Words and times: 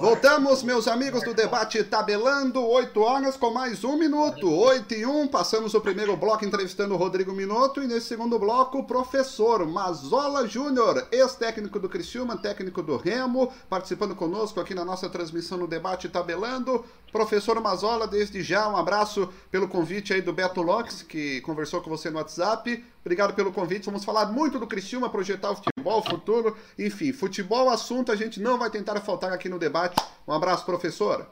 Voltamos, 0.00 0.62
meus 0.62 0.88
amigos 0.88 1.22
do 1.24 1.34
debate 1.34 1.84
Tabelando, 1.84 2.66
8 2.66 2.98
horas 3.02 3.36
com 3.36 3.50
mais 3.50 3.84
um 3.84 3.98
minuto. 3.98 4.50
8 4.50 4.94
e 4.94 5.04
1, 5.04 5.28
passamos 5.28 5.74
o 5.74 5.80
primeiro 5.82 6.16
bloco 6.16 6.42
entrevistando 6.42 6.94
o 6.94 6.96
Rodrigo 6.96 7.34
Minuto 7.34 7.82
e 7.82 7.86
nesse 7.86 8.06
segundo 8.06 8.38
bloco 8.38 8.78
o 8.78 8.84
professor 8.84 9.66
Mazola 9.66 10.48
Júnior, 10.48 11.06
ex-técnico 11.12 11.78
do 11.78 11.86
Criciúma, 11.86 12.38
técnico 12.38 12.82
do 12.82 12.96
Remo, 12.96 13.52
participando 13.68 14.16
conosco 14.16 14.58
aqui 14.58 14.72
na 14.72 14.86
nossa 14.86 15.06
transmissão 15.06 15.58
no 15.58 15.66
debate 15.66 16.08
Tabelando. 16.08 16.82
Professor 17.12 17.60
Mazola, 17.60 18.06
desde 18.06 18.42
já 18.42 18.68
um 18.68 18.78
abraço 18.78 19.28
pelo 19.50 19.68
convite 19.68 20.14
aí 20.14 20.22
do 20.22 20.32
Beto 20.32 20.62
Lopes, 20.62 21.02
que 21.02 21.42
conversou 21.42 21.82
com 21.82 21.90
você 21.90 22.08
no 22.08 22.16
WhatsApp. 22.16 22.82
Obrigado 23.00 23.34
pelo 23.34 23.52
convite. 23.52 23.86
Vamos 23.86 24.04
falar 24.04 24.26
muito 24.26 24.58
do 24.58 24.66
Criciúma, 24.66 25.08
projetar 25.08 25.50
o 25.50 25.56
futebol, 25.56 26.00
o 26.00 26.02
futuro. 26.02 26.56
Enfim, 26.78 27.12
futebol, 27.12 27.70
assunto, 27.70 28.12
a 28.12 28.16
gente 28.16 28.40
não 28.40 28.58
vai 28.58 28.70
tentar 28.70 29.00
faltar 29.00 29.32
aqui 29.32 29.48
no 29.48 29.58
debate. 29.58 29.96
Um 30.28 30.32
abraço, 30.32 30.66
professor. 30.66 31.26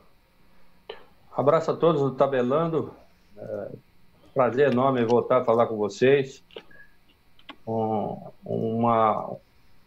Abraço 1.37 1.71
a 1.71 1.77
todos 1.77 2.01
do 2.01 2.13
Tabelando. 2.13 2.95
É, 3.37 3.69
prazer 4.33 4.73
enorme 4.73 5.05
voltar 5.05 5.43
a 5.43 5.45
falar 5.45 5.67
com 5.67 5.77
vocês. 5.77 6.43
Um, 7.67 8.17
uma, 8.45 9.37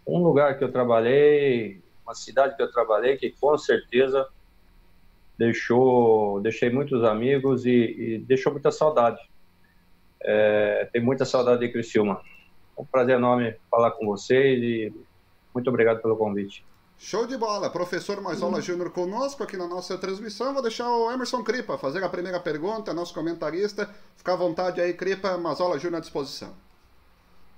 um 0.05 0.19
lugar 0.23 0.57
que 0.57 0.63
eu 0.63 0.71
trabalhei, 0.71 1.81
uma 2.05 2.13
cidade 2.13 2.55
que 2.55 2.61
eu 2.61 2.71
trabalhei, 2.71 3.17
que 3.17 3.31
com 3.31 3.57
certeza 3.57 4.27
deixou, 5.37 6.39
deixei 6.41 6.69
muitos 6.69 7.03
amigos 7.03 7.65
e, 7.65 7.71
e 7.71 8.17
deixou 8.19 8.51
muita 8.51 8.71
saudade. 8.71 9.19
É, 10.23 10.89
tem 10.91 11.01
muita 11.01 11.25
saudade 11.25 11.59
de 11.59 11.71
Criciúma. 11.71 12.21
É 12.77 12.81
um 12.81 12.85
prazer 12.85 13.15
enorme 13.15 13.55
falar 13.69 13.91
com 13.91 14.05
vocês 14.05 14.61
e 14.61 14.93
muito 15.53 15.69
obrigado 15.69 16.01
pelo 16.01 16.15
convite. 16.15 16.65
Show 16.97 17.25
de 17.25 17.35
bola! 17.35 17.69
Professor 17.69 18.21
Marzola 18.21 18.59
hum. 18.59 18.61
Júnior 18.61 18.91
conosco 18.91 19.43
aqui 19.43 19.57
na 19.57 19.67
nossa 19.67 19.97
transmissão. 19.97 20.53
Vou 20.53 20.61
deixar 20.61 20.87
o 20.87 21.11
Emerson 21.11 21.43
Cripa 21.43 21.77
fazer 21.77 22.03
a 22.03 22.09
primeira 22.09 22.39
pergunta, 22.39 22.93
nosso 22.93 23.13
comentarista. 23.13 23.89
Fica 24.15 24.33
à 24.33 24.35
vontade 24.35 24.79
aí, 24.79 24.93
Cripa. 24.93 25.35
Mazola 25.35 25.79
Júnior 25.79 25.97
à 25.97 26.01
disposição. 26.01 26.53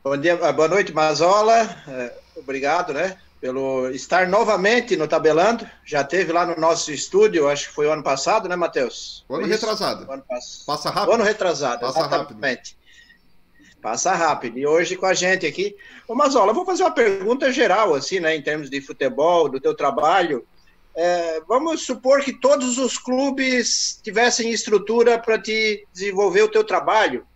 Bom 0.02 0.17
dia, 0.17 0.38
boa 0.53 0.67
noite, 0.67 0.94
Mazola. 0.94 1.56
É, 1.88 2.17
obrigado, 2.38 2.94
né, 2.94 3.17
pelo 3.44 3.89
estar 3.89 4.25
novamente 4.25 4.95
no 4.95 5.05
Tabelando. 5.05 5.69
Já 5.83 6.02
teve 6.02 6.31
lá 6.31 6.45
no 6.45 6.55
nosso 6.55 6.94
estúdio, 6.94 7.50
acho 7.50 7.67
que 7.67 7.75
foi 7.75 7.85
o 7.88 7.91
ano 7.91 8.02
passado, 8.02 8.47
né, 8.47 8.55
Matheus? 8.55 9.25
Ano 9.30 9.45
retrasado. 9.45 10.09
ano 10.09 10.23
pass... 10.25 10.63
Passa 10.66 10.89
rápido. 10.89 11.16
Ano 11.16 11.23
retrasado, 11.25 11.81
Passa 11.81 12.00
exatamente. 12.00 12.38
Rápido. 12.39 13.81
Passa 13.81 14.13
rápido. 14.13 14.58
E 14.58 14.66
hoje 14.66 14.95
com 14.95 15.05
a 15.05 15.13
gente 15.13 15.45
aqui. 15.45 15.75
Ô, 16.08 16.16
Mazola, 16.16 16.53
vou 16.53 16.66
fazer 16.66 16.83
uma 16.83 16.94
pergunta 16.94 17.52
geral, 17.52 17.94
assim, 17.94 18.22
né, 18.22 18.33
em 18.33 18.41
termos 18.41 18.69
de 18.69 18.80
futebol, 18.80 19.50
do 19.50 19.59
teu 19.59 19.75
trabalho. 19.75 20.47
É, 20.95 21.41
vamos 21.45 21.85
supor 21.85 22.22
que 22.22 22.31
todos 22.31 22.78
os 22.78 22.97
clubes 22.97 24.00
tivessem 24.02 24.53
estrutura 24.53 25.19
para 25.19 25.38
te 25.38 25.85
desenvolver 25.91 26.44
o 26.44 26.50
teu 26.50 26.63
trabalho. 26.63 27.28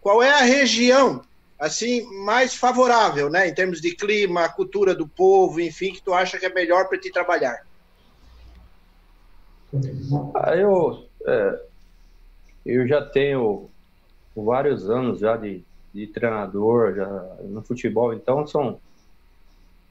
Qual 0.00 0.22
é 0.22 0.30
a 0.30 0.42
região 0.42 1.20
assim 1.58 2.02
mais 2.24 2.54
favorável, 2.54 3.28
né, 3.28 3.48
em 3.48 3.54
termos 3.54 3.80
de 3.80 3.94
clima, 3.94 4.48
cultura 4.48 4.94
do 4.94 5.08
povo, 5.08 5.60
enfim, 5.60 5.92
que 5.92 6.02
tu 6.02 6.14
acha 6.14 6.38
que 6.38 6.46
é 6.46 6.52
melhor 6.52 6.88
para 6.88 6.98
te 6.98 7.10
trabalhar? 7.10 7.56
Ah, 10.34 10.56
eu 10.56 11.08
é, 11.26 11.60
eu 12.64 12.86
já 12.86 13.04
tenho 13.04 13.70
vários 14.34 14.88
anos 14.88 15.20
já 15.20 15.36
de, 15.36 15.64
de 15.92 16.06
treinador 16.06 16.94
já 16.94 17.08
no 17.44 17.62
futebol, 17.62 18.14
então 18.14 18.46
são 18.46 18.80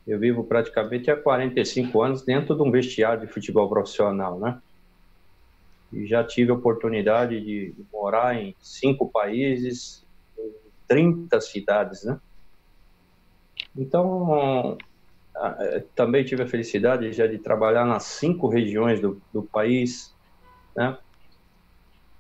eu 0.08 0.18
vivo 0.18 0.44
praticamente 0.46 1.12
há 1.12 1.18
45 1.18 2.02
anos 2.02 2.24
dentro 2.24 2.56
de 2.56 2.64
um 2.64 2.72
vestiário 2.72 3.28
de 3.28 3.34
futebol 3.34 3.68
profissional, 3.68 4.40
né? 4.40 4.58
E 5.92 6.08
já 6.08 6.24
tive 6.24 6.52
a 6.52 6.54
oportunidade 6.54 7.42
de 7.42 7.76
morar 7.92 8.36
em 8.36 8.56
cinco 8.62 9.12
países, 9.12 10.07
30 10.88 11.40
cidades, 11.42 12.04
né? 12.04 12.20
Então, 13.76 14.78
também 15.96 16.24
tive 16.24 16.44
a 16.44 16.48
felicidade 16.48 17.12
já 17.14 17.28
de 17.28 17.38
trabalhar 17.38 17.86
nas 17.86 18.04
cinco 18.04 18.48
regiões 18.48 19.00
do, 19.00 19.22
do 19.32 19.44
país, 19.44 20.16
né? 20.76 20.98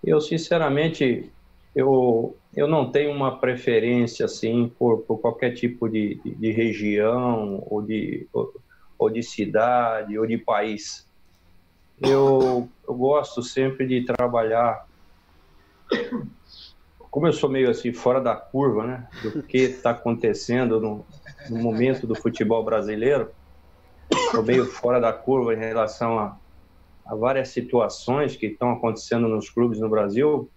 Eu, 0.03 0.21
sinceramente, 0.21 1.31
eu, 1.75 2.37
eu 2.55 2.67
não 2.67 2.91
tenho 2.91 3.11
uma 3.11 3.39
preferência, 3.39 4.25
assim, 4.25 4.71
por, 4.77 4.99
por 4.99 5.19
qualquer 5.19 5.53
tipo 5.53 5.89
de, 5.89 6.15
de, 6.23 6.35
de 6.35 6.51
região 6.51 7.63
ou 7.67 7.81
de, 7.81 8.27
ou, 8.31 8.53
ou, 8.97 9.09
de 9.09 9.23
cidade 9.23 10.17
ou 10.17 10.25
de 10.25 10.37
país. 10.37 11.07
Eu, 11.99 12.69
eu 12.87 12.93
gosto 12.93 13.41
sempre 13.41 13.87
de 13.87 14.05
trabalhar 14.05 14.87
como 17.09 17.27
eu 17.27 17.33
sou 17.33 17.49
meio 17.49 17.69
assim 17.69 17.93
fora 17.93 18.21
da 18.21 18.35
curva, 18.35 18.85
né, 18.85 19.07
do 19.23 19.41
que 19.43 19.57
está 19.57 19.91
acontecendo 19.91 20.79
no, 20.79 21.05
no, 21.49 21.57
momento 21.57 22.05
do 22.05 22.15
futebol 22.15 22.63
brasileiro, 22.63 23.31
estou 24.11 24.43
meio 24.43 24.65
fora 24.65 24.99
da 24.99 25.13
curva 25.13 25.53
em 25.53 25.57
relação 25.57 26.19
a, 26.19 26.37
a 27.05 27.15
várias 27.15 27.49
situações 27.49 28.35
que 28.35 28.47
estão 28.47 28.71
acontecendo 28.71 29.27
nos 29.27 29.49
clubes 29.49 29.79
no 29.79 29.89
Brasil. 29.89 30.49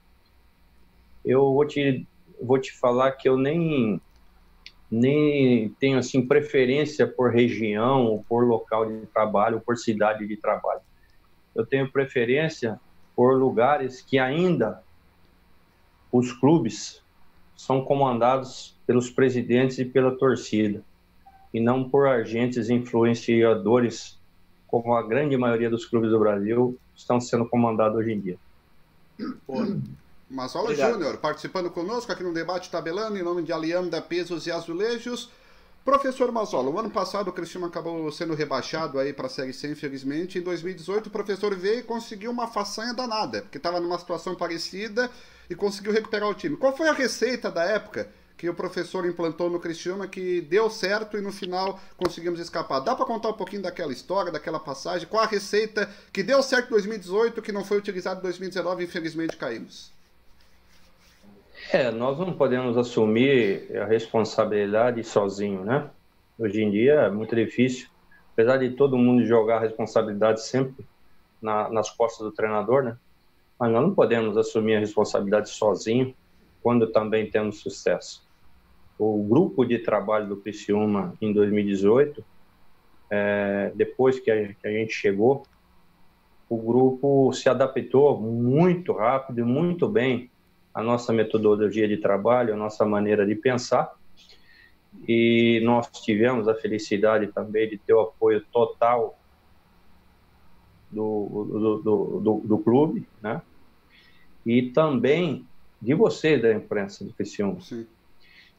Eu 1.24 1.52
vou 1.52 1.66
te 1.66 2.06
vou 2.42 2.58
te 2.58 2.72
falar 2.72 3.12
que 3.12 3.28
eu 3.28 3.36
nem 3.36 4.00
nem 4.90 5.68
tenho 5.78 5.98
assim 5.98 6.26
preferência 6.26 7.06
por 7.06 7.30
região, 7.30 8.24
por 8.28 8.44
local 8.44 8.86
de 8.86 9.06
trabalho, 9.06 9.60
por 9.60 9.76
cidade 9.76 10.26
de 10.26 10.36
trabalho. 10.36 10.80
Eu 11.54 11.64
tenho 11.64 11.90
preferência 11.90 12.80
por 13.14 13.34
lugares 13.34 14.00
que 14.00 14.18
ainda 14.18 14.82
os 16.12 16.32
clubes 16.32 17.02
são 17.56 17.84
comandados 17.84 18.76
pelos 18.86 19.10
presidentes 19.10 19.78
e 19.78 19.84
pela 19.84 20.16
torcida, 20.16 20.82
e 21.52 21.60
não 21.60 21.88
por 21.88 22.08
agentes 22.08 22.70
influenciadores, 22.70 24.18
como 24.66 24.94
a 24.94 25.02
grande 25.02 25.36
maioria 25.36 25.68
dos 25.68 25.84
clubes 25.84 26.10
do 26.10 26.18
Brasil 26.18 26.78
estão 26.96 27.20
sendo 27.20 27.46
comandados 27.46 27.98
hoje 27.98 28.12
em 28.12 28.20
dia. 28.20 28.38
Mazola 30.28 30.74
Júnior, 30.74 31.18
participando 31.18 31.70
conosco 31.70 32.12
aqui 32.12 32.22
no 32.22 32.32
debate 32.32 32.70
tabelando, 32.70 33.18
em 33.18 33.22
nome 33.22 33.42
de 33.42 33.52
Alianda 33.52 34.00
Pesos 34.00 34.46
e 34.46 34.52
Azulejos. 34.52 35.28
Professor 35.84 36.30
Mazola, 36.30 36.70
o 36.70 36.78
ano 36.78 36.90
passado 36.90 37.28
o 37.28 37.32
Cristiano 37.32 37.66
acabou 37.66 38.12
sendo 38.12 38.34
rebaixado 38.34 38.98
aí 38.98 39.12
para 39.12 39.26
a 39.26 39.30
Série 39.30 39.52
C, 39.52 39.72
infelizmente. 39.72 40.38
Em 40.38 40.42
2018 40.42 41.08
o 41.08 41.10
professor 41.10 41.54
veio 41.56 41.80
e 41.80 41.82
conseguiu 41.82 42.30
uma 42.30 42.46
façanha 42.46 42.94
danada, 42.94 43.42
porque 43.42 43.56
estava 43.56 43.80
numa 43.80 43.98
situação 43.98 44.34
parecida 44.34 45.10
e 45.50 45.54
conseguiu 45.56 45.92
recuperar 45.92 46.28
o 46.28 46.34
time. 46.34 46.56
Qual 46.56 46.74
foi 46.74 46.88
a 46.88 46.92
receita 46.92 47.50
da 47.50 47.64
época 47.64 48.08
que 48.38 48.48
o 48.48 48.54
professor 48.54 49.04
implantou 49.04 49.50
no 49.50 49.58
Cristiano 49.58 50.08
que 50.08 50.40
deu 50.40 50.70
certo 50.70 51.18
e 51.18 51.20
no 51.20 51.32
final 51.32 51.80
conseguimos 51.96 52.38
escapar? 52.38 52.78
Dá 52.78 52.94
para 52.94 53.04
contar 53.04 53.30
um 53.30 53.34
pouquinho 53.34 53.62
daquela 53.62 53.92
história, 53.92 54.30
daquela 54.30 54.60
passagem? 54.60 55.08
Qual 55.08 55.22
a 55.22 55.26
receita 55.26 55.90
que 56.12 56.22
deu 56.22 56.40
certo 56.40 56.68
em 56.68 56.70
2018 56.70 57.42
que 57.42 57.50
não 57.50 57.64
foi 57.64 57.78
utilizada 57.78 58.20
em 58.20 58.22
2019 58.22 58.82
e 58.82 58.86
infelizmente 58.86 59.36
caímos? 59.36 59.92
É, 61.72 61.90
nós 61.90 62.16
não 62.18 62.32
podemos 62.32 62.78
assumir 62.78 63.76
a 63.76 63.84
responsabilidade 63.84 65.02
sozinho, 65.04 65.64
né? 65.64 65.90
Hoje 66.38 66.62
em 66.62 66.70
dia 66.70 66.94
é 66.94 67.10
muito 67.10 67.34
difícil, 67.34 67.88
apesar 68.32 68.56
de 68.56 68.70
todo 68.70 68.96
mundo 68.96 69.26
jogar 69.26 69.56
a 69.56 69.60
responsabilidade 69.60 70.42
sempre 70.42 70.86
na, 71.42 71.68
nas 71.68 71.90
costas 71.90 72.24
do 72.24 72.32
treinador, 72.32 72.84
né? 72.84 72.96
Mas 73.60 73.70
nós 73.70 73.82
não 73.82 73.94
podemos 73.94 74.38
assumir 74.38 74.76
a 74.76 74.80
responsabilidade 74.80 75.50
sozinho 75.50 76.14
quando 76.62 76.86
também 76.86 77.30
temos 77.30 77.60
sucesso. 77.60 78.26
O 78.98 79.22
grupo 79.22 79.66
de 79.66 79.78
trabalho 79.78 80.26
do 80.28 80.36
Criciúma 80.38 81.14
em 81.20 81.30
2018, 81.30 82.24
é, 83.10 83.70
depois 83.74 84.18
que 84.18 84.30
a, 84.30 84.54
que 84.54 84.66
a 84.66 84.70
gente 84.70 84.94
chegou, 84.94 85.42
o 86.48 86.56
grupo 86.56 87.32
se 87.34 87.50
adaptou 87.50 88.18
muito 88.18 88.94
rápido 88.94 89.40
e 89.40 89.44
muito 89.44 89.86
bem 89.86 90.30
a 90.72 90.82
nossa 90.82 91.12
metodologia 91.12 91.86
de 91.86 91.98
trabalho, 91.98 92.54
a 92.54 92.56
nossa 92.56 92.86
maneira 92.86 93.26
de 93.26 93.34
pensar. 93.34 93.92
E 95.06 95.60
nós 95.64 95.86
tivemos 95.88 96.48
a 96.48 96.54
felicidade 96.54 97.26
também 97.26 97.68
de 97.68 97.76
ter 97.76 97.92
o 97.92 98.00
apoio 98.00 98.42
total 98.50 99.18
do, 100.90 101.46
do, 101.52 101.78
do, 101.78 102.20
do, 102.20 102.40
do 102.44 102.58
clube, 102.58 103.06
né? 103.22 103.42
E 104.44 104.70
também 104.70 105.46
de 105.80 105.94
vocês 105.94 106.40
da 106.40 106.52
imprensa 106.52 107.04
do 107.04 107.12
Criciúma. 107.12 107.60
Sim. 107.60 107.86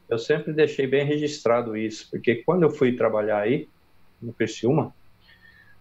Eu 0.10 0.18
sempre 0.18 0.52
deixei 0.52 0.88
bem 0.88 1.06
registrado 1.06 1.78
isso, 1.78 2.10
porque 2.10 2.36
quando 2.36 2.64
eu 2.64 2.70
fui 2.70 2.96
trabalhar 2.96 3.40
aí, 3.40 3.70
no 4.22 4.34
Criciúma, 4.34 4.94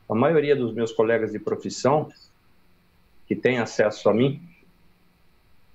a 0.08 0.14
maioria 0.14 0.54
dos 0.54 0.72
meus 0.72 0.92
colegas 0.92 1.32
de 1.32 1.38
profissão, 1.38 2.08
que 3.26 3.34
têm 3.34 3.58
acesso 3.58 4.08
a 4.08 4.14
mim, 4.14 4.42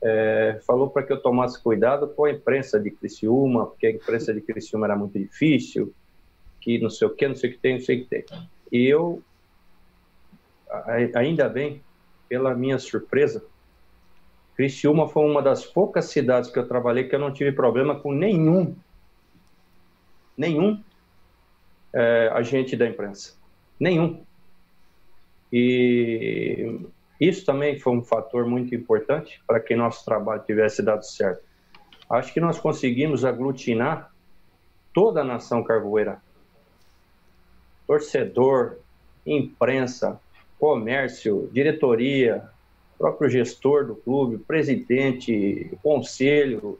é, 0.01 0.59
falou 0.65 0.89
para 0.89 1.03
que 1.03 1.11
eu 1.11 1.21
tomasse 1.21 1.61
cuidado 1.61 2.07
com 2.09 2.25
a 2.25 2.31
imprensa 2.31 2.79
de 2.79 2.91
Criciúma, 2.91 3.65
porque 3.65 3.87
a 3.87 3.91
imprensa 3.91 4.33
de 4.33 4.41
Criciúma 4.41 4.87
era 4.87 4.95
muito 4.95 5.17
difícil, 5.17 5.93
que 6.61 6.79
não 6.79 6.89
sei 6.89 7.07
o 7.07 7.11
que, 7.11 7.27
não 7.27 7.35
sei 7.35 7.49
o 7.49 7.53
que 7.53 7.59
tem, 7.59 7.73
não 7.75 7.81
sei 7.81 7.97
o 7.97 8.03
que 8.03 8.09
tem. 8.09 8.25
E 8.71 8.85
eu 8.85 9.21
ainda 11.13 11.47
bem, 11.47 11.81
pela 12.27 12.53
minha 12.53 12.77
surpresa, 12.77 13.43
Criciúma 14.55 15.07
foi 15.07 15.23
uma 15.29 15.41
das 15.41 15.65
poucas 15.65 16.05
cidades 16.05 16.49
que 16.49 16.57
eu 16.57 16.67
trabalhei 16.67 17.09
que 17.09 17.15
eu 17.15 17.19
não 17.19 17.31
tive 17.31 17.51
problema 17.51 17.99
com 17.99 18.13
nenhum, 18.13 18.75
nenhum 20.37 20.81
é, 21.93 22.29
agente 22.33 22.75
da 22.77 22.87
imprensa. 22.87 23.35
Nenhum. 23.79 24.23
E 25.51 26.79
isso 27.19 27.45
também 27.45 27.79
foi 27.79 27.93
um 27.93 28.03
fator 28.03 28.45
muito 28.45 28.73
importante 28.73 29.41
para 29.45 29.59
que 29.59 29.75
nosso 29.75 30.03
trabalho 30.05 30.43
tivesse 30.43 30.81
dado 30.81 31.03
certo. 31.03 31.43
Acho 32.09 32.33
que 32.33 32.39
nós 32.39 32.59
conseguimos 32.59 33.25
aglutinar 33.25 34.11
toda 34.93 35.21
a 35.21 35.25
nação 35.25 35.63
carvoeira. 35.63 36.21
Torcedor, 37.85 38.77
imprensa, 39.25 40.19
comércio, 40.57 41.49
diretoria, 41.51 42.49
próprio 42.97 43.29
gestor 43.29 43.85
do 43.85 43.95
clube, 43.95 44.37
presidente, 44.37 45.77
conselho, 45.83 46.79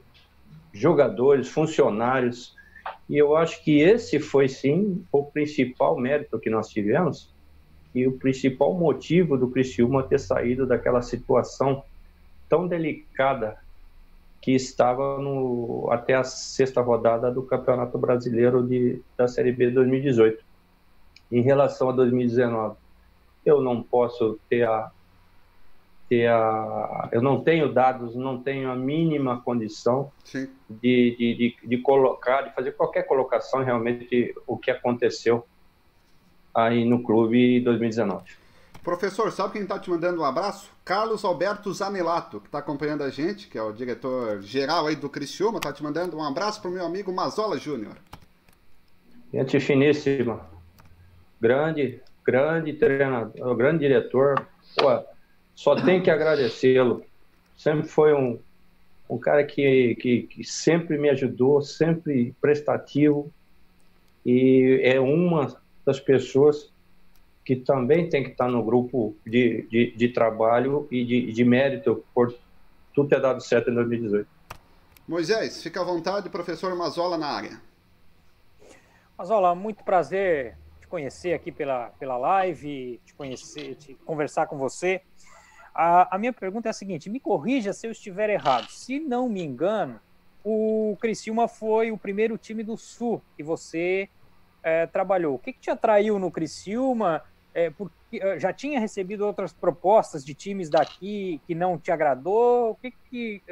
jogadores, 0.72 1.48
funcionários. 1.48 2.54
E 3.08 3.16
eu 3.16 3.36
acho 3.36 3.62
que 3.62 3.80
esse 3.80 4.18
foi 4.18 4.48
sim 4.48 5.04
o 5.12 5.24
principal 5.24 5.98
mérito 5.98 6.38
que 6.38 6.50
nós 6.50 6.68
tivemos 6.68 7.34
e 7.94 8.06
o 8.06 8.12
principal 8.12 8.74
motivo 8.74 9.38
do 9.38 9.48
Criciúma 9.48 10.02
ter 10.02 10.20
saído 10.20 10.66
daquela 10.66 11.00
situação 11.00 11.82
tão 12.48 12.68
delicada 12.68 13.58
que 14.42 14.52
estava 14.52 15.18
no, 15.18 15.88
até 15.90 16.14
a 16.14 16.22
sexta 16.22 16.80
rodada 16.80 17.30
do 17.30 17.42
Campeonato 17.42 17.96
Brasileiro 17.98 18.62
de, 18.62 19.00
da 19.16 19.26
Série 19.26 19.50
B 19.50 19.68
de 19.68 19.72
2018. 19.72 20.44
Em 21.32 21.40
relação 21.40 21.88
a 21.88 21.92
2019, 21.92 22.76
eu 23.44 23.60
não 23.60 23.82
posso 23.82 24.38
ter 24.48 24.64
a, 24.64 24.92
ter 26.08 26.28
a 26.28 27.08
eu 27.12 27.20
não 27.20 27.42
tenho 27.42 27.72
dados, 27.72 28.14
não 28.14 28.42
tenho 28.42 28.70
a 28.70 28.76
mínima 28.76 29.40
condição 29.40 30.10
de, 30.32 30.48
de, 30.68 31.16
de, 31.16 31.56
de, 31.62 31.78
colocar, 31.78 32.42
de 32.42 32.54
fazer 32.54 32.72
qualquer 32.72 33.02
colocação 33.04 33.62
realmente 33.62 34.34
o 34.46 34.56
que 34.56 34.70
aconteceu 34.70 35.46
aí 36.54 36.84
no 36.84 37.02
clube 37.02 37.58
em 37.58 37.62
2019. 37.62 38.24
Professor, 38.82 39.32
sabe 39.32 39.54
quem 39.54 39.62
está 39.62 39.78
te 39.78 39.90
mandando 39.90 40.20
um 40.20 40.24
abraço? 40.24 40.70
Carlos 40.84 41.24
Alberto 41.24 41.72
Zanelato, 41.74 42.40
que 42.40 42.46
está 42.46 42.60
acompanhando 42.60 43.02
a 43.02 43.10
gente, 43.10 43.48
que 43.48 43.58
é 43.58 43.62
o 43.62 43.72
diretor 43.72 44.40
geral 44.42 44.86
aí 44.86 44.94
do 44.94 45.08
Criciúma, 45.08 45.58
está 45.58 45.72
te 45.72 45.82
mandando 45.82 46.16
um 46.16 46.22
abraço 46.22 46.62
para 46.62 46.70
o 46.70 46.74
meu 46.74 46.86
amigo 46.86 47.12
Mazola 47.12 47.58
Júnior. 47.58 47.96
Gente 49.34 49.58
finíssima. 49.58 50.40
Grande, 51.40 52.00
grande 52.24 52.74
treinador, 52.74 53.56
grande 53.56 53.80
diretor. 53.80 54.46
Pô, 54.78 55.04
só 55.56 55.74
tem 55.74 56.02
que 56.02 56.10
agradecê-lo. 56.10 57.02
Sempre 57.56 57.88
foi 57.88 58.12
um, 58.12 58.38
um 59.08 59.18
cara 59.18 59.42
que, 59.42 59.96
que, 59.96 60.22
que 60.24 60.44
sempre 60.44 60.98
me 60.98 61.08
ajudou, 61.08 61.62
sempre 61.62 62.34
prestativo. 62.40 63.32
E 64.24 64.80
é 64.84 65.00
uma 65.00 65.56
das 65.84 65.98
pessoas 65.98 66.70
que 67.42 67.56
também 67.56 68.10
tem 68.10 68.22
que 68.22 68.30
estar 68.30 68.48
no 68.48 68.62
grupo 68.62 69.16
de, 69.24 69.66
de, 69.70 69.92
de 69.92 70.08
trabalho 70.08 70.86
e 70.90 71.04
de, 71.04 71.32
de 71.32 71.44
mérito 71.44 72.04
por 72.14 72.36
tudo 72.94 73.08
ter 73.08 73.20
dado 73.20 73.40
certo 73.40 73.70
em 73.70 73.74
2018. 73.74 74.28
Moisés, 75.08 75.62
fica 75.62 75.80
à 75.80 75.84
vontade, 75.84 76.28
professor 76.28 76.74
Mazola 76.76 77.16
na 77.16 77.28
área. 77.28 77.62
Mazola, 79.16 79.54
muito 79.54 79.82
prazer 79.84 80.56
te 80.86 80.88
conhecer 80.88 81.34
aqui 81.34 81.50
pela, 81.50 81.90
pela 81.98 82.16
live, 82.16 83.00
te 83.04 83.12
conhecer, 83.14 83.74
te 83.74 83.94
conversar 84.06 84.46
com 84.46 84.56
você. 84.56 85.02
A, 85.76 86.16
a 86.16 86.18
minha 86.18 86.32
pergunta 86.32 86.68
é 86.68 86.70
a 86.70 86.72
seguinte: 86.72 87.10
me 87.10 87.20
corrija 87.20 87.74
se 87.74 87.86
eu 87.86 87.90
estiver 87.90 88.30
errado. 88.30 88.68
Se 88.70 88.98
não 88.98 89.28
me 89.28 89.42
engano, 89.42 90.00
o 90.42 90.96
Criciúma 90.98 91.46
foi 91.46 91.92
o 91.92 91.98
primeiro 91.98 92.38
time 92.38 92.62
do 92.62 92.78
Sul 92.78 93.20
que 93.36 93.42
você 93.42 94.08
é, 94.62 94.86
trabalhou. 94.86 95.34
O 95.34 95.38
que, 95.38 95.52
que 95.52 95.60
te 95.60 95.70
atraiu 95.70 96.18
no 96.18 96.30
Criciúma? 96.30 97.22
É, 97.52 97.68
porque 97.68 98.18
é, 98.18 98.40
já 98.40 98.54
tinha 98.54 98.80
recebido 98.80 99.26
outras 99.26 99.52
propostas 99.52 100.24
de 100.24 100.32
times 100.32 100.70
daqui 100.70 101.42
que 101.46 101.54
não 101.54 101.78
te 101.78 101.90
agradou? 101.90 102.70
O 102.70 102.74
que, 102.76 102.94
que 103.10 103.42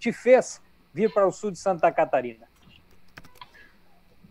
te 0.00 0.12
fez 0.12 0.60
vir 0.92 1.12
para 1.12 1.28
o 1.28 1.30
sul 1.30 1.52
de 1.52 1.58
Santa 1.58 1.92
Catarina? 1.92 2.48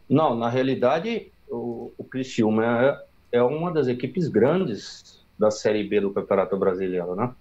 Não, 0.09 0.35
na 0.35 0.49
realidade, 0.49 1.31
o, 1.49 1.93
o 1.97 2.03
Criciúma 2.03 2.99
é, 3.31 3.37
é 3.37 3.41
uma 3.41 3.71
das 3.71 3.87
equipes 3.87 4.27
grandes 4.27 5.25
da 5.37 5.51
Série 5.51 5.83
B 5.83 6.01
do 6.01 6.11
Campeonato 6.11 6.57
Brasileiro, 6.57 7.15
né? 7.15 7.33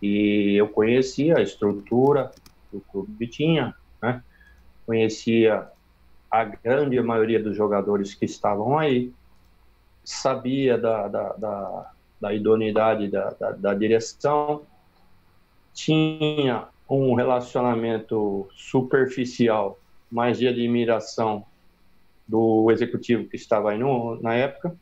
E 0.00 0.56
eu 0.56 0.68
conhecia 0.68 1.38
a 1.38 1.42
estrutura 1.42 2.32
que 2.70 2.76
o 2.76 2.80
clube 2.80 3.26
tinha, 3.26 3.74
né? 4.02 4.22
Conhecia 4.84 5.68
a 6.30 6.44
grande 6.44 7.00
maioria 7.00 7.42
dos 7.42 7.56
jogadores 7.56 8.14
que 8.14 8.24
estavam 8.24 8.78
aí 8.78 9.12
sabia 10.04 10.76
da, 10.76 11.08
da, 11.08 11.32
da, 11.34 11.90
da 12.20 12.34
idoneidade 12.34 13.08
da, 13.08 13.30
da, 13.30 13.50
da 13.52 13.74
direção, 13.74 14.62
tinha 15.72 16.68
um 16.88 17.14
relacionamento 17.14 18.48
superficial, 18.54 19.78
mais 20.10 20.38
de 20.38 20.46
admiração 20.46 21.44
do 22.26 22.70
executivo 22.70 23.28
que 23.28 23.36
estava 23.36 23.70
aí 23.70 23.78
no, 23.78 24.20
na 24.20 24.34
época. 24.34 24.76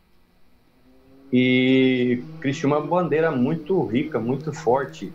E 1.33 2.25
Cristiano 2.41 2.75
uma 2.75 2.87
bandeira 2.87 3.31
muito 3.31 3.85
rica, 3.87 4.19
muito 4.19 4.53
forte, 4.53 5.15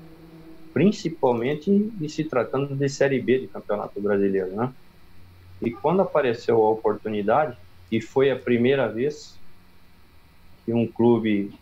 principalmente 0.74 1.70
em 1.70 2.08
se 2.08 2.24
tratando 2.24 2.76
de 2.76 2.88
Série 2.88 3.22
B 3.22 3.40
de 3.40 3.48
Campeonato 3.48 4.02
Brasileiro, 4.02 4.56
né? 4.56 4.74
E 5.62 5.72
quando 5.72 6.02
apareceu 6.02 6.64
a 6.64 6.72
oportunidade, 6.72 7.58
e 7.92 8.02
foi 8.02 8.32
a 8.32 8.40
primeira 8.40 8.88
vez 8.92 9.40
que 10.66 10.74
um 10.74 10.88
clube 10.88 11.54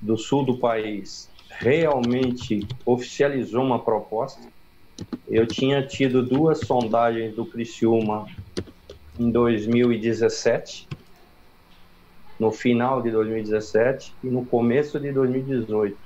do 0.00 0.16
sul 0.16 0.44
do 0.44 0.58
país 0.58 1.30
realmente 1.50 2.66
oficializou 2.84 3.62
uma 3.62 3.82
proposta, 3.82 4.40
eu 5.28 5.46
tinha 5.46 5.86
tido 5.86 6.22
duas 6.22 6.60
sondagens 6.60 7.34
do 7.34 7.46
Criciúma 7.46 8.26
em 9.18 9.30
2017, 9.30 10.88
no 12.42 12.50
final 12.50 13.00
de 13.00 13.08
2017 13.12 14.16
e 14.24 14.26
no 14.26 14.44
começo 14.44 14.98
de 14.98 15.12
2018. 15.12 15.96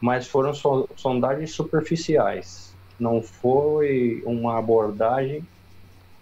Mas 0.00 0.28
foram 0.28 0.52
sondagens 0.94 1.50
superficiais, 1.50 2.72
não 2.96 3.20
foi 3.20 4.22
uma 4.24 4.56
abordagem 4.56 5.44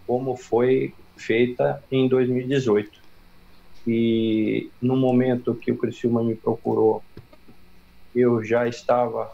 como 0.07 0.37
foi 0.37 0.95
feita 1.19 1.85
em 1.93 2.09
2018. 2.09 2.99
E 3.87 4.71
no 4.81 4.97
momento 4.97 5.55
que 5.55 5.71
o 5.71 5.77
Criciúma 5.77 6.25
me 6.25 6.35
procurou, 6.35 7.03
eu 8.15 8.43
já 8.43 8.67
estava 8.67 9.31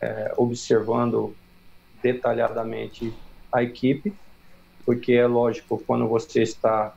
é, 0.00 0.32
observando 0.38 1.36
detalhadamente 2.02 3.12
a 3.52 3.62
equipe, 3.62 4.14
porque 4.86 5.12
é 5.12 5.26
lógico, 5.26 5.82
quando 5.86 6.08
você 6.08 6.40
está 6.42 6.94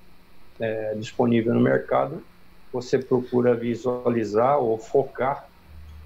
é, 0.59 0.93
disponível 0.95 1.53
no 1.53 1.59
mercado, 1.59 2.23
você 2.71 2.99
procura 2.99 3.55
visualizar 3.55 4.59
ou 4.59 4.77
focar 4.77 5.47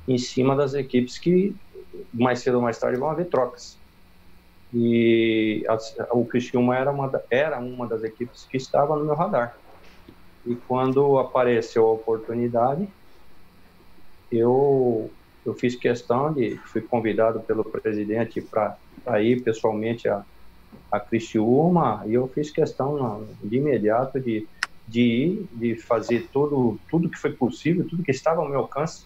em 0.08 0.18
cima 0.18 0.56
das 0.56 0.74
equipes 0.74 1.18
que 1.18 1.56
mais 2.14 2.40
cedo 2.40 2.56
ou 2.56 2.62
mais 2.62 2.78
tarde 2.78 3.00
vão 3.00 3.10
haver 3.10 3.28
trocas. 3.28 3.78
E 4.74 5.64
a, 5.68 5.78
o 6.16 6.26
Criciúma 6.26 6.76
era 6.76 6.92
uma, 6.92 7.12
era 7.30 7.60
uma 7.60 7.88
das 7.88 8.04
equipes 8.04 8.46
que 8.46 8.58
estava 8.58 8.96
no 8.96 9.06
meu 9.06 9.16
radar. 9.16 9.56
E 10.46 10.56
quando 10.56 11.20
apareceu 11.20 11.86
a 11.86 11.92
oportunidade, 11.92 12.88
eu, 14.32 15.12
eu 15.46 15.54
fiz 15.54 15.76
questão 15.76 16.34
de, 16.34 16.58
fui 16.66 16.82
convidado 16.82 17.40
pelo 17.42 17.64
presidente 17.64 18.42
para 18.42 19.22
ir 19.22 19.44
pessoalmente 19.44 20.10
a, 20.10 20.26
a 20.92 21.00
Criciúma, 21.00 22.04
e 22.06 22.14
eu 22.14 22.28
fiz 22.28 22.52
questão 22.52 23.26
de 23.44 23.58
imediato 23.58 24.20
de, 24.20 24.48
de 24.88 25.02
ir, 25.02 25.48
de 25.52 25.76
fazer 25.76 26.28
tudo, 26.32 26.80
tudo 26.90 27.10
que 27.10 27.18
foi 27.18 27.32
possível, 27.32 27.88
tudo 27.88 28.04
que 28.04 28.12
estava 28.12 28.42
ao 28.42 28.50
meu 28.50 28.60
alcance, 28.60 29.06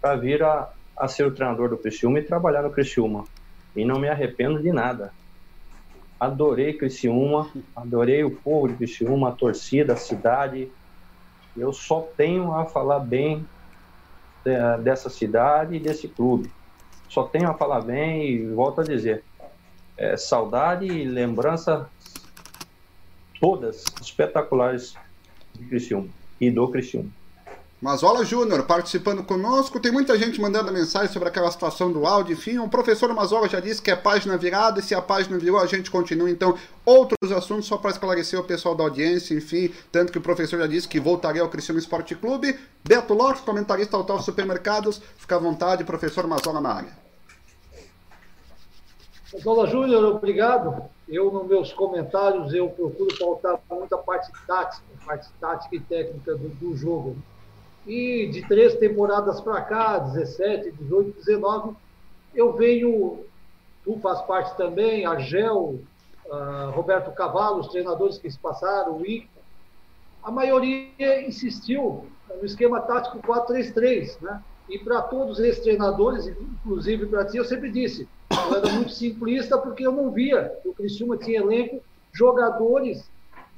para 0.00 0.16
vir 0.16 0.42
a, 0.42 0.70
a 0.96 1.08
ser 1.08 1.26
o 1.26 1.30
treinador 1.30 1.68
do 1.68 1.76
Criciúma 1.76 2.18
e 2.18 2.22
trabalhar 2.22 2.62
no 2.62 2.70
Criciúma 2.70 3.24
e 3.76 3.84
não 3.84 3.98
me 3.98 4.08
arrependo 4.08 4.62
de 4.62 4.72
nada. 4.72 5.12
Adorei 6.18 6.72
Criciúma, 6.72 7.48
adorei 7.76 8.24
o 8.24 8.30
povo 8.30 8.68
de 8.68 8.74
Criciúma, 8.74 9.28
a 9.28 9.32
torcida, 9.32 9.92
a 9.92 9.96
cidade. 9.96 10.70
Eu 11.56 11.72
só 11.72 12.00
tenho 12.16 12.52
a 12.52 12.64
falar 12.64 13.00
bem 13.00 13.46
dessa 14.82 15.08
cidade 15.10 15.76
e 15.76 15.80
desse 15.80 16.08
clube. 16.08 16.50
Só 17.08 17.24
tenho 17.24 17.48
a 17.48 17.54
falar 17.54 17.80
bem 17.80 18.30
e 18.30 18.46
volto 18.48 18.80
a 18.80 18.84
dizer, 18.84 19.24
é, 19.98 20.16
saudade 20.16 20.86
e 20.86 21.04
lembrança 21.04 21.88
todas 23.40 23.84
espetaculares 24.00 24.94
de 25.54 25.66
Criciúma 25.66 26.08
e 26.40 26.50
do 26.50 26.66
Criciúma. 26.68 27.10
Mazola 27.80 28.24
Júnior 28.24 28.64
participando 28.64 29.22
conosco. 29.22 29.78
Tem 29.78 29.92
muita 29.92 30.18
gente 30.18 30.40
mandando 30.40 30.72
mensagem 30.72 31.12
sobre 31.12 31.28
aquela 31.28 31.48
situação 31.48 31.92
do 31.92 32.04
áudio. 32.06 32.32
Enfim, 32.32 32.58
o 32.58 32.68
professor 32.68 33.12
Mazola 33.14 33.48
já 33.48 33.60
disse 33.60 33.80
que 33.80 33.88
é 33.88 33.94
página 33.94 34.36
virada. 34.36 34.80
E 34.80 34.82
se 34.82 34.96
a 34.96 35.02
página 35.02 35.38
virou, 35.38 35.60
a 35.60 35.66
gente 35.66 35.88
continua. 35.88 36.28
Então, 36.28 36.56
outros 36.84 37.30
assuntos 37.30 37.66
só 37.66 37.76
para 37.76 37.92
esclarecer 37.92 38.38
o 38.38 38.42
pessoal 38.42 38.74
da 38.74 38.82
audiência. 38.82 39.32
Enfim, 39.32 39.72
tanto 39.92 40.10
que 40.10 40.18
o 40.18 40.20
professor 40.20 40.58
já 40.58 40.66
disse 40.66 40.88
que 40.88 40.98
voltaria 40.98 41.40
ao 41.40 41.48
Criciúma 41.48 41.78
Esporte 41.78 42.16
Clube. 42.16 42.58
Beto 42.84 43.14
Lopes, 43.14 43.42
comentarista 43.42 43.96
Autógrafo 43.96 44.24
Supermercados. 44.24 45.00
Fica 45.16 45.36
à 45.36 45.38
vontade, 45.38 45.84
professor 45.84 46.26
Mazola 46.26 46.60
na 46.60 46.70
área. 46.70 47.07
Mazola 49.32 49.66
Júnior, 49.66 50.04
obrigado. 50.04 50.88
Eu, 51.06 51.30
nos 51.30 51.46
meus 51.46 51.72
comentários, 51.72 52.54
eu 52.54 52.70
procuro 52.70 53.14
pautar 53.18 53.60
muito 53.70 53.94
a 53.94 53.98
parte 53.98 54.32
tática, 54.46 54.82
a 55.02 55.04
parte 55.04 55.28
tática 55.38 55.76
e 55.76 55.80
técnica 55.80 56.34
do, 56.34 56.48
do 56.48 56.76
jogo. 56.76 57.14
E 57.86 58.26
de 58.28 58.46
três 58.48 58.74
temporadas 58.76 59.40
para 59.40 59.60
cá, 59.62 59.98
17, 59.98 60.72
18, 60.72 61.18
19, 61.18 61.76
eu 62.34 62.54
venho, 62.54 63.24
tu 63.84 63.98
faz 64.00 64.22
parte 64.22 64.56
também, 64.56 65.04
a 65.04 65.18
Gel, 65.18 65.78
uh, 66.26 66.70
Roberto 66.70 67.10
Cavalo, 67.12 67.60
os 67.60 67.68
treinadores 67.68 68.18
que 68.18 68.30
se 68.30 68.38
passaram, 68.38 68.98
o 68.98 69.06
Ica, 69.06 69.28
a 70.22 70.30
maioria 70.30 71.26
insistiu 71.26 72.06
no 72.34 72.44
esquema 72.44 72.80
tático 72.80 73.18
4-3-3, 73.18 74.20
né? 74.22 74.42
E 74.68 74.78
para 74.78 75.02
todos 75.02 75.38
esses 75.38 75.62
treinadores, 75.62 76.26
inclusive 76.26 77.06
para 77.06 77.24
ti, 77.24 77.38
eu 77.38 77.44
sempre 77.44 77.70
disse, 77.70 78.06
eu 78.48 78.56
era 78.56 78.72
muito 78.72 78.92
simplista 78.92 79.58
porque 79.58 79.86
eu 79.86 79.92
não 79.92 80.10
via. 80.10 80.52
O 80.64 80.72
Criciúma 80.72 81.16
tinha 81.16 81.40
elenco, 81.40 81.82
jogadores 82.12 83.08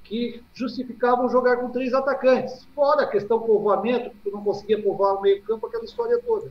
que 0.05 0.43
justificavam 0.53 1.29
jogar 1.29 1.59
com 1.59 1.71
três 1.71 1.95
atacantes. 1.95 2.65
Fora 2.75 3.03
a 3.03 3.07
questão 3.07 3.41
povoamento, 3.41 4.11
que 4.11 4.17
tu 4.25 4.31
não 4.31 4.43
conseguia 4.43 4.83
povoar 4.83 5.15
o 5.15 5.23
meio-campo, 5.23 5.67
aquela 5.67 5.85
história 5.85 6.21
toda. 6.21 6.51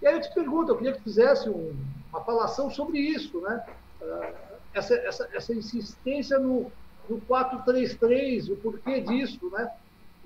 E 0.00 0.06
aí 0.06 0.14
eu 0.14 0.20
te 0.20 0.32
pergunto, 0.32 0.70
eu 0.70 0.76
queria 0.76 0.92
que 0.92 1.02
fizesse 1.02 1.48
um, 1.48 1.74
uma 2.10 2.20
falação 2.22 2.70
sobre 2.70 2.98
isso, 2.98 3.40
né? 3.40 3.64
Uh, 4.00 4.34
essa, 4.72 4.94
essa, 4.94 5.28
essa 5.32 5.54
insistência 5.54 6.38
no, 6.38 6.70
no 7.08 7.20
4-3-3, 7.22 8.52
o 8.52 8.56
porquê 8.56 9.00
disso, 9.00 9.50
né? 9.50 9.70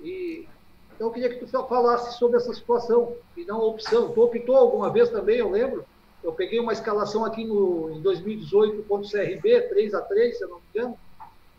E, 0.01 0.47
então 0.93 1.07
eu 1.07 1.13
queria 1.13 1.29
que 1.29 1.43
tu 1.43 1.47
falasse 1.47 2.19
sobre 2.19 2.37
essa 2.37 2.53
situação, 2.53 3.15
e 3.35 3.43
não 3.45 3.61
a 3.61 3.65
opção. 3.65 4.11
Tu 4.11 4.21
optou 4.21 4.55
alguma 4.55 4.91
vez 4.91 5.09
também, 5.09 5.37
eu 5.37 5.49
lembro, 5.49 5.85
eu 6.23 6.31
peguei 6.31 6.59
uma 6.59 6.73
escalação 6.73 7.25
aqui 7.25 7.43
no, 7.43 7.91
em 7.91 8.01
2018 8.01 8.83
contra 8.83 9.07
o 9.07 9.11
CRB, 9.11 9.61
3 9.61 9.93
a 9.93 10.01
3 10.01 10.37
se 10.37 10.43
eu 10.43 10.49
não 10.49 10.57
me 10.57 10.63
engano, 10.73 10.97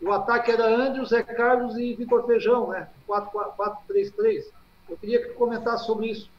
o 0.01 0.11
ataque 0.11 0.51
era 0.51 0.67
Andrew, 0.67 1.05
Zé 1.05 1.23
Carlos 1.23 1.77
e 1.77 1.93
Vitor 1.93 2.25
Feijão, 2.25 2.69
né? 2.69 2.89
4-3-3. 3.07 4.43
Eu 4.89 4.97
queria 4.97 5.21
que 5.21 5.29
tu 5.29 5.35
comentasse 5.35 5.85
sobre 5.85 6.07
isso. 6.07 6.29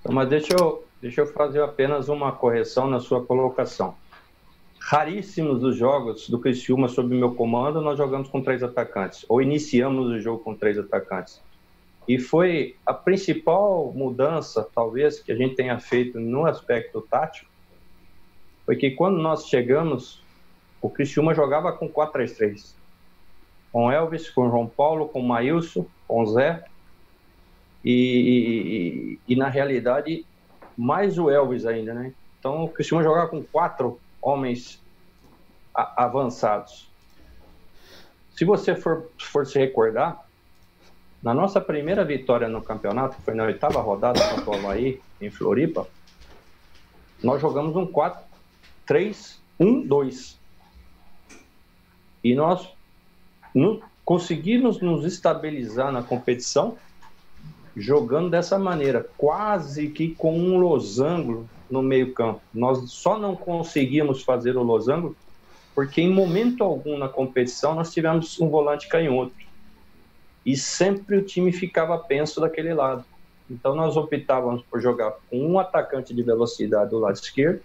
Então, 0.00 0.14
mas 0.14 0.28
deixa 0.28 0.54
eu, 0.58 0.84
deixa 1.00 1.22
eu 1.22 1.26
fazer 1.26 1.62
apenas 1.62 2.08
uma 2.08 2.32
correção 2.32 2.86
na 2.86 3.00
sua 3.00 3.24
colocação. 3.24 3.94
Raríssimos 4.78 5.64
os 5.64 5.74
jogos 5.74 6.28
do 6.28 6.38
Criciúma 6.38 6.86
sob 6.86 7.14
meu 7.14 7.34
comando, 7.34 7.80
nós 7.80 7.96
jogamos 7.96 8.28
com 8.28 8.42
três 8.42 8.62
atacantes, 8.62 9.24
ou 9.28 9.40
iniciamos 9.40 10.08
o 10.08 10.20
jogo 10.20 10.44
com 10.44 10.54
três 10.54 10.78
atacantes. 10.78 11.40
E 12.08 12.18
foi 12.18 12.76
a 12.84 12.94
principal 12.94 13.92
mudança, 13.92 14.68
talvez, 14.74 15.18
que 15.20 15.32
a 15.32 15.36
gente 15.36 15.56
tenha 15.56 15.78
feito 15.78 16.20
no 16.20 16.46
aspecto 16.46 17.00
tático, 17.00 17.50
foi 18.64 18.76
que 18.76 18.92
quando 18.92 19.18
nós 19.18 19.46
chegamos 19.46 20.24
o 20.80 20.90
Criciúma 20.90 21.34
jogava 21.34 21.72
com 21.72 21.88
4-3-3. 21.88 22.74
Com 23.72 23.90
Elvis, 23.90 24.30
com 24.30 24.48
João 24.48 24.66
Paulo, 24.66 25.08
com 25.08 25.20
Maílson, 25.20 25.86
com 26.06 26.24
Zé. 26.26 26.64
E, 27.84 29.18
e, 29.28 29.32
e, 29.32 29.36
na 29.36 29.48
realidade, 29.48 30.24
mais 30.76 31.18
o 31.18 31.30
Elvis 31.30 31.66
ainda, 31.66 31.94
né? 31.94 32.12
Então 32.38 32.64
o 32.64 32.68
Criciúma 32.68 33.02
jogava 33.02 33.28
com 33.28 33.42
quatro 33.42 34.00
homens 34.20 34.82
avançados. 35.74 36.88
Se 38.30 38.44
você 38.44 38.74
for, 38.74 39.10
for 39.18 39.46
se 39.46 39.58
recordar, 39.58 40.25
na 41.26 41.34
nossa 41.34 41.60
primeira 41.60 42.04
vitória 42.04 42.48
no 42.48 42.62
campeonato, 42.62 43.16
foi 43.24 43.34
na 43.34 43.42
oitava 43.42 43.80
rodada 43.80 44.20
contra 44.28 44.48
o 44.48 44.54
Havaí, 44.54 45.00
em 45.20 45.28
Floripa, 45.28 45.88
nós 47.20 47.40
jogamos 47.40 47.74
um 47.74 47.84
4-3-1-2. 48.88 50.36
E 52.22 52.32
nós 52.32 52.68
no, 53.52 53.82
conseguimos 54.04 54.80
nos 54.80 55.04
estabilizar 55.04 55.90
na 55.90 56.00
competição 56.00 56.78
jogando 57.76 58.30
dessa 58.30 58.56
maneira, 58.56 59.04
quase 59.18 59.88
que 59.88 60.14
com 60.14 60.38
um 60.38 60.58
losango 60.58 61.48
no 61.68 61.82
meio-campo. 61.82 62.40
Nós 62.54 62.92
só 62.92 63.18
não 63.18 63.34
conseguimos 63.34 64.22
fazer 64.22 64.56
o 64.56 64.62
losango 64.62 65.16
porque 65.74 66.00
em 66.00 66.08
momento 66.08 66.62
algum 66.62 66.96
na 66.96 67.08
competição 67.08 67.74
nós 67.74 67.92
tivemos 67.92 68.40
um 68.40 68.48
volante 68.48 68.86
canhoto. 68.88 69.45
E 70.46 70.56
sempre 70.56 71.16
o 71.16 71.22
time 71.22 71.50
ficava 71.50 71.98
penso 71.98 72.40
daquele 72.40 72.72
lado. 72.72 73.04
Então 73.50 73.74
nós 73.74 73.96
optávamos 73.96 74.62
por 74.62 74.80
jogar 74.80 75.16
com 75.28 75.38
um 75.38 75.58
atacante 75.58 76.14
de 76.14 76.22
velocidade 76.22 76.90
do 76.90 77.00
lado 77.00 77.16
esquerdo, 77.16 77.60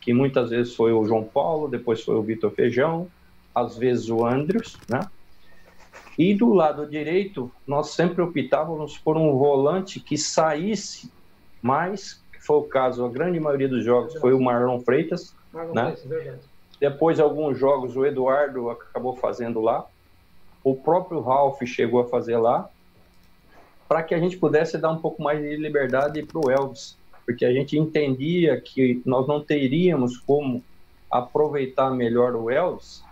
que 0.00 0.12
muitas 0.12 0.50
vezes 0.50 0.74
foi 0.74 0.92
o 0.92 1.04
João 1.06 1.24
Paulo, 1.24 1.68
depois 1.68 2.02
foi 2.02 2.14
o 2.14 2.22
Vitor 2.22 2.50
Feijão, 2.50 3.08
às 3.54 3.76
vezes 3.76 4.10
o 4.10 4.26
Andrews, 4.26 4.76
né? 4.88 5.00
E 6.18 6.34
do 6.34 6.52
lado 6.52 6.86
direito, 6.86 7.50
nós 7.66 7.90
sempre 7.90 8.20
optávamos 8.22 8.98
por 8.98 9.16
um 9.16 9.36
volante 9.38 10.00
que 10.00 10.18
saísse 10.18 11.10
mais, 11.62 12.20
que 12.32 12.44
foi 12.44 12.56
o 12.56 12.62
caso, 12.62 13.04
a 13.04 13.08
grande 13.08 13.38
maioria 13.38 13.68
dos 13.68 13.84
jogos 13.84 14.14
foi 14.16 14.32
o 14.32 14.40
Marlon 14.40 14.80
Freitas, 14.80 15.34
Marlon 15.52 15.74
né? 15.74 15.96
Freitas, 15.96 16.40
Depois, 16.80 17.20
alguns 17.20 17.58
jogos, 17.58 17.96
o 17.96 18.04
Eduardo 18.04 18.68
acabou 18.70 19.16
fazendo 19.16 19.60
lá. 19.60 19.86
O 20.68 20.76
próprio 20.76 21.22
Ralph 21.22 21.62
chegou 21.64 21.98
a 21.98 22.08
fazer 22.08 22.36
lá, 22.36 22.68
para 23.88 24.02
que 24.02 24.14
a 24.14 24.18
gente 24.18 24.36
pudesse 24.36 24.76
dar 24.76 24.90
um 24.90 24.98
pouco 24.98 25.22
mais 25.22 25.40
de 25.40 25.56
liberdade 25.56 26.22
para 26.22 26.38
o 26.38 26.50
Elvis, 26.50 26.94
porque 27.24 27.42
a 27.42 27.52
gente 27.54 27.78
entendia 27.78 28.60
que 28.60 29.00
nós 29.06 29.26
não 29.26 29.42
teríamos 29.42 30.18
como 30.18 30.62
aproveitar 31.10 31.90
melhor 31.90 32.34
o 32.34 32.50
Elvis 32.50 33.02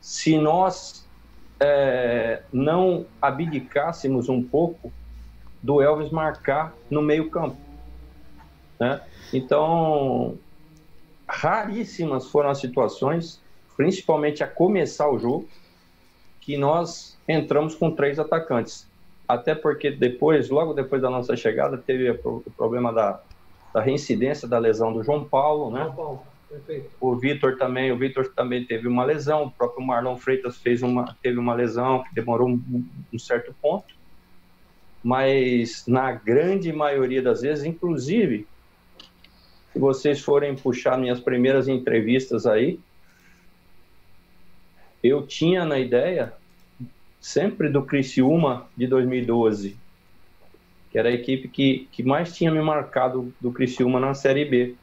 se 0.00 0.38
nós 0.38 1.04
é, 1.58 2.42
não 2.52 3.06
abdicássemos 3.20 4.28
um 4.28 4.40
pouco 4.40 4.92
do 5.60 5.82
Elvis 5.82 6.10
marcar 6.10 6.72
no 6.88 7.02
meio 7.02 7.28
campo. 7.28 7.56
Né? 8.78 9.00
Então, 9.32 10.38
raríssimas 11.26 12.28
foram 12.28 12.50
as 12.50 12.58
situações, 12.58 13.40
principalmente 13.76 14.44
a 14.44 14.46
começar 14.46 15.10
o 15.10 15.18
jogo, 15.18 15.48
que 16.42 16.56
nós 16.56 17.16
entramos 17.26 17.74
com 17.74 17.90
três 17.90 18.18
atacantes. 18.18 18.86
Até 19.26 19.54
porque 19.54 19.90
depois, 19.90 20.50
logo 20.50 20.74
depois 20.74 21.00
da 21.00 21.08
nossa 21.08 21.34
chegada, 21.36 21.78
teve 21.78 22.10
o 22.10 22.42
problema 22.56 22.92
da, 22.92 23.20
da 23.72 23.80
reincidência 23.80 24.46
da 24.46 24.58
lesão 24.58 24.92
do 24.92 25.02
João 25.02 25.24
Paulo, 25.24 25.70
né? 25.70 25.84
João 25.84 25.94
Paulo. 25.94 26.22
Perfeito. 26.48 26.90
O 27.00 27.16
Vitor 27.16 27.56
também, 27.56 27.90
o 27.90 27.96
Vitor 27.96 28.28
também 28.34 28.62
teve 28.66 28.86
uma 28.86 29.04
lesão, 29.04 29.44
o 29.44 29.50
próprio 29.50 29.86
Marlon 29.86 30.18
Freitas 30.18 30.58
fez 30.58 30.82
uma, 30.82 31.16
teve 31.22 31.38
uma 31.38 31.54
lesão 31.54 32.02
que 32.02 32.14
demorou 32.14 32.46
um, 32.46 32.84
um 33.10 33.18
certo 33.18 33.54
ponto, 33.62 33.94
mas 35.02 35.86
na 35.86 36.12
grande 36.12 36.70
maioria 36.70 37.22
das 37.22 37.40
vezes, 37.40 37.64
inclusive, 37.64 38.46
se 39.72 39.78
vocês 39.78 40.20
forem 40.20 40.54
puxar 40.54 40.98
minhas 40.98 41.20
primeiras 41.20 41.68
entrevistas 41.68 42.44
aí, 42.44 42.78
eu 45.02 45.26
tinha 45.26 45.64
na 45.64 45.78
ideia 45.78 46.32
sempre 47.20 47.68
do 47.68 47.82
Criciúma 47.82 48.66
de 48.76 48.86
2012, 48.86 49.76
que 50.90 50.98
era 50.98 51.08
a 51.08 51.12
equipe 51.12 51.48
que, 51.48 51.88
que 51.92 52.02
mais 52.02 52.34
tinha 52.34 52.50
me 52.50 52.60
marcado 52.60 53.32
do 53.40 53.52
Criciúma 53.52 53.98
na 53.98 54.12
Série 54.14 54.44
B. 54.44 54.74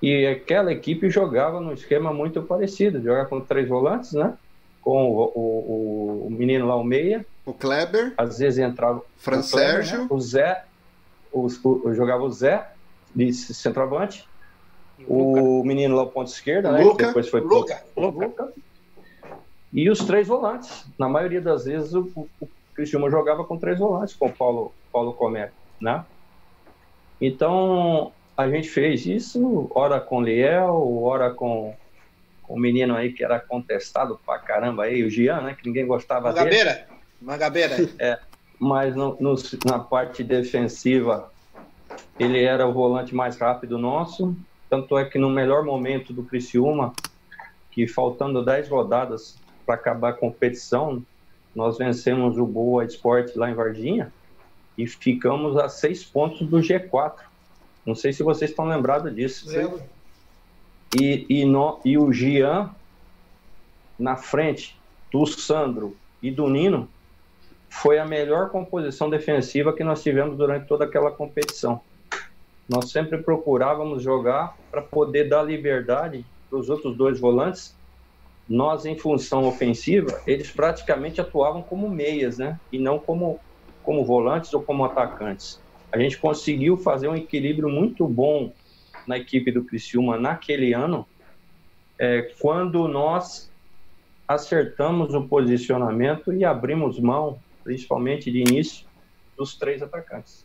E 0.00 0.26
aquela 0.26 0.72
equipe 0.72 1.10
jogava 1.10 1.60
num 1.60 1.72
esquema 1.72 2.12
muito 2.12 2.42
parecido, 2.42 3.02
jogava 3.02 3.28
com 3.28 3.40
três 3.40 3.68
volantes, 3.68 4.12
né? 4.12 4.34
Com 4.80 5.10
o, 5.10 5.32
o, 5.34 6.26
o 6.26 6.30
menino 6.30 6.66
lá, 6.66 6.76
o 6.76 6.82
meia. 6.82 7.24
O 7.46 7.52
Kleber. 7.52 8.14
Às 8.16 8.38
vezes 8.38 8.58
entrava 8.58 9.02
Fran 9.16 9.40
o 9.40 9.48
Kleber, 9.48 9.84
Sérgio. 9.84 9.98
Né? 10.00 10.06
O 10.10 10.20
Zé. 10.20 10.64
O, 11.32 11.46
o, 11.46 11.94
jogava 11.94 12.24
o 12.24 12.30
Zé 12.30 12.68
de 13.14 13.32
centroavante. 13.32 14.26
O, 15.06 15.60
o 15.60 15.64
menino 15.64 15.96
lá, 15.96 16.02
o 16.02 16.08
ponto 16.08 16.28
esquerda, 16.28 16.72
né? 16.72 16.82
Luca. 16.82 17.06
depois 17.06 17.28
foi 17.28 17.40
Luca. 17.40 17.82
Luca. 17.96 18.26
Luca. 18.26 18.52
E 19.72 19.88
os 19.88 20.00
três 20.00 20.28
volantes. 20.28 20.86
Na 20.98 21.08
maioria 21.08 21.40
das 21.40 21.64
vezes 21.64 21.94
o, 21.94 22.10
o, 22.40 22.48
Cristiano 22.74 23.10
jogava 23.10 23.44
com 23.44 23.56
três 23.56 23.78
volantes, 23.78 24.14
com 24.14 24.26
o 24.26 24.32
Paulo, 24.32 24.72
Paulo 24.92 25.12
Comé, 25.12 25.50
né? 25.80 26.04
Então, 27.20 28.12
a 28.36 28.48
gente 28.48 28.68
fez 28.68 29.06
isso, 29.06 29.70
ora 29.74 30.00
com 30.00 30.22
Liel, 30.22 31.02
ora 31.02 31.30
com, 31.30 31.74
com 32.42 32.54
o 32.54 32.58
menino 32.58 32.96
aí 32.96 33.12
que 33.12 33.22
era 33.22 33.38
contestado 33.38 34.18
pra 34.24 34.38
caramba 34.38 34.84
aí, 34.84 35.04
o 35.04 35.10
Gian, 35.10 35.40
né? 35.42 35.54
Que 35.54 35.66
ninguém 35.66 35.86
gostava 35.86 36.28
Mangabeira. 36.28 36.72
dele. 36.72 36.84
Mangabeira. 37.20 37.76
É. 37.98 38.18
mas 38.58 38.96
no, 38.96 39.16
no, 39.20 39.34
na 39.64 39.78
parte 39.78 40.24
defensiva 40.24 41.30
ele 42.18 42.42
era 42.42 42.66
o 42.66 42.72
volante 42.72 43.14
mais 43.14 43.36
rápido 43.38 43.78
nosso. 43.78 44.36
Tanto 44.68 44.96
é 44.96 45.04
que 45.04 45.18
no 45.18 45.28
melhor 45.28 45.64
momento 45.64 46.12
do 46.12 46.22
Criciúma, 46.22 46.92
que 47.70 47.86
faltando 47.86 48.44
10 48.44 48.68
rodadas 48.68 49.36
para 49.72 49.74
acabar 49.74 50.08
a 50.10 50.12
competição, 50.12 51.02
nós 51.54 51.78
vencemos 51.78 52.36
o 52.36 52.44
Boa 52.44 52.84
Esporte 52.84 53.38
lá 53.38 53.50
em 53.50 53.54
Varginha 53.54 54.12
e 54.76 54.86
ficamos 54.86 55.56
a 55.56 55.68
seis 55.68 56.04
pontos 56.04 56.46
do 56.46 56.58
G4. 56.58 57.14
Não 57.84 57.94
sei 57.94 58.12
se 58.12 58.22
vocês 58.22 58.50
estão 58.50 58.66
lembrados 58.66 59.14
disso. 59.14 59.48
E, 61.00 61.26
e, 61.28 61.44
no, 61.46 61.80
e 61.84 61.96
o 61.96 62.12
Gian 62.12 62.70
na 63.98 64.16
frente 64.16 64.78
do 65.10 65.24
Sandro 65.24 65.96
e 66.22 66.30
do 66.30 66.48
Nino 66.50 66.88
foi 67.70 67.98
a 67.98 68.04
melhor 68.04 68.50
composição 68.50 69.08
defensiva 69.08 69.72
que 69.72 69.82
nós 69.82 70.02
tivemos 70.02 70.36
durante 70.36 70.66
toda 70.66 70.84
aquela 70.84 71.10
competição. 71.10 71.80
Nós 72.68 72.90
sempre 72.90 73.18
procurávamos 73.18 74.02
jogar 74.02 74.54
para 74.70 74.82
poder 74.82 75.28
dar 75.28 75.42
liberdade 75.42 76.24
para 76.50 76.58
os 76.58 76.68
outros 76.68 76.94
dois 76.94 77.18
volantes. 77.18 77.74
Nós, 78.52 78.84
em 78.84 78.98
função 78.98 79.46
ofensiva, 79.46 80.20
eles 80.26 80.50
praticamente 80.50 81.18
atuavam 81.22 81.62
como 81.62 81.88
meias, 81.88 82.36
né? 82.36 82.60
E 82.70 82.78
não 82.78 82.98
como, 82.98 83.40
como 83.82 84.04
volantes 84.04 84.52
ou 84.52 84.62
como 84.62 84.84
atacantes. 84.84 85.58
A 85.90 85.98
gente 85.98 86.18
conseguiu 86.18 86.76
fazer 86.76 87.08
um 87.08 87.16
equilíbrio 87.16 87.70
muito 87.70 88.06
bom 88.06 88.52
na 89.06 89.16
equipe 89.16 89.50
do 89.50 89.64
Criciúma 89.64 90.18
naquele 90.18 90.74
ano, 90.74 91.06
é, 91.98 92.30
quando 92.40 92.86
nós 92.86 93.50
acertamos 94.28 95.14
o 95.14 95.26
posicionamento 95.26 96.30
e 96.30 96.44
abrimos 96.44 97.00
mão, 97.00 97.38
principalmente 97.64 98.30
de 98.30 98.40
início, 98.40 98.86
dos 99.34 99.56
três 99.56 99.82
atacantes. 99.82 100.44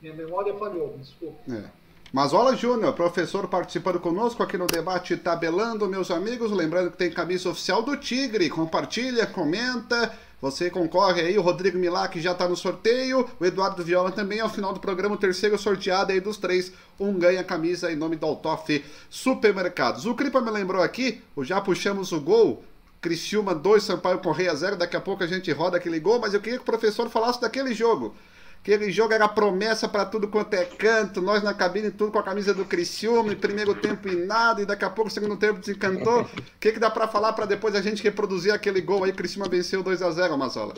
Minha 0.00 0.14
memória 0.14 0.54
falhou, 0.54 0.96
desculpa. 0.96 1.38
É. 1.52 1.87
Mazola 2.10 2.56
Júnior, 2.56 2.94
professor 2.94 3.48
participando 3.48 4.00
conosco 4.00 4.42
aqui 4.42 4.56
no 4.56 4.66
debate 4.66 5.14
Tabelando, 5.14 5.86
meus 5.86 6.10
amigos. 6.10 6.50
Lembrando 6.50 6.90
que 6.90 6.96
tem 6.96 7.10
camisa 7.10 7.50
oficial 7.50 7.82
do 7.82 7.98
Tigre. 7.98 8.48
Compartilha, 8.48 9.26
comenta. 9.26 10.10
Você 10.40 10.70
concorre 10.70 11.20
aí, 11.20 11.36
o 11.36 11.42
Rodrigo 11.42 11.76
Milak 11.76 12.18
já 12.18 12.32
está 12.32 12.48
no 12.48 12.56
sorteio, 12.56 13.28
o 13.38 13.44
Eduardo 13.44 13.82
Viola 13.84 14.10
também, 14.10 14.40
ao 14.40 14.48
final 14.48 14.72
do 14.72 14.78
programa, 14.78 15.16
o 15.16 15.18
terceiro 15.18 15.58
sorteado 15.58 16.12
aí 16.12 16.20
dos 16.20 16.36
três, 16.36 16.72
um 16.98 17.12
ganha 17.18 17.42
camisa 17.42 17.90
em 17.90 17.96
nome 17.96 18.14
do 18.14 18.24
Altoff 18.24 18.84
Supermercados. 19.10 20.06
O 20.06 20.14
Cripa 20.14 20.40
me 20.40 20.52
lembrou 20.52 20.80
aqui, 20.80 21.20
já 21.38 21.60
puxamos 21.60 22.12
o 22.12 22.20
gol, 22.20 22.62
Criciúma 23.00 23.52
2, 23.52 23.82
Sampaio 23.82 24.20
Correia 24.20 24.54
0, 24.54 24.76
daqui 24.76 24.96
a 24.96 25.00
pouco 25.00 25.24
a 25.24 25.26
gente 25.26 25.50
roda 25.50 25.76
aquele 25.76 25.98
gol, 25.98 26.20
mas 26.20 26.32
eu 26.32 26.40
queria 26.40 26.58
que 26.58 26.62
o 26.62 26.66
professor 26.66 27.10
falasse 27.10 27.40
daquele 27.40 27.74
jogo. 27.74 28.14
Aquele 28.60 28.90
jogo 28.90 29.14
era 29.14 29.26
promessa 29.28 29.88
para 29.88 30.04
tudo 30.04 30.28
quanto 30.28 30.52
é 30.54 30.64
canto, 30.64 31.22
nós 31.22 31.42
na 31.42 31.54
cabine 31.54 31.90
tudo 31.90 32.12
com 32.12 32.18
a 32.18 32.22
camisa 32.22 32.52
do 32.52 32.64
Criciúma, 32.64 33.34
primeiro 33.34 33.74
tempo 33.74 34.08
e 34.08 34.26
nada, 34.26 34.60
e 34.60 34.66
daqui 34.66 34.84
a 34.84 34.90
pouco 34.90 35.08
o 35.08 35.12
segundo 35.12 35.36
tempo 35.38 35.58
desencantou. 35.60 36.22
O 36.22 36.28
que, 36.60 36.72
que 36.72 36.78
dá 36.78 36.90
para 36.90 37.08
falar 37.08 37.32
para 37.32 37.46
depois 37.46 37.74
a 37.74 37.80
gente 37.80 38.02
reproduzir 38.02 38.52
aquele 38.52 38.80
gol 38.80 39.04
aí, 39.04 39.12
Criciúma 39.12 39.48
venceu 39.48 39.82
2 39.82 40.02
a 40.02 40.10
0 40.10 40.36
Mazola? 40.36 40.74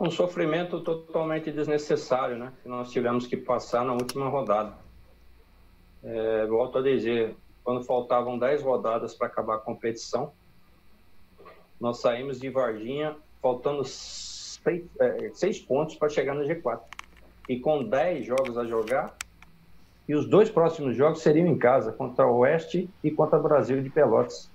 Um 0.00 0.10
sofrimento 0.10 0.80
totalmente 0.80 1.50
desnecessário, 1.52 2.36
né? 2.36 2.52
Que 2.62 2.68
nós 2.68 2.90
tivemos 2.90 3.26
que 3.26 3.36
passar 3.36 3.84
na 3.84 3.92
última 3.92 4.28
rodada. 4.28 4.76
É, 6.02 6.46
volto 6.46 6.78
a 6.78 6.82
dizer, 6.82 7.36
quando 7.64 7.84
faltavam 7.84 8.38
10 8.38 8.62
rodadas 8.62 9.14
para 9.14 9.26
acabar 9.26 9.56
a 9.56 9.58
competição, 9.58 10.32
nós 11.80 12.00
saímos 12.00 12.40
de 12.40 12.48
Varginha 12.48 13.16
faltando 13.42 13.84
seis, 14.68 14.84
é, 15.00 15.30
seis 15.32 15.58
pontos 15.58 15.94
para 15.96 16.08
chegar 16.08 16.34
no 16.34 16.42
G4. 16.42 16.80
E 17.48 17.58
com 17.58 17.82
10 17.82 18.26
jogos 18.26 18.58
a 18.58 18.64
jogar, 18.64 19.16
e 20.06 20.14
os 20.14 20.28
dois 20.28 20.50
próximos 20.50 20.96
jogos 20.96 21.22
seriam 21.22 21.46
em 21.46 21.58
casa, 21.58 21.92
contra 21.92 22.26
o 22.26 22.38
Oeste 22.38 22.88
e 23.02 23.10
contra 23.10 23.38
o 23.38 23.42
Brasil 23.42 23.82
de 23.82 23.90
Pelotas. 23.90 24.50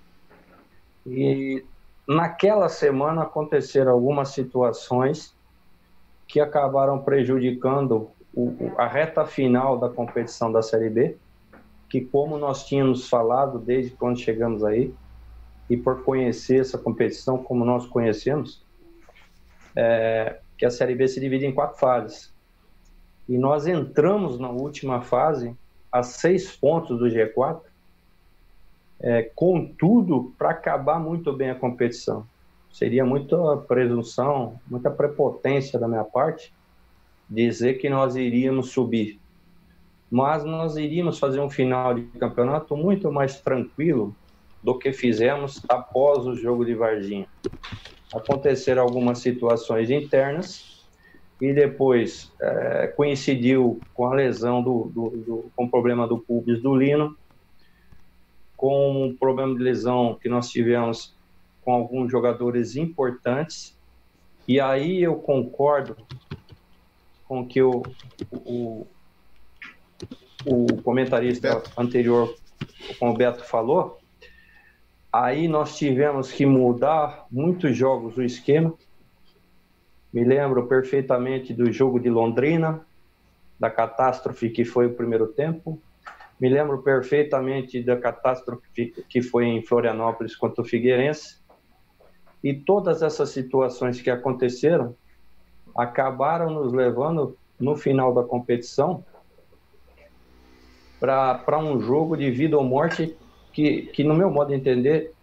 E 1.06 1.64
naquela 2.08 2.70
semana 2.70 3.24
aconteceram 3.24 3.92
algumas 3.92 4.30
situações 4.30 5.36
que 6.28 6.40
acabaram 6.40 7.00
prejudicando 7.00 8.10
o, 8.34 8.72
a 8.78 8.88
reta 8.88 9.26
final 9.26 9.78
da 9.78 9.90
competição 9.90 10.52
da 10.52 10.62
Série 10.62 10.90
B, 10.90 11.18
que 11.90 12.02
como 12.02 12.38
nós 12.38 12.66
tínhamos 12.66 13.08
falado 13.08 13.60
desde 13.60 13.92
quando 13.92 14.20
chegamos 14.20 14.64
aí, 14.64 14.94
e 15.70 15.78
por 15.78 16.04
conhecer 16.04 16.62
essa 16.62 16.78
competição 16.78 17.38
como 17.38 17.64
nós 17.64 17.86
conhecemos, 17.86 18.64
é, 19.76 20.40
que 20.58 20.66
a 20.66 20.72
Série 20.72 20.96
B 20.96 21.08
se 21.08 21.20
divide 21.20 21.46
em 21.46 21.54
quatro 21.54 21.78
fases. 21.78 22.34
E 23.28 23.38
nós 23.38 23.68
entramos 23.68 24.40
na 24.40 24.50
última 24.50 25.02
fase 25.02 25.56
a 25.92 26.04
seis 26.04 26.56
pontos 26.56 27.00
do 27.00 27.06
G4, 27.06 27.62
é, 29.00 29.24
contudo, 29.36 30.34
para 30.38 30.52
acabar 30.52 31.00
muito 31.00 31.32
bem 31.34 31.50
a 31.50 31.56
competição. 31.56 32.26
Seria 32.72 33.06
muita 33.06 33.58
presunção, 33.58 34.60
muita 34.68 34.90
prepotência 34.90 35.80
da 35.80 35.88
minha 35.88 36.04
parte 36.04 36.54
dizer 37.30 37.76
que 37.76 37.90
nós 37.90 38.16
iríamos 38.16 38.72
subir. 38.72 39.20
Mas 40.10 40.44
nós 40.44 40.76
iríamos 40.78 41.20
fazer 41.20 41.40
um 41.40 41.50
final 41.50 41.94
de 41.94 42.04
campeonato 42.20 42.76
muito 42.76 43.12
mais 43.12 43.40
tranquilo 43.40 44.16
do 44.64 44.78
que 44.78 44.94
fizemos 44.94 45.62
após 45.68 46.26
o 46.26 46.36
jogo 46.36 46.64
de 46.64 46.74
Varginha 46.74 47.28
aconteceram 48.14 48.84
algumas 48.84 49.20
situações 49.20 49.90
internas 49.90 50.86
e 51.42 51.54
depois 51.54 52.32
é, 52.42 52.88
coincidiu 52.96 53.82
com 53.94 54.08
a 54.08 54.14
lesão 54.14 54.62
do, 54.62 54.92
do, 54.94 55.10
do, 55.10 55.52
com 55.56 55.66
o 55.66 55.70
problema 55.70 56.08
do 56.08 56.18
pubis 56.18 56.62
do 56.62 56.76
Lino, 56.76 57.18
com 58.56 59.08
o 59.08 59.14
problema 59.16 59.56
de 59.56 59.64
lesão 59.64 60.18
que 60.22 60.30
nós 60.30 60.50
tivemos 60.50 61.16
com 61.64 61.74
alguns 61.74 62.12
jogadores 62.12 62.76
importantes 62.76 63.78
e 64.48 64.60
aí 64.60 65.02
eu 65.02 65.16
concordo 65.16 65.96
com 67.26 67.42
o 67.42 67.48
que 67.48 67.62
o, 67.62 67.82
o, 68.32 68.86
o 70.46 70.82
comentarista 70.84 71.56
Beto. 71.56 71.72
anterior, 71.78 72.36
com 73.00 73.12
o 73.12 73.14
Beto 73.14 73.44
falou, 73.46 74.00
Aí 75.14 75.48
nós 75.48 75.78
tivemos 75.78 76.32
que 76.32 76.44
mudar 76.44 77.28
muitos 77.30 77.78
jogos 77.78 78.18
o 78.18 78.24
esquema. 78.24 78.74
Me 80.12 80.24
lembro 80.24 80.66
perfeitamente 80.66 81.54
do 81.54 81.72
jogo 81.72 82.00
de 82.00 82.10
Londrina, 82.10 82.84
da 83.60 83.70
catástrofe 83.70 84.50
que 84.50 84.66
foi 84.66 84.88
o 84.88 84.96
primeiro 84.96 85.28
tempo. 85.28 85.80
Me 86.40 86.50
lembro 86.50 86.82
perfeitamente 86.82 87.84
da 87.84 87.96
catástrofe 87.96 89.06
que 89.08 89.22
foi 89.22 89.46
em 89.46 89.64
Florianópolis 89.64 90.36
contra 90.36 90.64
o 90.64 90.66
Figueirense. 90.66 91.38
E 92.44 92.52
todas 92.52 93.04
essas 93.04 93.30
situações 93.30 94.02
que 94.02 94.10
aconteceram 94.10 94.96
acabaram 95.78 96.50
nos 96.50 96.74
levando, 96.74 97.38
no 97.60 97.76
final 97.76 98.16
da 98.16 98.24
competição, 98.24 99.06
para 101.00 101.60
um 101.60 101.80
jogo 101.80 102.18
de 102.18 102.32
vida 102.32 102.58
ou 102.58 102.64
morte 102.64 103.16
que, 103.54 103.84
que 103.94 104.04
no 104.04 104.16
meu 104.16 104.30
modo 104.30 104.50
de 104.50 104.56
entender, 104.56 105.14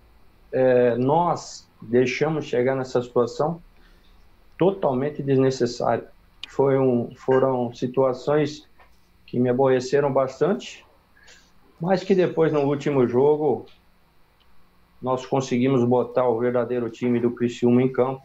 é, 0.53 0.95
nós 0.97 1.69
deixamos 1.83 2.45
chegar 2.47 2.77
nessa 2.77 3.03
situação 3.03 3.61
totalmente 4.57 5.23
desnecessária. 5.23 6.09
Foi 6.49 6.79
um, 6.79 7.15
foram 7.17 7.75
situações 7.75 8.69
que 9.27 9.39
me 9.39 9.49
aborreceram 9.49 10.13
bastante, 10.13 10.85
mas 11.81 12.03
que 12.05 12.15
depois, 12.15 12.53
no 12.53 12.61
último 12.61 13.07
jogo, 13.07 13.67
nós 15.01 15.25
conseguimos 15.25 15.83
botar 15.85 16.29
o 16.29 16.39
verdadeiro 16.39 16.91
time 16.91 17.19
do 17.19 17.31
Criciúma 17.31 17.83
em 17.83 17.91
campo. 17.91 18.23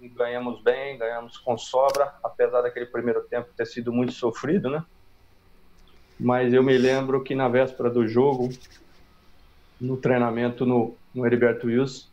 E 0.00 0.08
ganhamos 0.08 0.60
bem, 0.62 0.98
ganhamos 0.98 1.38
com 1.38 1.56
sobra, 1.56 2.14
apesar 2.22 2.62
daquele 2.62 2.86
primeiro 2.86 3.22
tempo 3.22 3.48
ter 3.56 3.66
sido 3.66 3.92
muito 3.92 4.12
sofrido, 4.12 4.68
né? 4.68 4.84
Mas 6.18 6.52
eu 6.52 6.62
me 6.62 6.76
lembro 6.76 7.22
que 7.22 7.34
na 7.34 7.48
véspera 7.48 7.88
do 7.88 8.06
jogo, 8.06 8.48
no 9.80 9.96
treinamento 9.96 10.66
no, 10.66 10.94
no 11.14 11.26
Heriberto 11.26 11.66
Wilson, 11.66 12.06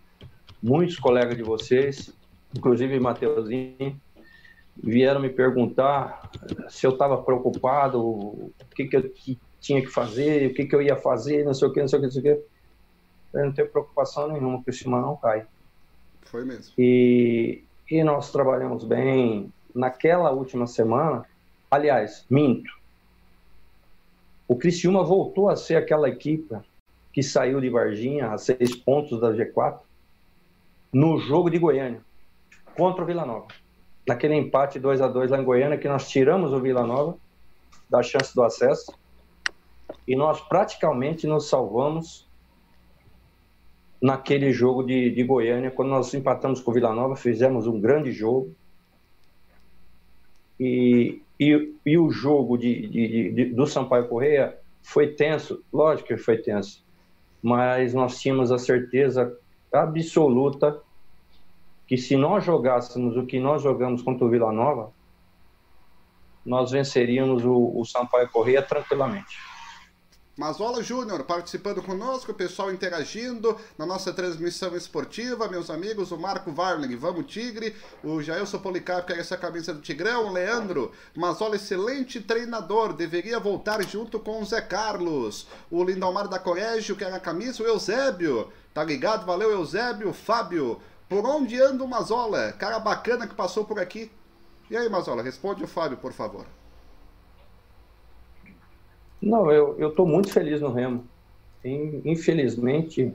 muitos 0.62 0.98
colegas 0.98 1.36
de 1.36 1.44
vocês, 1.44 2.14
inclusive 2.56 3.00
Mateuzinho, 3.00 4.00
vieram 4.78 5.22
me 5.22 5.30
perguntar 5.30 6.30
se 6.70 6.86
eu 6.86 6.92
estava 6.92 7.18
preocupado, 7.22 8.02
o 8.02 8.52
que, 8.76 8.86
que 8.86 8.98
eu 8.98 9.12
tinha 9.60 9.82
que 9.82 9.88
fazer, 9.88 10.52
o 10.52 10.54
que, 10.54 10.66
que 10.66 10.76
eu 10.76 10.82
ia 10.82 10.96
fazer, 10.96 11.44
não 11.44 11.54
sei 11.54 11.68
o 11.68 11.72
que, 11.72 11.82
não 11.82 11.88
sei 11.88 12.00
o 12.00 12.02
que, 12.02 12.06
não 12.08 12.12
sei 12.12 12.22
o 12.22 12.24
que. 12.24 12.46
Eu 13.34 13.46
não 13.46 13.52
tenho 13.52 13.70
preocupação 13.70 14.28
nenhuma, 14.28 14.58
porque 14.58 14.72
o 14.72 14.74
cima 14.74 15.02
não 15.02 15.18
cai. 15.18 15.46
Foi 16.22 16.46
mesmo. 16.46 16.74
E, 16.78 17.64
e 17.90 18.04
nós 18.04 18.32
trabalhamos 18.32 18.84
bem. 18.84 19.52
Naquela 19.74 20.32
última 20.32 20.68
semana, 20.68 21.26
aliás, 21.70 22.26
minto, 22.30 22.72
o 24.48 24.56
Criciúma 24.56 25.04
voltou 25.04 25.50
a 25.50 25.56
ser 25.56 25.76
aquela 25.76 26.10
equipe 26.10 26.56
que 27.12 27.24
saiu 27.24 27.62
de 27.62 27.70
Varginha 27.70 28.32
a 28.32 28.38
seis 28.38 28.76
pontos 28.76 29.20
da 29.20 29.32
G4 29.32 29.80
no 30.94 31.18
jogo 31.18 31.50
de 31.50 31.58
Goiânia. 31.58 32.02
contra 32.76 33.04
o 33.04 33.06
Vila 33.06 33.26
Nova. 33.26 33.48
Naquele 34.06 34.36
empate 34.36 34.80
2 34.80 35.02
a 35.02 35.08
2 35.08 35.32
lá 35.32 35.40
em 35.40 35.46
Goiânia, 35.46 35.78
que 35.78 35.88
nós 35.88 36.10
tiramos 36.10 36.52
o 36.52 36.60
Vila 36.60 36.86
Nova 36.86 37.18
da 37.90 38.04
chance 38.04 38.36
do 38.36 38.44
acesso 38.44 38.94
e 40.08 40.16
nós 40.16 40.42
praticamente 40.42 41.26
nos 41.26 41.48
salvamos 41.48 42.28
naquele 44.02 44.52
jogo 44.52 44.84
de, 44.84 45.10
de 45.10 45.24
Goiânia, 45.24 45.72
quando 45.72 45.90
nós 45.90 46.14
empatamos 46.14 46.62
com 46.62 46.72
o 46.72 46.74
Vila 46.74 46.94
Nova, 46.94 47.16
fizemos 47.16 47.66
um 47.66 47.80
grande 47.80 48.12
jogo. 48.12 48.54
E, 50.60 51.22
e, 51.40 51.74
e 51.86 51.98
o 51.98 52.10
jogo 52.10 52.58
de, 52.58 52.88
de, 52.88 53.32
de, 53.32 53.46
do 53.54 53.68
Sampaio 53.68 54.08
Correia 54.08 54.58
foi 54.82 55.14
tenso, 55.14 55.64
lógico 55.72 56.10
que 56.10 56.18
foi 56.18 56.38
tenso, 56.38 56.86
mas 57.42 57.94
nós 57.94 58.20
tínhamos 58.20 58.52
a 58.52 58.58
certeza 58.58 59.38
absoluta 59.72 60.82
que 61.88 61.98
se 61.98 62.16
nós 62.16 62.44
jogássemos 62.44 63.16
o 63.18 63.26
que 63.26 63.40
nós 63.40 63.62
jogamos 63.62 64.02
contra 64.02 64.26
o 64.26 64.30
Vila 64.30 64.52
Nova, 64.52 64.92
nós 66.46 66.72
venceríamos 66.72 67.44
o, 67.44 67.80
o 67.80 67.86
Sampaio 67.86 68.30
Correia 68.30 68.62
tranquilamente. 68.62 69.38
Mazola 70.38 70.84
Júnior 70.84 71.24
participando 71.24 71.82
conosco, 71.82 72.34
o 72.34 72.36
pessoal 72.36 72.70
interagindo 72.70 73.58
na 73.78 73.86
nossa 73.86 74.12
transmissão 74.12 74.76
esportiva, 74.76 75.48
meus 75.48 75.70
amigos, 75.70 76.12
o 76.12 76.18
Marco 76.18 76.52
Varling, 76.52 76.94
vamos 76.98 77.32
Tigre, 77.32 77.74
o 78.04 78.22
Jailson 78.22 78.60
Policarpo 78.60 79.08
quer 79.08 79.20
essa 79.20 79.38
camisa 79.38 79.74
do 79.74 79.80
Tigrão, 79.80 80.28
o 80.28 80.34
Leandro, 80.34 80.92
Mazola 81.16 81.56
excelente 81.56 82.20
treinador, 82.20 82.92
deveria 82.92 83.40
voltar 83.40 83.82
junto 83.88 84.20
com 84.20 84.42
o 84.42 84.46
Zé 84.46 84.60
Carlos, 84.60 85.48
o 85.72 85.82
Lindomar 85.82 86.28
da 86.28 86.38
Colégio 86.38 86.98
quer 86.98 87.14
a 87.14 87.20
camisa, 87.20 87.64
o 87.64 87.66
Eusébio, 87.66 88.52
tá 88.74 88.84
ligado? 88.84 89.26
Valeu 89.26 89.52
Eusébio, 89.52 90.12
Fábio, 90.12 90.82
por 91.08 91.26
onde 91.26 91.62
anda 91.62 91.82
o 91.82 91.88
Mazola? 91.88 92.52
Cara 92.52 92.78
bacana 92.78 93.26
que 93.26 93.36
passou 93.36 93.64
por 93.64 93.80
aqui. 93.80 94.12
E 94.70 94.76
aí, 94.76 94.90
Mazola, 94.90 95.24
responde 95.24 95.64
o 95.64 95.68
Fábio, 95.68 95.98
por 95.98 96.12
favor. 96.12 96.46
Não, 99.22 99.52
eu 99.52 99.90
estou 99.90 100.06
muito 100.06 100.32
feliz 100.32 100.62
no 100.62 100.72
Remo. 100.72 101.04
Infelizmente, 101.64 103.14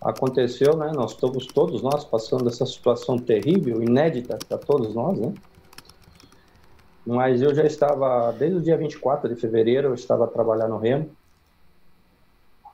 aconteceu, 0.00 0.76
né? 0.76 0.92
Nós 0.94 1.12
estamos 1.12 1.46
todos 1.46 1.82
nós 1.82 2.04
passando 2.04 2.48
essa 2.48 2.66
situação 2.66 3.16
terrível, 3.18 3.82
inédita 3.82 4.38
para 4.46 4.58
todos 4.58 4.94
nós, 4.94 5.18
né? 5.18 5.32
Mas 7.06 7.42
eu 7.42 7.54
já 7.54 7.64
estava, 7.64 8.32
desde 8.32 8.58
o 8.58 8.62
dia 8.62 8.76
24 8.76 9.32
de 9.32 9.40
fevereiro, 9.40 9.88
eu 9.88 9.94
estava 9.94 10.24
a 10.24 10.28
trabalhar 10.28 10.68
no 10.68 10.78
Remo. 10.78 11.10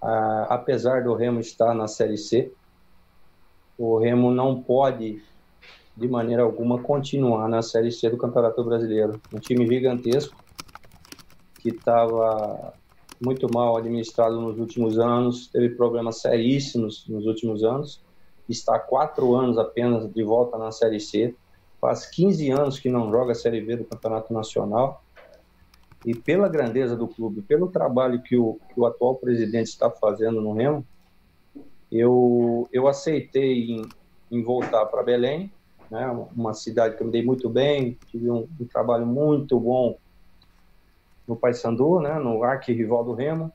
Ah, 0.02 0.46
apesar 0.50 1.02
do 1.02 1.14
Remo 1.14 1.40
estar 1.40 1.74
na 1.74 1.86
Série 1.86 2.16
C, 2.16 2.52
o 3.76 3.98
Remo 3.98 4.30
não 4.30 4.62
pode, 4.62 5.22
de 5.96 6.08
maneira 6.08 6.42
alguma, 6.42 6.80
continuar 6.80 7.48
na 7.48 7.60
Série 7.60 7.90
C 7.90 8.08
do 8.08 8.16
Campeonato 8.16 8.62
Brasileiro. 8.64 9.20
Um 9.32 9.38
time 9.38 9.66
gigantesco, 9.66 10.39
que 11.60 11.68
estava 11.68 12.72
muito 13.20 13.52
mal 13.52 13.76
administrado 13.76 14.40
nos 14.40 14.58
últimos 14.58 14.98
anos, 14.98 15.48
teve 15.48 15.70
problemas 15.70 16.20
seríssimos 16.20 17.06
nos 17.06 17.26
últimos 17.26 17.62
anos, 17.62 18.02
está 18.48 18.76
há 18.76 18.78
quatro 18.78 19.34
anos 19.36 19.58
apenas 19.58 20.10
de 20.10 20.22
volta 20.24 20.56
na 20.56 20.72
Série 20.72 20.98
C, 20.98 21.34
faz 21.80 22.06
15 22.06 22.50
anos 22.50 22.78
que 22.78 22.88
não 22.88 23.10
joga 23.10 23.32
a 23.32 23.34
Série 23.34 23.60
B 23.60 23.76
do 23.76 23.84
Campeonato 23.84 24.32
Nacional, 24.32 25.02
e 26.04 26.14
pela 26.14 26.48
grandeza 26.48 26.96
do 26.96 27.06
clube, 27.06 27.42
pelo 27.42 27.68
trabalho 27.68 28.22
que 28.22 28.36
o, 28.36 28.58
que 28.72 28.80
o 28.80 28.86
atual 28.86 29.16
presidente 29.16 29.66
está 29.66 29.90
fazendo 29.90 30.40
no 30.40 30.54
Remo, 30.54 30.84
eu, 31.92 32.66
eu 32.72 32.88
aceitei 32.88 33.70
em, 33.70 33.82
em 34.30 34.42
voltar 34.42 34.86
para 34.86 35.02
Belém, 35.02 35.52
né, 35.90 36.06
uma 36.34 36.54
cidade 36.54 36.96
que 36.96 37.02
eu 37.02 37.06
me 37.06 37.12
dei 37.12 37.22
muito 37.22 37.50
bem, 37.50 37.98
tive 38.06 38.30
um, 38.30 38.48
um 38.58 38.64
trabalho 38.64 39.04
muito 39.04 39.60
bom 39.60 39.98
no 41.26 41.36
Paysandu, 41.36 42.00
né, 42.00 42.18
no 42.18 42.42
arquirrival 42.42 43.04
do 43.04 43.14
Remo, 43.14 43.52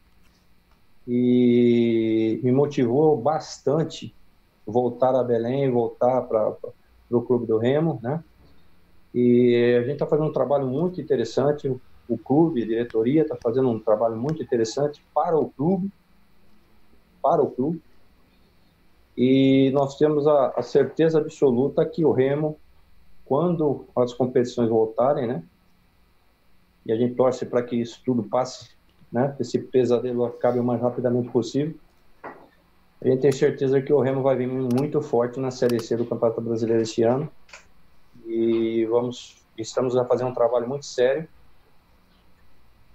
e 1.08 2.40
me 2.44 2.52
motivou 2.52 3.16
bastante 3.18 4.14
voltar 4.66 5.14
a 5.16 5.24
Belém, 5.24 5.70
voltar 5.70 6.22
para 6.24 6.56
o 7.12 7.22
clube 7.22 7.46
do 7.46 7.58
Remo, 7.58 8.00
né? 8.02 8.24
E 9.14 9.78
a 9.78 9.82
gente 9.84 9.94
está 9.94 10.08
fazendo 10.08 10.28
um 10.28 10.34
trabalho 10.34 10.66
muito 10.68 11.00
interessante, 11.00 11.74
o 12.08 12.18
clube, 12.18 12.64
a 12.64 12.66
diretoria 12.66 13.22
está 13.22 13.38
fazendo 13.42 13.70
um 13.70 13.80
trabalho 13.80 14.16
muito 14.16 14.42
interessante 14.42 15.02
para 15.14 15.38
o 15.38 15.50
clube, 15.50 15.90
para 17.22 17.42
o 17.42 17.50
clube. 17.50 17.82
E 19.18 19.72
nós 19.74 19.98
temos 19.98 20.28
a, 20.28 20.54
a 20.58 20.62
certeza 20.62 21.20
absoluta 21.20 21.86
que 21.86 22.04
o 22.04 22.12
Remo, 22.12 22.58
quando 23.26 23.86
as 23.96 24.14
competições 24.14 24.70
voltarem, 24.70 25.28
né, 25.28 25.44
e 26.86 26.92
a 26.92 26.96
gente 26.96 27.16
torce 27.16 27.46
para 27.46 27.64
que 27.64 27.76
isso 27.76 28.02
tudo 28.06 28.24
passe, 28.24 28.70
né? 29.12 29.36
Esse 29.40 29.58
pesadelo 29.60 30.26
acabe 30.26 30.60
o 30.60 30.64
mais 30.64 30.82
rapidamente 30.82 31.30
possível. 31.30 31.76
A 33.02 33.08
gente 33.08 33.22
tem 33.22 33.32
certeza 33.32 33.82
que 33.82 33.92
o 33.92 34.00
Remo 34.00 34.22
vai 34.22 34.36
vir 34.36 34.48
muito 34.48 35.02
forte 35.02 35.40
na 35.40 35.52
Série 35.52 35.80
C 35.80 35.98
do 35.98 36.06
Campeonato 36.06 36.42
Brasileiro 36.42 36.82
este 36.82 37.04
ano. 37.04 37.30
E 38.26 38.86
vamos, 38.86 39.38
estamos 39.58 39.96
a 39.96 40.06
fazer 40.06 40.24
um 40.24 40.34
trabalho 40.34 40.68
muito 40.68 40.86
sério. 40.86 41.28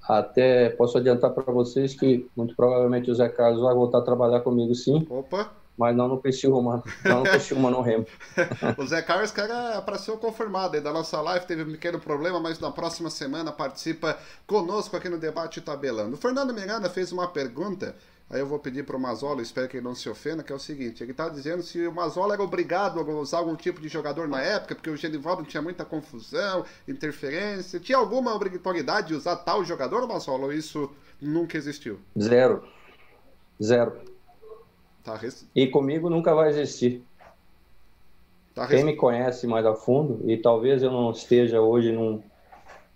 Até 0.02 0.70
posso 0.70 0.98
adiantar 0.98 1.30
para 1.30 1.52
vocês 1.52 1.94
que 1.94 2.28
muito 2.36 2.56
provavelmente 2.56 3.10
o 3.10 3.14
Zé 3.14 3.28
Carlos 3.28 3.62
vai 3.62 3.74
voltar 3.74 3.98
a 3.98 4.02
trabalhar 4.02 4.40
comigo 4.40 4.74
sim. 4.74 5.06
Opa! 5.08 5.59
Mas 5.80 5.96
não 5.96 6.08
no 6.08 6.20
Criciúma, 6.20 6.84
não 7.02 7.20
no 7.20 7.24
Criciúma, 7.24 7.70
no 7.70 7.80
Remo. 7.80 8.04
o 8.76 8.86
Zé 8.86 9.00
Carlos, 9.00 9.30
cara, 9.30 9.78
apareceu 9.78 10.18
confirmado 10.18 10.76
aí 10.76 10.82
da 10.82 10.92
nossa 10.92 11.18
live, 11.22 11.46
teve 11.46 11.62
um 11.62 11.72
pequeno 11.72 11.98
problema, 11.98 12.38
mas 12.38 12.60
na 12.60 12.70
próxima 12.70 13.08
semana 13.08 13.50
participa 13.50 14.18
conosco 14.46 14.94
aqui 14.94 15.08
no 15.08 15.16
Debate 15.16 15.58
Tabelando. 15.62 16.16
O 16.16 16.18
Fernando 16.18 16.52
Miranda 16.52 16.90
fez 16.90 17.12
uma 17.12 17.26
pergunta, 17.26 17.96
aí 18.28 18.40
eu 18.40 18.46
vou 18.46 18.58
pedir 18.58 18.84
para 18.84 18.94
o 18.94 19.00
Mazola, 19.00 19.40
espero 19.40 19.68
que 19.68 19.78
ele 19.78 19.84
não 19.84 19.94
se 19.94 20.06
ofenda, 20.06 20.42
que 20.42 20.52
é 20.52 20.54
o 20.54 20.58
seguinte, 20.58 21.02
ele 21.02 21.12
está 21.12 21.30
dizendo 21.30 21.62
se 21.62 21.86
o 21.86 21.92
Mazola 21.94 22.34
era 22.34 22.42
obrigado 22.42 23.00
a 23.00 23.02
usar 23.14 23.38
algum 23.38 23.56
tipo 23.56 23.80
de 23.80 23.88
jogador 23.88 24.28
na 24.28 24.42
época, 24.42 24.74
porque 24.74 24.90
o 24.90 24.96
Genivaldo 24.98 25.44
tinha 25.44 25.62
muita 25.62 25.82
confusão, 25.82 26.62
interferência, 26.86 27.80
tinha 27.80 27.96
alguma 27.96 28.34
obrigatoriedade 28.34 29.08
de 29.08 29.14
usar 29.14 29.36
tal 29.36 29.64
jogador, 29.64 30.06
Mazola, 30.06 30.44
ou 30.44 30.52
isso 30.52 30.90
nunca 31.18 31.56
existiu? 31.56 31.98
Zero. 32.18 32.64
Zero. 33.62 34.09
Tá 35.04 35.16
res... 35.16 35.48
E 35.54 35.66
comigo 35.66 36.10
nunca 36.10 36.34
vai 36.34 36.50
existir. 36.50 37.02
Tá 38.54 38.66
res... 38.66 38.76
Quem 38.76 38.84
me 38.84 38.96
conhece 38.96 39.46
mais 39.46 39.64
a 39.64 39.74
fundo, 39.74 40.30
e 40.30 40.36
talvez 40.36 40.82
eu 40.82 40.90
não 40.90 41.10
esteja 41.10 41.60
hoje 41.60 41.92
num, 41.92 42.22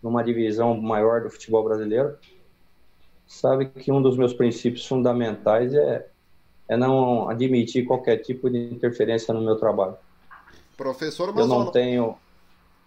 numa 0.03 0.23
divisão 0.23 0.77
maior 0.81 1.23
do 1.23 1.31
futebol 1.31 1.65
brasileiro, 1.65 2.17
sabe 3.27 3.67
que 3.67 3.91
um 3.91 4.03
dos 4.03 4.17
meus 4.17 4.35
princípios 4.35 4.87
fundamentais 4.87 5.73
é, 5.73 6.07
é 6.69 6.77
não 6.77 7.29
admitir 7.29 7.87
qualquer 7.87 8.19
tipo 8.19 8.51
de 8.51 8.59
interferência 8.59 9.33
no 9.33 9.41
meu 9.41 9.57
trabalho. 9.57 9.97
Professor 10.77 11.33
Mazola. 11.33 11.43
Eu 11.43 11.65
não 11.65 11.73
tenho, 11.73 12.17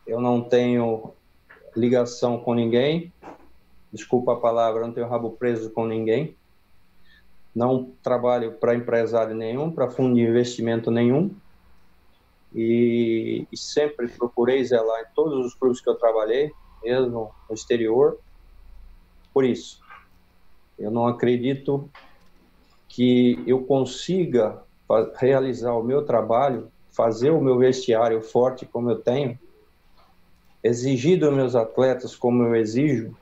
eu 0.06 0.22
não 0.22 0.42
tenho 0.42 1.14
ligação 1.76 2.40
com 2.40 2.54
ninguém, 2.54 3.12
desculpa 3.92 4.34
a 4.34 4.36
palavra, 4.36 4.82
eu 4.82 4.88
não 4.88 4.94
tenho 4.94 5.08
rabo 5.08 5.32
preso 5.32 5.72
com 5.72 5.88
ninguém 5.88 6.37
não 7.58 7.92
trabalho 8.04 8.52
para 8.52 8.76
empresário 8.76 9.36
nenhum, 9.36 9.72
para 9.72 9.90
fundo 9.90 10.14
de 10.14 10.22
investimento 10.22 10.92
nenhum, 10.92 11.36
e, 12.54 13.48
e, 13.52 13.58
sempre 13.58 14.08
procurei 14.08 14.64
zelar 14.64 15.02
em 15.02 15.16
todos 15.16 15.44
os 15.44 15.56
clubes 15.56 15.82
que 15.82 15.90
eu 15.90 15.96
trabalhei, 15.96 16.52
mesmo 16.84 17.32
no 17.50 17.56
exterior, 17.56 18.20
por 19.34 19.44
isso. 19.44 19.82
Eu 20.78 20.92
não 20.92 21.08
acredito 21.08 21.90
que 22.88 23.44
eu 23.48 23.64
consiga 23.64 24.62
realizar 25.16 25.74
o 25.74 25.84
meu 25.84 26.06
trabalho, 26.06 26.72
fazer 26.92 27.32
o 27.32 27.42
meu 27.42 27.58
vestiário 27.58 28.22
forte 28.22 28.68
como 28.68 28.92
eu 28.92 29.00
tenho, 29.00 29.38
exigir 30.64 31.20
dos 31.20 31.34
meus 31.34 31.56
atletas 31.56 32.16
como 32.16 32.44
eu 32.44 32.56
exijo, 32.56 33.18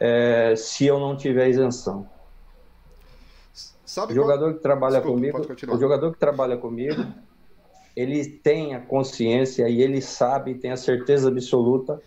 é, 0.00 0.56
se 0.56 0.86
eu 0.86 0.98
não 0.98 1.16
tiver 1.16 1.48
isenção. 1.48 2.15
Sabe 3.96 4.12
o 4.12 4.14
jogador 4.14 4.48
qual... 4.48 4.54
que 4.56 4.60
trabalha 4.60 5.00
Desculpa, 5.00 5.16
comigo, 5.16 5.74
o 5.74 5.80
jogador 5.80 6.12
que 6.12 6.18
trabalha 6.18 6.58
comigo, 6.58 7.02
ele 7.96 8.26
tem 8.26 8.74
a 8.74 8.80
consciência 8.80 9.66
e 9.70 9.80
ele 9.80 10.02
sabe, 10.02 10.54
tem 10.54 10.70
a 10.70 10.76
certeza 10.76 11.28
absoluta 11.28 11.98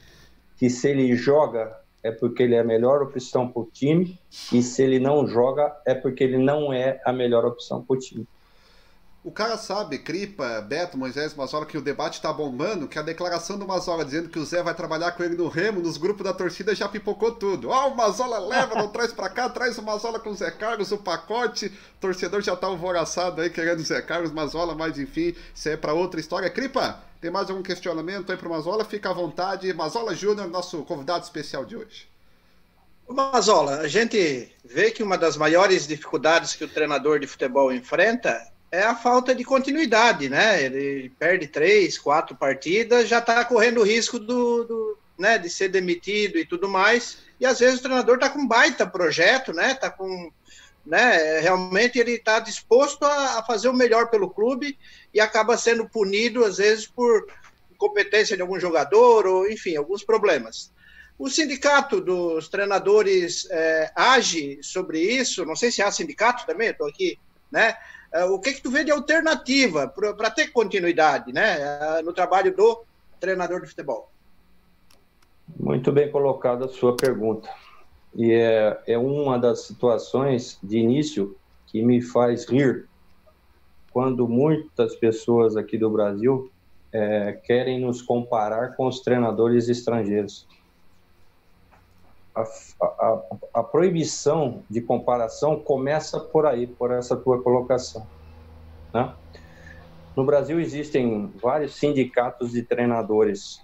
que 0.56 0.69
se 0.69 0.88
ele 0.88 1.15
joga 1.15 1.75
é 2.04 2.12
porque 2.12 2.43
ele 2.43 2.54
é 2.54 2.60
a 2.60 2.63
melhor 2.63 3.02
opção 3.02 3.47
para 3.47 3.63
o 3.63 3.65
time 3.65 4.19
e 4.54 4.62
se 4.62 4.84
ele 4.84 4.99
não 4.99 5.25
joga 5.25 5.75
é 5.84 5.95
porque 5.95 6.23
ele 6.23 6.38
não 6.38 6.71
é 6.71 7.02
a 7.04 7.12
melhor 7.12 7.43
opção 7.43 7.84
para 7.84 7.95
o 7.95 7.99
time. 7.99 8.28
O 9.21 9.32
cara 9.34 9.58
sabe, 9.58 9.99
Cripa, 9.99 10.62
Beto, 10.62 10.97
Moisés, 10.97 11.36
Mazola, 11.36 11.65
que 11.65 11.77
o 11.77 11.82
debate 11.82 12.21
tá 12.21 12.32
bombando, 12.32 12.88
que 12.88 12.97
a 12.97 13.01
declaração 13.01 13.60
do 13.60 13.67
Mazola 13.67 14.05
dizendo 14.05 14.29
que 14.29 14.39
o 14.39 14.45
Zé 14.45 14.63
vai 14.63 14.73
trabalhar 14.73 15.12
com 15.12 15.21
ele 15.21 15.36
no 15.36 15.49
Remo, 15.49 15.82
nos 15.82 15.97
grupos 15.97 16.23
da 16.23 16.34
torcida 16.34 16.73
já 16.73 16.88
pipocou 16.88 17.34
tudo. 17.34 17.67
Ó, 17.67 17.88
oh, 17.88 17.89
o 17.89 17.97
Mazola 17.97 18.39
leva, 18.39 18.75
não 18.75 18.88
traz 18.88 19.12
pra 19.12 19.27
cá, 19.27 19.49
traz 19.49 19.77
o 19.77 19.84
Mazola 19.84 20.21
com 20.21 20.29
o 20.29 20.36
Zé 20.36 20.49
Carlos, 20.51 20.93
o 20.93 20.97
pacote. 20.97 21.65
O 21.65 21.99
torcedor 21.99 22.41
já 22.41 22.55
tá 22.55 22.67
alvoraçado 22.67 23.41
aí 23.41 23.49
querendo 23.49 23.79
o 23.79 23.84
Zé 23.84 24.01
Carlos, 24.01 24.32
Mazola, 24.32 24.73
mas 24.73 24.97
enfim, 24.97 25.36
isso 25.53 25.67
é 25.67 25.75
pra 25.75 25.91
outra 25.91 26.21
história. 26.21 26.49
Cripa, 26.49 27.03
tem 27.19 27.29
mais 27.29 27.49
algum 27.49 27.62
questionamento 27.62 28.32
aí 28.32 28.38
pro 28.38 28.49
Mazola? 28.49 28.86
Fica 28.86 29.10
à 29.10 29.13
vontade. 29.13 29.73
Mazola 29.73 30.15
Júnior, 30.15 30.47
nosso 30.47 30.82
convidado 30.86 31.25
especial 31.25 31.65
de 31.65 31.75
hoje. 31.75 32.08
Mazola, 33.05 33.79
a 33.79 33.88
gente 33.88 34.55
vê 34.63 34.91
que 34.91 35.03
uma 35.03 35.17
das 35.17 35.36
maiores 35.36 35.86
dificuldades 35.86 36.55
que 36.55 36.63
o 36.63 36.69
treinador 36.69 37.19
de 37.19 37.27
futebol 37.27 37.73
enfrenta 37.73 38.39
é 38.71 38.84
a 38.84 38.95
falta 38.95 39.34
de 39.34 39.43
continuidade, 39.43 40.29
né? 40.29 40.63
Ele 40.63 41.10
perde 41.17 41.47
três, 41.47 41.97
quatro 41.97 42.36
partidas, 42.36 43.08
já 43.08 43.19
está 43.19 43.43
correndo 43.43 43.82
o 43.82 43.86
risco 43.86 44.19
do, 44.19 44.63
do, 44.63 44.97
né, 45.17 45.38
de 45.38 45.49
ser 45.49 45.69
demitido 45.69 46.38
e 46.38 46.45
tudo 46.45 46.69
mais. 46.69 47.19
E 47.39 47.45
às 47.45 47.60
vezes 47.60 47.79
o 47.79 47.84
treinador 47.84 48.15
está 48.15 48.29
com 48.29 48.39
um 48.39 48.47
baita 48.47 48.86
projeto, 48.86 49.53
né? 49.53 49.73
Tá 49.73 49.89
com, 49.89 50.32
né? 50.86 51.39
Realmente 51.39 51.97
ele 51.97 52.13
está 52.13 52.39
disposto 52.39 53.03
a, 53.03 53.39
a, 53.39 53.43
fazer 53.43 53.69
o 53.69 53.73
melhor 53.73 54.10
pelo 54.10 54.29
clube 54.29 54.77
e 55.13 55.19
acaba 55.19 55.58
sendo 55.58 55.88
punido 55.88 56.45
às 56.45 56.58
vezes 56.58 56.86
por 56.86 57.27
incompetência 57.71 58.36
de 58.36 58.41
algum 58.41 58.60
jogador 58.60 59.25
ou, 59.25 59.49
enfim, 59.49 59.75
alguns 59.75 60.03
problemas. 60.03 60.71
O 61.17 61.29
sindicato 61.29 61.99
dos 61.99 62.47
treinadores 62.47 63.47
é, 63.49 63.91
age 63.95 64.60
sobre 64.62 65.01
isso. 65.01 65.43
Não 65.43 65.55
sei 65.55 65.71
se 65.71 65.82
há 65.82 65.91
sindicato 65.91 66.45
também. 66.45 66.69
Estou 66.69 66.88
aqui, 66.88 67.17
né? 67.51 67.75
É, 68.12 68.24
o 68.26 68.39
que, 68.39 68.54
que 68.54 68.62
tu 68.62 68.72
vê 68.72 68.84
de 68.84 68.91
alternativa 68.91 69.88
para 69.88 70.32
ter 70.32 70.48
continuidade 70.48 71.32
né, 71.32 71.58
é, 71.60 72.02
no 72.02 72.12
trabalho 72.12 72.56
do 72.56 72.84
treinador 73.19 73.62
de 73.62 73.67
futebol? 73.67 74.10
Muito 75.60 75.91
bem 75.91 76.12
colocada 76.12 76.65
a 76.65 76.69
sua 76.69 76.95
pergunta. 76.95 77.50
E 78.15 78.32
é, 78.32 78.82
é 78.88 78.98
uma 78.98 79.38
das 79.38 79.62
situações 79.62 80.58
de 80.63 80.80
início 80.80 81.38
que 81.67 81.82
me 81.82 82.02
faz 82.02 82.45
rir 82.48 82.88
quando 83.91 84.28
muitas 84.28 84.95
pessoas 84.95 85.56
aqui 85.56 85.78
do 85.78 85.89
Brasil 85.89 86.52
é, 86.91 87.34
querem 87.43 87.80
nos 87.80 88.02
comparar 88.02 88.76
com 88.76 88.88
os 88.88 89.02
treinadores 89.02 89.69
estrangeiros 89.69 90.48
a, 92.36 92.44
a, 92.82 93.24
a, 93.56 93.63
proibição 93.63 94.63
de 94.70 94.82
comparação 94.82 95.60
começa 95.60 96.20
por 96.20 96.46
aí, 96.46 96.68
por 96.68 96.92
essa 96.92 97.15
tua 97.15 97.42
colocação. 97.42 98.06
Né? 98.94 99.13
No 100.15 100.24
Brasil 100.26 100.60
existem 100.60 101.32
vários 101.42 101.76
sindicatos 101.76 102.52
de 102.52 102.63
treinadores, 102.63 103.62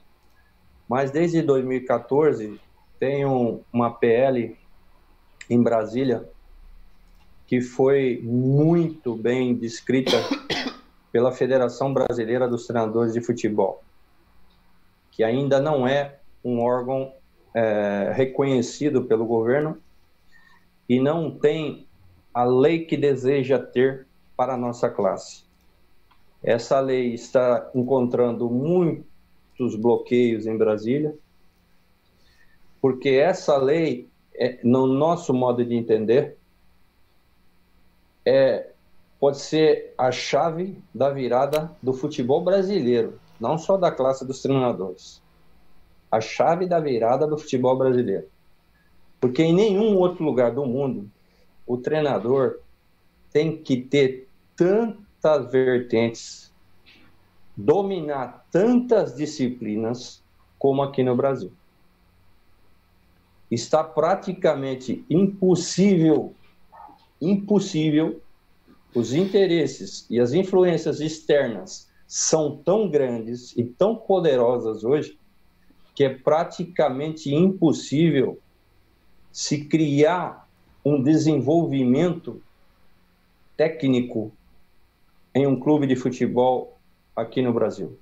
mas 0.88 1.12
desde 1.12 1.42
2014 1.42 2.60
tem 3.00 3.26
um, 3.26 3.62
uma 3.72 3.92
PL 3.92 4.58
em 5.50 5.62
Brasília 5.62 6.28
que 7.48 7.62
foi 7.62 8.20
muito 8.24 9.16
bem 9.16 9.54
descrita 9.54 10.18
pela 11.12 11.32
Federação 11.32 11.94
Brasileira 11.94 12.48
dos 12.48 12.66
Treinadores 12.66 13.14
de 13.14 13.22
Futebol, 13.22 13.84
que 15.12 15.24
ainda 15.24 15.60
não 15.62 15.88
é 15.88 16.18
um 16.44 16.60
órgão 16.62 17.14
é, 17.56 18.12
reconhecido 18.14 19.06
pelo 19.06 19.26
governo 19.26 19.78
e 20.90 21.00
não 21.00 21.32
tem 21.32 21.88
a 22.34 22.44
lei 22.44 22.84
que 22.84 22.98
deseja 22.98 23.58
ter 23.58 24.06
para 24.36 24.56
a 24.56 24.58
nossa 24.58 24.90
classe. 24.90 25.46
Essa 26.44 26.82
lei 26.82 27.14
está 27.14 27.72
encontrando 27.74 28.50
muitos 28.50 29.76
bloqueios 29.78 30.46
em 30.46 30.58
Brasília, 30.58 31.16
porque 32.82 33.10
essa 33.10 33.56
lei, 33.58 34.10
é, 34.36 34.60
no 34.62 34.86
nosso 34.86 35.34
modo 35.34 35.64
de 35.64 35.76
entender, 35.76 36.38
é, 38.26 38.70
pode 39.18 39.40
ser 39.40 39.94
a 39.98 40.12
chave 40.12 40.78
da 40.94 41.10
virada 41.10 41.72
do 41.82 41.94
futebol 41.94 42.44
brasileiro, 42.44 43.18
não 43.40 43.58
só 43.58 43.78
da 43.78 43.90
classe 43.90 44.26
dos 44.26 44.42
treinadores 44.42 45.24
a 46.16 46.22
chave 46.22 46.66
da 46.66 46.80
virada 46.80 47.28
do 47.28 47.38
futebol 47.38 47.78
brasileiro. 47.78 48.28
Porque 49.20 49.44
em 49.44 49.54
nenhum 49.54 49.98
outro 49.98 50.24
lugar 50.24 50.52
do 50.52 50.66
mundo 50.66 51.10
o 51.66 51.78
treinador 51.78 52.60
tem 53.32 53.58
que 53.58 53.78
ter 53.78 54.28
tantas 54.56 55.52
vertentes, 55.52 56.54
dominar 57.56 58.46
tantas 58.52 59.16
disciplinas 59.16 60.24
como 60.58 60.82
aqui 60.82 61.04
no 61.04 61.16
Brasil. 61.16 61.52
Está 63.52 63.84
praticamente 63.84 65.04
impossível, 65.10 66.34
impossível, 67.22 68.22
os 68.94 69.14
interesses 69.14 70.08
e 70.10 70.20
as 70.20 70.34
influências 70.34 71.02
externas 71.02 71.90
são 72.08 72.58
tão 72.58 72.90
grandes 72.90 73.56
e 73.58 73.64
tão 73.64 73.96
poderosas 73.96 74.84
hoje 74.84 75.20
que 75.96 76.04
é 76.04 76.10
praticamente 76.10 77.34
impossível 77.34 78.38
se 79.32 79.66
criar 79.66 80.48
um 80.84 81.02
desenvolvimento 81.02 82.42
técnico 83.58 84.32
em 85.34 85.48
um 85.48 85.60
clube 85.60 85.88
de 85.88 85.96
futebol 85.96 86.78
aqui 87.16 87.42
no 87.42 87.54
Brasil. 87.54 87.98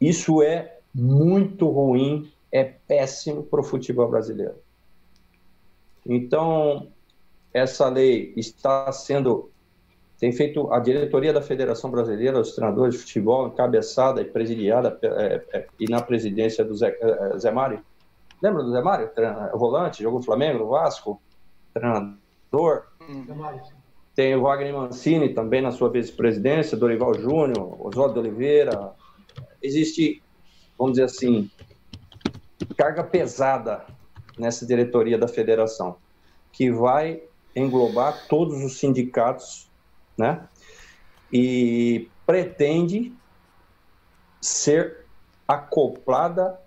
Isso 0.00 0.42
é 0.42 0.78
muito 0.94 1.68
ruim, 1.68 2.30
é 2.50 2.64
péssimo 2.64 3.42
para 3.42 3.60
o 3.60 3.64
futebol 3.64 4.08
brasileiro. 4.08 4.54
Então, 6.06 6.88
essa 7.52 7.88
lei 7.88 8.32
está 8.36 8.90
sendo 8.92 9.50
tem 10.24 10.32
feito 10.32 10.72
a 10.72 10.78
diretoria 10.78 11.34
da 11.34 11.42
Federação 11.42 11.90
Brasileira 11.90 12.38
dos 12.38 12.52
Treinadores 12.52 12.94
de 12.94 13.00
Futebol, 13.02 13.48
encabeçada 13.48 14.22
e 14.22 14.24
presidiada 14.24 14.98
é, 15.02 15.44
é, 15.52 15.66
e 15.78 15.84
na 15.84 16.00
presidência 16.00 16.64
do 16.64 16.74
Zé, 16.74 16.96
é, 16.98 17.38
Zé 17.38 17.50
Mário. 17.50 17.84
Lembra 18.40 18.62
do 18.62 18.72
Zé 18.72 18.80
Mário? 18.80 19.10
O 19.52 19.58
volante, 19.58 20.02
jogou 20.02 20.22
Flamengo, 20.22 20.66
Vasco, 20.66 21.20
treinador. 21.74 22.84
Tem 24.14 24.34
o 24.34 24.40
Wagner 24.40 24.72
Mancini 24.72 25.34
também 25.34 25.60
na 25.60 25.70
sua 25.70 25.90
vice-presidência, 25.90 26.74
Dorival 26.74 27.12
Júnior, 27.20 27.86
Oswaldo 27.86 28.14
de 28.14 28.20
Oliveira. 28.20 28.92
Existe, 29.62 30.22
vamos 30.78 30.94
dizer 30.94 31.04
assim, 31.04 31.50
carga 32.78 33.04
pesada 33.04 33.84
nessa 34.38 34.64
diretoria 34.64 35.18
da 35.18 35.28
federação, 35.28 35.96
que 36.50 36.70
vai 36.70 37.22
englobar 37.54 38.26
todos 38.26 38.64
os 38.64 38.78
sindicatos 38.78 39.68
né? 40.16 40.46
E 41.32 42.08
pretende 42.26 43.12
ser 44.40 45.04
acoplada 45.46 46.58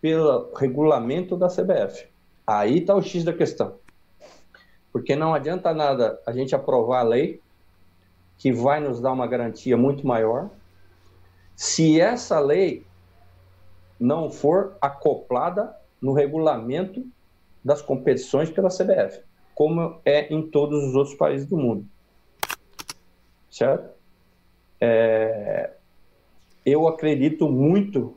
pelo 0.00 0.52
regulamento 0.54 1.36
da 1.36 1.48
CBF. 1.48 2.06
Aí 2.46 2.78
está 2.78 2.94
o 2.94 3.02
X 3.02 3.24
da 3.24 3.32
questão. 3.32 3.76
Porque 4.92 5.14
não 5.14 5.34
adianta 5.34 5.72
nada 5.72 6.20
a 6.26 6.32
gente 6.32 6.54
aprovar 6.54 7.00
a 7.00 7.04
lei, 7.04 7.40
que 8.36 8.52
vai 8.52 8.80
nos 8.80 9.00
dar 9.00 9.12
uma 9.12 9.26
garantia 9.26 9.76
muito 9.76 10.06
maior, 10.06 10.50
se 11.54 12.00
essa 12.00 12.40
lei 12.40 12.84
não 13.98 14.30
for 14.30 14.76
acoplada 14.80 15.74
no 16.00 16.12
regulamento 16.12 17.06
das 17.64 17.80
competições 17.80 18.50
pela 18.50 18.68
CBF, 18.68 19.22
como 19.54 20.00
é 20.04 20.32
em 20.34 20.42
todos 20.42 20.82
os 20.82 20.94
outros 20.96 21.14
países 21.14 21.46
do 21.46 21.56
mundo 21.56 21.86
certo? 23.52 23.94
É, 24.80 25.74
eu 26.64 26.88
acredito 26.88 27.48
muito 27.48 28.16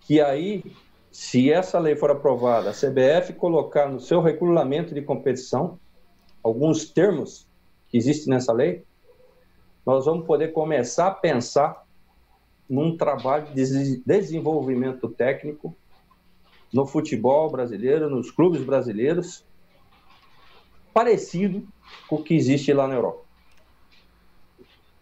que 0.00 0.20
aí, 0.20 0.62
se 1.10 1.50
essa 1.50 1.78
lei 1.78 1.96
for 1.96 2.10
aprovada, 2.10 2.70
a 2.70 2.74
CBF 2.74 3.32
colocar 3.32 3.88
no 3.88 3.98
seu 3.98 4.20
regulamento 4.20 4.94
de 4.94 5.00
competição 5.00 5.80
alguns 6.42 6.84
termos 6.84 7.48
que 7.88 7.96
existem 7.96 8.34
nessa 8.34 8.52
lei, 8.52 8.84
nós 9.86 10.04
vamos 10.04 10.26
poder 10.26 10.52
começar 10.52 11.06
a 11.06 11.14
pensar 11.14 11.84
num 12.68 12.96
trabalho 12.96 13.46
de 13.54 14.02
desenvolvimento 14.04 15.08
técnico 15.08 15.74
no 16.72 16.86
futebol 16.86 17.50
brasileiro, 17.50 18.10
nos 18.10 18.30
clubes 18.30 18.62
brasileiros, 18.62 19.44
parecido 20.92 21.66
com 22.06 22.16
o 22.16 22.22
que 22.22 22.34
existe 22.34 22.72
lá 22.72 22.86
na 22.86 22.94
Europa. 22.94 23.23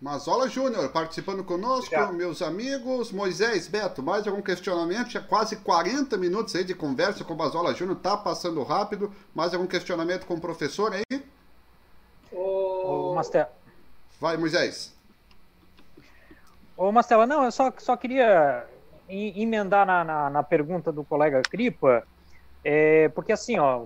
Mazola 0.03 0.49
Júnior 0.49 0.88
participando 0.88 1.45
conosco, 1.45 1.95
Obrigado. 1.95 2.12
meus 2.15 2.43
amigos. 2.43 3.12
Moisés, 3.12 3.69
Beto, 3.69 4.03
mais 4.03 4.27
algum 4.27 4.43
questionamento? 4.43 5.11
Já 5.11 5.21
quase 5.21 5.55
40 5.55 6.19
minutos 6.19 6.57
aí 6.57 6.65
de 6.65 6.75
conversa 6.75 7.23
com 7.23 7.35
o 7.35 7.38
Mazola 7.38 7.73
Júnior, 7.73 7.97
tá 8.01 8.17
passando 8.17 8.61
rápido. 8.65 9.12
Mais 9.33 9.55
algum 9.55 9.65
questionamento 9.69 10.27
com 10.27 10.35
o 10.35 10.41
professor 10.41 10.93
aí? 10.93 11.23
Ô, 12.33 13.15
Master. 13.15 13.47
Vai, 14.21 14.37
Moisés. 14.37 14.93
Ô, 16.77 16.91
Marcela, 16.91 17.25
não, 17.25 17.45
eu 17.45 17.53
só, 17.53 17.73
só 17.79 17.97
queria 17.97 18.67
emendar 19.09 19.87
na, 19.87 20.03
na, 20.03 20.31
na 20.31 20.43
pergunta 20.43 20.91
do 20.91 21.05
colega 21.05 21.41
Cripa, 21.43 22.03
é, 22.64 23.09
porque 23.09 23.33
assim, 23.33 23.59
ó, 23.59 23.85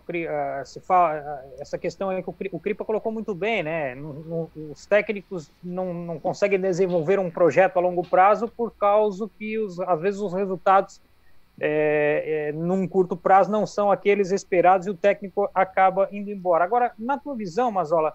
se 0.64 0.80
fala, 0.80 1.42
essa 1.58 1.78
questão 1.78 2.10
aí 2.10 2.22
que 2.22 2.30
o 2.52 2.60
Cripa 2.60 2.84
colocou 2.84 3.10
muito 3.10 3.34
bem, 3.34 3.62
né? 3.62 3.96
os 4.70 4.84
técnicos 4.84 5.50
não, 5.64 5.94
não 5.94 6.20
conseguem 6.20 6.60
desenvolver 6.60 7.18
um 7.18 7.30
projeto 7.30 7.78
a 7.78 7.80
longo 7.80 8.06
prazo 8.06 8.48
por 8.48 8.70
causa 8.72 9.30
que 9.38 9.58
os, 9.58 9.80
às 9.80 10.00
vezes 10.00 10.20
os 10.20 10.34
resultados 10.34 11.00
é, 11.58 12.48
é, 12.48 12.52
num 12.52 12.86
curto 12.86 13.16
prazo 13.16 13.50
não 13.50 13.66
são 13.66 13.90
aqueles 13.90 14.30
esperados 14.30 14.86
e 14.86 14.90
o 14.90 14.94
técnico 14.94 15.48
acaba 15.54 16.06
indo 16.12 16.30
embora. 16.30 16.62
Agora, 16.62 16.92
na 16.98 17.16
tua 17.16 17.34
visão, 17.34 17.70
Mazola, 17.70 18.14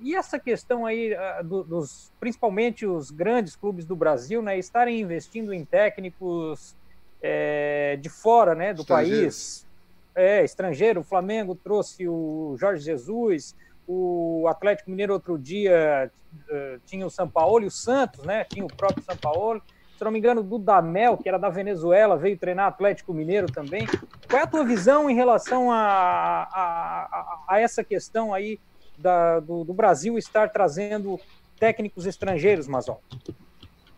e 0.00 0.14
essa 0.14 0.38
questão 0.38 0.86
aí 0.86 1.14
ah, 1.14 1.42
do, 1.42 1.64
dos, 1.64 2.12
principalmente 2.20 2.86
os 2.86 3.10
grandes 3.10 3.56
clubes 3.56 3.84
do 3.84 3.96
Brasil, 3.96 4.40
né, 4.40 4.56
estarem 4.56 5.00
investindo 5.00 5.52
em 5.52 5.64
técnicos 5.64 6.76
é, 7.20 7.98
de 8.00 8.08
fora, 8.08 8.54
né, 8.54 8.72
do 8.72 8.84
país, 8.84 9.65
é, 10.16 10.42
estrangeiro. 10.42 11.00
O 11.00 11.04
Flamengo 11.04 11.54
trouxe 11.54 12.08
o 12.08 12.56
Jorge 12.58 12.82
Jesus, 12.82 13.54
o 13.86 14.46
Atlético 14.48 14.90
Mineiro 14.90 15.12
outro 15.12 15.38
dia 15.38 16.10
uh, 16.34 16.80
tinha 16.84 17.06
o 17.06 17.10
São 17.10 17.28
Paulo 17.28 17.62
e 17.62 17.68
o 17.68 17.70
Santos, 17.70 18.24
né, 18.24 18.42
tinha 18.44 18.64
o 18.64 18.74
próprio 18.74 19.04
São 19.04 19.16
Paulo 19.16 19.62
se 19.96 20.04
não 20.04 20.10
me 20.10 20.18
engano, 20.18 20.42
do 20.42 20.58
Damel, 20.58 21.16
que 21.16 21.28
era 21.28 21.38
da 21.38 21.48
Venezuela, 21.48 22.18
veio 22.18 22.36
treinar 22.36 22.66
Atlético 22.66 23.14
Mineiro 23.14 23.46
também. 23.46 23.86
Qual 24.28 24.40
é 24.40 24.44
a 24.44 24.46
tua 24.46 24.62
visão 24.62 25.08
em 25.08 25.14
relação 25.14 25.72
a, 25.72 25.78
a, 26.52 27.44
a, 27.48 27.60
essa 27.60 27.82
questão 27.82 28.34
aí 28.34 28.60
da, 28.98 29.40
do, 29.40 29.64
do, 29.64 29.72
Brasil 29.72 30.18
estar 30.18 30.50
trazendo 30.50 31.18
técnicos 31.58 32.04
estrangeiros, 32.04 32.68
Mazol? 32.68 33.00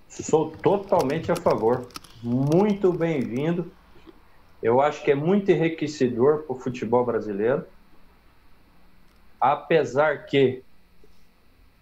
Sou 0.09 0.53
totalmente 0.53 1.33
a 1.33 1.37
favor. 1.37 1.89
Muito 2.23 2.93
bem-vindo. 2.93 3.73
Eu 4.63 4.81
acho 4.81 5.03
que 5.05 5.11
é 5.11 5.15
muito 5.15 5.51
enriquecedor 5.51 6.45
para 6.45 6.57
o 6.57 6.61
futebol 6.61 7.05
brasileiro. 7.05 7.65
Apesar 9.41 10.27
que 10.27 10.65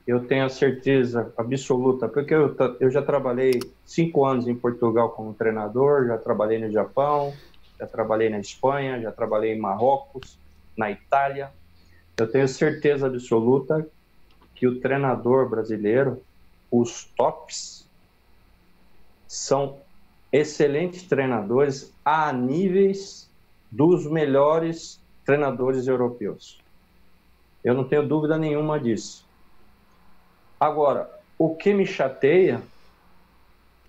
eu 0.06 0.26
tenho 0.26 0.44
a 0.44 0.48
certeza 0.48 1.32
absoluta, 1.36 2.08
porque 2.08 2.32
eu, 2.34 2.54
eu 2.78 2.90
já 2.90 3.02
trabalhei 3.02 3.58
cinco 3.84 4.24
anos 4.24 4.46
em 4.46 4.54
Portugal 4.54 5.10
como 5.10 5.34
treinador, 5.34 6.06
já 6.06 6.18
trabalhei 6.18 6.58
no 6.58 6.70
Japão, 6.70 7.32
já 7.80 7.86
trabalhei 7.86 8.28
na 8.28 8.38
Espanha, 8.38 9.00
já 9.00 9.10
trabalhei 9.10 9.54
em 9.54 9.58
Marrocos, 9.58 10.38
na 10.76 10.90
Itália. 10.90 11.52
Eu 12.18 12.30
tenho 12.30 12.46
certeza 12.46 13.06
absoluta 13.06 13.90
que 14.54 14.68
o 14.68 14.80
treinador 14.80 15.48
brasileiro, 15.48 16.22
os 16.70 17.12
tops, 17.16 17.90
são 19.26 19.85
excelentes 20.36 21.02
treinadores 21.04 21.92
a 22.04 22.32
níveis 22.32 23.30
dos 23.70 24.06
melhores 24.06 25.00
treinadores 25.24 25.86
europeus. 25.86 26.58
Eu 27.64 27.74
não 27.74 27.84
tenho 27.84 28.06
dúvida 28.06 28.38
nenhuma 28.38 28.78
disso. 28.78 29.26
Agora, 30.60 31.10
o 31.38 31.54
que 31.54 31.72
me 31.72 31.86
chateia 31.86 32.62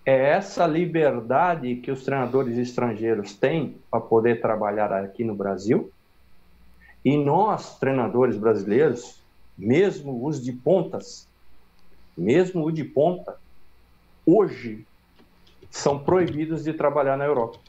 é 0.06 0.30
essa 0.30 0.66
liberdade 0.66 1.76
que 1.76 1.92
os 1.92 2.04
treinadores 2.04 2.58
estrangeiros 2.58 3.36
têm 3.36 3.78
para 3.92 4.00
poder 4.00 4.42
trabalhar 4.42 4.92
aqui 4.92 5.24
no 5.24 5.36
Brasil. 5.36 5.92
E 7.04 7.18
nós, 7.18 7.78
treinadores 7.78 8.38
brasileiros, 8.38 9.22
mesmo 9.58 10.26
os 10.26 10.42
de 10.42 10.54
pontas, 10.54 11.28
mesmo 12.18 12.66
o 12.66 12.72
de 12.72 12.84
ponta, 12.84 13.38
hoje 14.26 14.86
são 15.70 16.00
proibidos 16.00 16.64
de 16.64 16.74
trabalhar 16.74 17.18
na 17.18 17.26
Europa. 17.26 17.60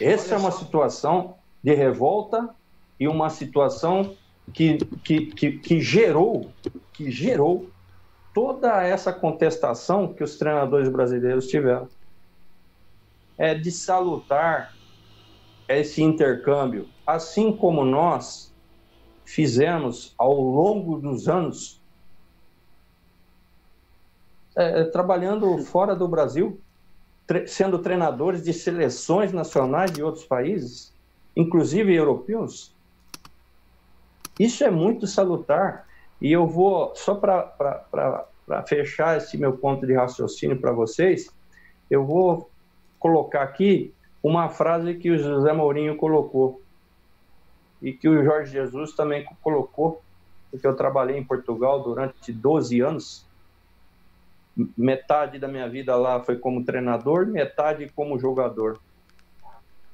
Essa 0.00 0.34
é 0.34 0.38
uma 0.38 0.50
situação 0.50 1.34
de 1.62 1.74
revolta 1.74 2.54
e 2.98 3.06
uma 3.06 3.28
situação 3.28 4.16
que, 4.52 4.78
que, 5.04 5.26
que, 5.26 5.52
que 5.58 5.80
gerou, 5.80 6.50
que 6.92 7.10
gerou 7.10 7.68
toda 8.32 8.82
essa 8.82 9.12
contestação 9.12 10.12
que 10.12 10.24
os 10.24 10.36
treinadores 10.36 10.88
brasileiros 10.88 11.46
tiveram. 11.48 11.88
É 13.36 13.54
de 13.54 13.70
salutar 13.70 14.74
esse 15.68 16.02
intercâmbio, 16.02 16.88
assim 17.06 17.52
como 17.52 17.84
nós 17.84 18.52
fizemos 19.24 20.14
ao 20.18 20.34
longo 20.34 20.98
dos 20.98 21.28
anos, 21.28 21.79
é, 24.56 24.84
trabalhando 24.84 25.58
fora 25.58 25.94
do 25.94 26.08
Brasil, 26.08 26.60
tre 27.26 27.46
sendo 27.46 27.78
treinadores 27.78 28.42
de 28.42 28.52
seleções 28.52 29.32
nacionais 29.32 29.92
de 29.92 30.02
outros 30.02 30.24
países, 30.24 30.92
inclusive 31.36 31.94
europeus. 31.94 32.74
Isso 34.38 34.64
é 34.64 34.70
muito 34.70 35.06
salutar. 35.06 35.86
E 36.20 36.32
eu 36.32 36.46
vou, 36.46 36.92
só 36.96 37.14
para 37.14 38.26
fechar 38.66 39.16
esse 39.16 39.38
meu 39.38 39.56
ponto 39.56 39.86
de 39.86 39.94
raciocínio 39.94 40.60
para 40.60 40.72
vocês, 40.72 41.30
eu 41.90 42.04
vou 42.04 42.50
colocar 42.98 43.42
aqui 43.42 43.94
uma 44.22 44.48
frase 44.48 44.94
que 44.94 45.10
o 45.10 45.18
José 45.18 45.52
Mourinho 45.52 45.96
colocou 45.96 46.60
e 47.80 47.92
que 47.92 48.08
o 48.08 48.22
Jorge 48.22 48.52
Jesus 48.52 48.92
também 48.92 49.26
colocou, 49.42 50.02
porque 50.50 50.66
eu 50.66 50.76
trabalhei 50.76 51.16
em 51.16 51.24
Portugal 51.24 51.82
durante 51.82 52.32
12 52.32 52.80
anos. 52.80 53.26
Metade 54.76 55.38
da 55.38 55.48
minha 55.48 55.68
vida 55.68 55.96
lá 55.96 56.22
foi 56.22 56.38
como 56.38 56.64
treinador, 56.64 57.26
metade 57.26 57.90
como 57.94 58.18
jogador. 58.18 58.80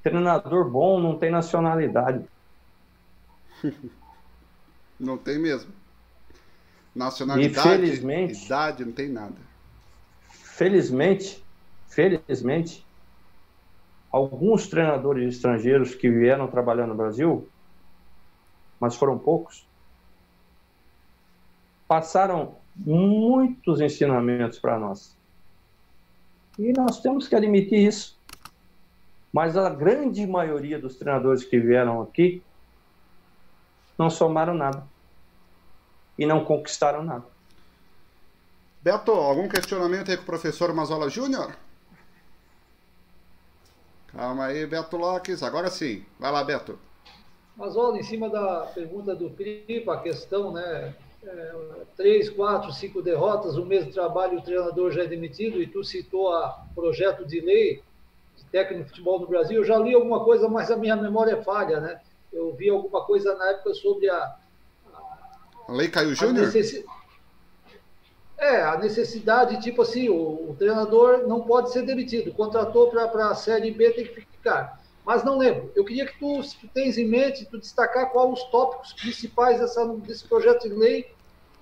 Treinador 0.03 0.71
bom 0.71 1.01
não 1.01 1.19
tem 1.19 1.31
nacionalidade. 1.31 2.25
Não 4.99 5.19
tem 5.19 5.39
mesmo. 5.39 5.71
Nacionalidade, 6.95 7.69
felizmente, 7.69 8.47
idade, 8.47 8.83
não 8.83 8.93
tem 8.93 9.11
nada. 9.11 9.37
Felizmente, 10.31 11.45
felizmente, 11.87 12.87
alguns 14.11 14.67
treinadores 14.69 15.35
estrangeiros 15.35 15.95
que 15.95 16.11
vieram 16.11 16.49
trabalhar 16.49 16.87
no 16.87 16.95
Brasil, 16.95 17.47
mas 18.81 18.97
foram 18.97 19.19
poucos, 19.19 19.69
passaram 21.87 22.57
muitos 22.77 23.81
ensinamentos 23.81 24.59
para 24.59 24.79
nós. 24.79 25.17
E 26.59 26.73
nós 26.73 27.01
temos 27.01 27.29
que 27.29 27.35
admitir 27.35 27.87
isso. 27.87 28.17
Mas 29.33 29.57
a 29.57 29.69
grande 29.69 30.27
maioria 30.27 30.79
dos 30.79 30.97
treinadores 30.97 31.45
que 31.45 31.59
vieram 31.59 32.01
aqui 32.01 32.43
não 33.99 34.09
somaram 34.09 34.55
nada. 34.55 34.87
E 36.19 36.25
não 36.25 36.45
conquistaram 36.45 37.03
nada. 37.03 37.25
Beto, 38.83 39.11
algum 39.11 39.49
questionamento 39.49 40.11
aí 40.11 40.17
com 40.17 40.23
o 40.23 40.27
professor 40.27 40.73
Mazola 40.73 41.11
Júnior? 41.11 41.55
Calma 44.09 44.47
aí, 44.47 44.67
Beto 44.67 44.97
Lopes. 44.97 45.43
Agora 45.43 45.69
sim. 45.69 46.05
Vai 46.19 46.33
lá, 46.33 46.43
Beto. 46.43 46.79
Mazola, 47.57 47.99
em 47.99 48.03
cima 48.03 48.31
da 48.31 48.61
pergunta 48.75 49.15
do 49.15 49.31
Cripa, 49.31 49.95
a 49.95 50.01
questão, 50.01 50.53
né? 50.53 50.95
É, 51.27 51.53
três, 51.97 52.31
quatro, 52.31 52.73
cinco 52.73 53.03
derrotas, 53.03 53.57
o 53.57 53.67
mesmo 53.67 53.93
trabalho, 53.93 54.39
o 54.39 54.43
treinador 54.43 54.93
já 54.93 55.03
é 55.03 55.07
demitido, 55.07 55.61
e 55.61 55.67
tu 55.67 55.83
citou 55.83 56.33
a 56.33 56.65
projeto 56.75 57.27
de 57.27 57.41
lei 57.41 57.83
de 58.37 58.45
técnico 58.45 58.85
de 58.85 58.91
futebol 58.91 59.19
no 59.19 59.27
Brasil. 59.27 59.57
Eu 59.57 59.65
já 59.65 59.77
li 59.79 59.93
alguma 59.95 60.23
coisa, 60.23 60.49
mas 60.49 60.71
a 60.71 60.77
minha 60.77 60.95
memória 60.95 61.33
é 61.33 61.43
falha, 61.43 61.81
né? 61.81 62.01
eu 62.37 62.53
vi 62.55 62.69
alguma 62.69 63.05
coisa 63.05 63.35
na 63.35 63.51
época 63.51 63.75
sobre 63.75 64.09
a. 64.11 64.37
A, 65.67 65.73
Lei 65.73 65.89
Caio 65.89 66.15
Júnior? 66.15 66.47
Necessi... 66.47 66.85
É, 68.39 68.63
a 68.63 68.77
necessidade, 68.77 69.61
tipo 69.63 69.81
assim, 69.81 70.11
o, 70.11 70.51
o 70.51 70.57
treinador 70.59 71.27
não 71.27 71.41
pode 71.43 71.73
ser 71.73 71.83
demitido. 71.83 72.35
Contratou 72.35 72.91
para 72.91 73.31
a 73.31 73.35
Série 73.35 73.71
B, 73.71 73.91
tem 73.91 74.05
que 74.05 74.21
ficar. 74.21 74.79
Mas 75.07 75.25
não 75.25 75.39
lembro. 75.39 75.73
Eu 75.75 75.85
queria 75.85 76.05
que 76.05 76.19
tu, 76.19 76.43
se 76.43 76.59
tu 76.59 76.69
tens 76.69 76.99
em 76.99 77.09
mente, 77.09 77.47
tu 77.47 77.59
destacar 77.59 78.11
quais 78.11 78.33
os 78.33 78.43
tópicos 78.51 78.93
principais 78.93 79.59
dessa, 79.59 79.87
desse 79.87 80.25
projeto 80.29 80.69
de 80.69 80.75
lei 80.75 81.16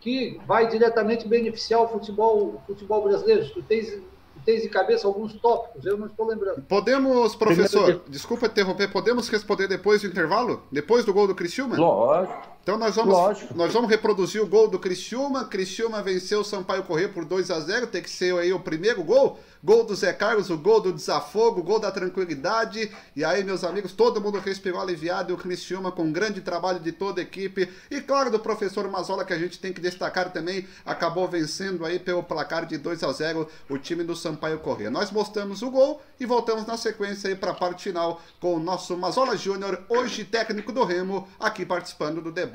que 0.05 0.39
vai 0.47 0.69
diretamente 0.69 1.27
beneficiar 1.27 1.81
o 1.81 1.89
futebol, 1.89 2.57
o 2.57 2.63
futebol 2.67 3.03
brasileiro. 3.03 3.49
Tu 3.49 3.63
tens 3.63 3.99
tens 4.45 4.61
de 4.61 4.69
cabeça 4.69 5.07
alguns 5.07 5.33
tópicos, 5.41 5.87
eu 5.87 5.97
não 5.97 6.07
estou 6.07 6.27
lembrando. 6.27 6.61
Podemos, 6.69 7.35
professor, 7.35 8.03
desculpa 8.07 8.45
interromper, 8.45 8.93
podemos 8.93 9.27
responder 9.31 9.67
depois 9.67 10.03
do 10.03 10.09
intervalo? 10.09 10.63
Depois 10.71 11.07
do 11.07 11.15
gol 11.15 11.27
do 11.27 11.35
Criciúma? 11.35 11.79
Lógico, 11.79 12.54
Então 12.65 12.79
nós 12.79 12.97
vamos, 12.97 13.45
nós 13.55 13.75
vamos 13.75 13.91
reproduzir 13.91 14.43
o 14.43 14.47
gol 14.47 14.69
do 14.69 14.79
Criciúma. 14.79 15.45
Criciúma 15.45 16.03
venceu 16.03 16.41
o 16.41 16.45
Sampaio 16.45 16.83
Correr 16.83 17.09
por 17.09 17.27
2 17.27 17.51
a 17.51 17.61
0 17.61 17.89
Tem 17.89 18.03
que 18.03 18.09
ser 18.09 18.35
aí 18.39 18.55
o 18.55 18.59
primeiro 18.59 19.05
gol. 19.05 19.39
Gol 19.63 19.85
do 19.85 19.95
Zé 19.95 20.13
Carlos, 20.13 20.51
o 20.51 20.59
gol 20.59 20.81
do 20.81 20.93
desafogo, 20.93 21.61
o 21.61 21.63
gol 21.63 21.79
da 21.79 21.91
tranquilidade. 21.91 22.91
E 23.15 23.23
aí, 23.25 23.45
meus 23.45 23.65
amigos, 23.65 23.93
todo 23.93 24.21
mundo 24.21 24.39
respirou 24.39 24.81
aliviado. 24.81 25.31
E 25.31 25.35
o 25.35 25.37
Criciúma 25.37 25.93
com 25.93 26.05
um 26.05 26.13
grande 26.13 26.41
trabalho 26.41 26.81
de 26.81 26.91
toda 26.91 27.21
a 27.21 27.23
equipe. 27.23 27.71
E 27.91 28.01
claro, 28.01 28.31
do 28.31 28.39
professor 28.39 28.91
Mazola, 28.91 29.27
que 29.27 29.35
a 29.35 29.39
gente 29.39 29.59
tem 29.59 29.73
que 29.73 29.81
destacar 29.81 30.33
também, 30.33 30.67
acabou 30.87 31.29
vencendo 31.29 31.85
aí 31.85 31.99
pelo 31.99 32.23
placar 32.23 32.65
de 32.65 32.79
2 32.79 33.03
a 33.03 33.13
0 33.13 33.47
o 33.69 33.77
time 33.77 34.05
do 34.05 34.17
Sampaio 34.17 34.59
Correr. 34.61 34.89
Nós 34.89 35.11
mostramos 35.11 35.61
o 35.61 35.71
gol 35.71 36.01
e 36.19 36.25
voltamos 36.25 36.65
na 36.67 36.79
sequência 36.79 37.29
aí 37.29 37.37
para 37.37 37.51
a 37.51 37.55
parte 37.55 37.85
final 37.85 38.23
com 38.41 38.55
o 38.55 38.61
nosso 38.61 38.97
Mazola 38.97 39.37
Júnior, 39.37 39.83
hoje 39.91 40.25
técnico 40.25 40.73
do 40.73 40.83
Remo, 40.85 41.29
aqui 41.39 41.67
participando 41.67 42.23
do 42.23 42.33
debate 42.33 42.54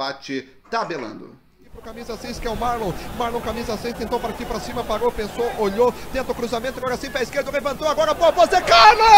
Tabelando 0.69 1.39
pro 1.79 1.81
camisa 1.81 2.17
6, 2.17 2.39
que 2.39 2.47
é 2.47 2.49
o 2.49 2.55
Marlon. 2.55 2.91
Marlon, 3.17 3.41
camisa 3.41 3.77
6, 3.77 3.95
tentou 3.95 4.19
partir 4.19 4.45
pra 4.45 4.59
cima, 4.59 4.83
parou, 4.83 5.11
pensou, 5.11 5.49
olhou, 5.57 5.93
tenta 6.11 6.31
o 6.31 6.35
cruzamento, 6.35 6.77
agora 6.77 6.97
sim, 6.97 7.09
pé 7.09 7.23
esquerdo, 7.23 7.51
levantou, 7.51 7.87
agora, 7.87 8.13
pô, 8.13 8.31
você, 8.31 8.61
Carlos! 8.61 9.09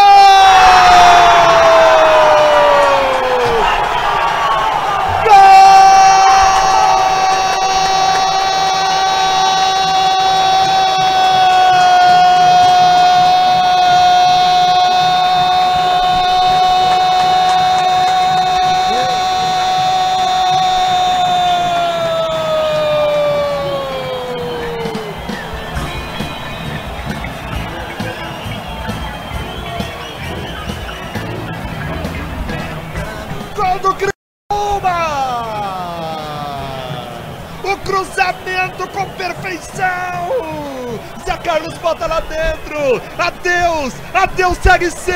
Adeus, 44.72 44.94
Série 44.94 44.96
C! 44.96 45.12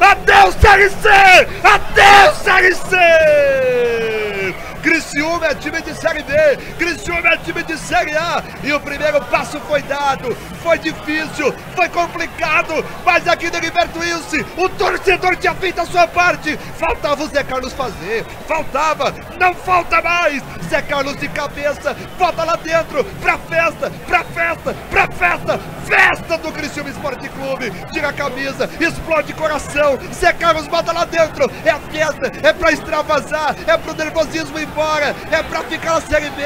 Adeus, 0.00 0.54
Série 0.56 0.90
C! 0.90 1.06
Adeus, 1.62 2.76
C! 2.90 2.96
Criciúma 4.82 5.46
é 5.46 5.54
time 5.54 5.80
de 5.80 5.94
Série 5.94 6.22
B, 6.22 6.32
Criciúma 6.78 7.28
é 7.28 7.36
time 7.38 7.62
de 7.62 7.78
Série 7.78 8.16
A, 8.16 8.42
e 8.62 8.72
o 8.72 8.80
primeiro 8.80 9.20
passo 9.26 9.60
foi 9.60 9.82
dado, 9.82 10.36
foi 10.62 10.78
difícil, 10.78 11.52
foi 11.74 11.88
complicado, 11.88 12.84
mas 13.04 13.26
aqui 13.26 13.50
no 13.50 13.58
Liberto 13.58 13.98
Wilson, 13.98 14.44
o 14.56 14.68
torcedor 14.70 15.36
tinha 15.36 15.54
feito 15.54 15.80
a 15.80 15.86
sua 15.86 16.06
parte, 16.06 16.56
faltava 16.78 17.24
o 17.24 17.28
Zé 17.28 17.42
Carlos 17.44 17.72
fazer, 17.72 18.24
faltava, 18.46 19.12
não 19.38 19.54
falta 19.54 20.00
mais, 20.02 20.42
Zé 20.68 20.82
Carlos 20.82 21.16
de 21.16 21.28
cabeça, 21.28 21.96
volta 22.18 22.44
lá 22.44 22.56
dentro, 22.56 23.04
pra 23.20 23.38
festa, 23.38 23.92
pra 24.06 24.24
festa, 24.24 24.76
pra 24.90 25.08
festa, 25.08 25.60
festa 25.96 26.36
do 26.36 26.52
Criciúma 26.52 26.90
Esporte 26.90 27.28
Clube, 27.30 27.72
tira 27.92 28.08
a 28.10 28.12
camisa, 28.12 28.68
explode 28.78 29.32
coração, 29.32 29.98
Zé 30.12 30.32
Carlos 30.34 30.66
bota 30.68 30.92
lá 30.92 31.06
dentro, 31.06 31.50
é 31.64 31.70
a 31.70 31.78
festa, 31.78 32.32
é 32.46 32.52
pra 32.52 32.70
extravasar, 32.70 33.56
é 33.66 33.76
pro 33.78 33.94
nervosismo 33.94 34.58
ir 34.58 34.64
embora, 34.64 35.16
é 35.30 35.42
pra 35.42 35.62
ficar 35.62 35.94
na 35.94 36.00
Série 36.02 36.28
B. 36.30 36.42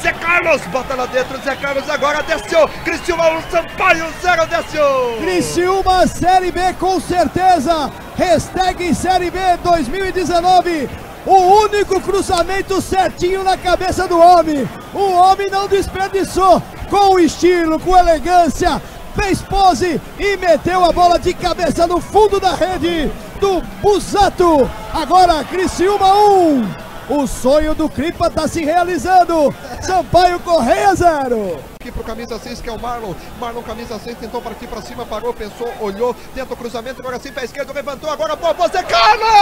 Zé 0.00 0.12
Carlos, 0.12 0.62
bota 0.66 0.94
lá 0.94 1.06
dentro, 1.06 1.36
Zé 1.42 1.56
Carlos 1.56 1.88
agora 1.90 2.22
desceu. 2.22 2.68
Criciúma 2.84 3.28
1, 3.30 3.42
Sampaio 3.50 4.06
0, 4.22 4.46
desceu. 4.46 5.16
Criciúma 5.20 6.06
Série 6.06 6.52
B 6.52 6.60
com 6.78 7.00
certeza. 7.00 7.90
Hashtag 8.16 8.94
Série 8.94 9.30
B 9.30 9.38
2019. 9.64 10.88
O 11.24 11.64
único 11.64 12.00
cruzamento 12.00 12.80
certinho 12.80 13.44
na 13.44 13.56
cabeça 13.56 14.08
do 14.08 14.18
homem. 14.18 14.68
O 14.92 15.12
homem 15.12 15.48
não 15.48 15.68
desperdiçou. 15.68 16.62
Com 16.90 17.18
estilo, 17.18 17.80
com 17.80 17.96
elegância, 17.96 18.82
fez 19.14 19.42
pose 19.42 20.00
e 20.18 20.36
meteu 20.36 20.84
a 20.84 20.92
bola 20.92 21.18
de 21.18 21.32
cabeça 21.34 21.86
no 21.86 22.00
fundo 22.00 22.40
da 22.40 22.54
rede 22.54 23.10
do 23.40 23.60
Busato. 23.80 24.70
Agora 24.92 25.44
Criciúma 25.44 26.14
1, 26.14 26.66
o 27.10 27.26
sonho 27.26 27.74
do 27.74 27.88
Cripa 27.88 28.28
está 28.28 28.46
se 28.46 28.64
realizando. 28.64 29.54
Sampaio 29.80 30.38
Correia 30.40 30.94
zero. 30.94 31.58
Aqui 31.80 31.90
pro 31.90 32.04
camisa 32.04 32.38
6 32.38 32.60
que 32.60 32.68
é 32.68 32.72
o 32.72 32.78
Marlon. 32.80 33.14
Marlon 33.40 33.62
camisa 33.62 33.98
6 33.98 34.18
tentou 34.18 34.40
partir 34.40 34.66
para 34.68 34.80
cima, 34.82 35.04
parou, 35.04 35.34
pensou, 35.34 35.68
olhou, 35.80 36.14
tenta 36.34 36.54
o 36.54 36.56
cruzamento, 36.56 37.00
agora 37.00 37.18
sim 37.18 37.32
pé 37.32 37.44
esquerdo, 37.44 37.72
levantou, 37.72 38.08
agora 38.08 38.36
boa, 38.36 38.54
você 38.54 38.82
Carlos! 38.84 39.32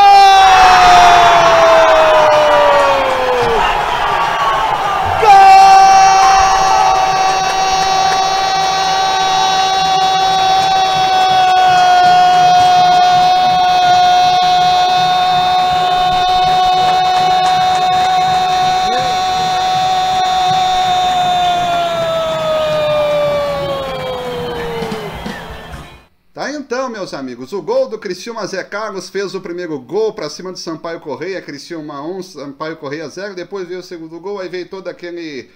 Meus 27.01 27.15
amigos. 27.15 27.55
O 27.55 27.63
gol 27.63 27.89
do 27.89 27.99
Criciúma 27.99 28.47
Zé 28.47 28.63
Carlos 28.63 29.09
fez 29.09 29.35
o 29.35 29.41
primeiro 29.41 29.79
gol 29.81 30.13
para 30.13 30.29
cima 30.29 30.53
do 30.53 30.59
Sampaio 30.59 31.01
Correia. 31.01 31.41
Criciúma 31.41 32.03
1, 32.03 32.23
Sampaio 32.23 32.77
Correia 32.77 33.09
0. 33.09 33.35
Depois 33.35 33.67
veio 33.67 33.81
o 33.81 33.83
segundo 33.83 34.21
gol, 34.21 34.39
aí 34.39 34.51
veio 34.51 34.69
todo 34.69 34.87
aquele 34.89 35.49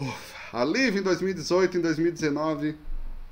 ufa, 0.00 0.36
alívio 0.52 1.00
em 1.00 1.02
2018, 1.02 1.78
em 1.78 1.80
2019. 1.80 2.76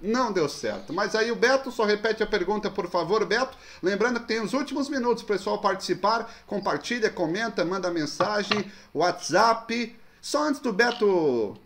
Não 0.01 0.33
deu 0.33 0.49
certo. 0.49 0.93
Mas 0.93 1.15
aí 1.15 1.31
o 1.31 1.37
Beto 1.37 1.71
só 1.71 1.85
repete 1.85 2.21
a 2.21 2.27
pergunta, 2.27 2.69
por 2.69 2.91
favor, 2.91 3.25
Beto. 3.25 3.57
Lembrando 3.81 4.19
que 4.19 4.27
tem 4.27 4.41
os 4.41 4.53
últimos 4.55 4.89
minutos 4.89 5.23
pessoal 5.23 5.61
participar. 5.61 6.29
Compartilha, 6.49 7.11
comenta, 7.11 7.65
manda 7.65 7.93
mensagem, 7.93 8.73
WhatsApp. 8.93 9.97
Só 10.21 10.49
antes 10.49 10.61
do 10.61 10.73
Beto 10.73 11.57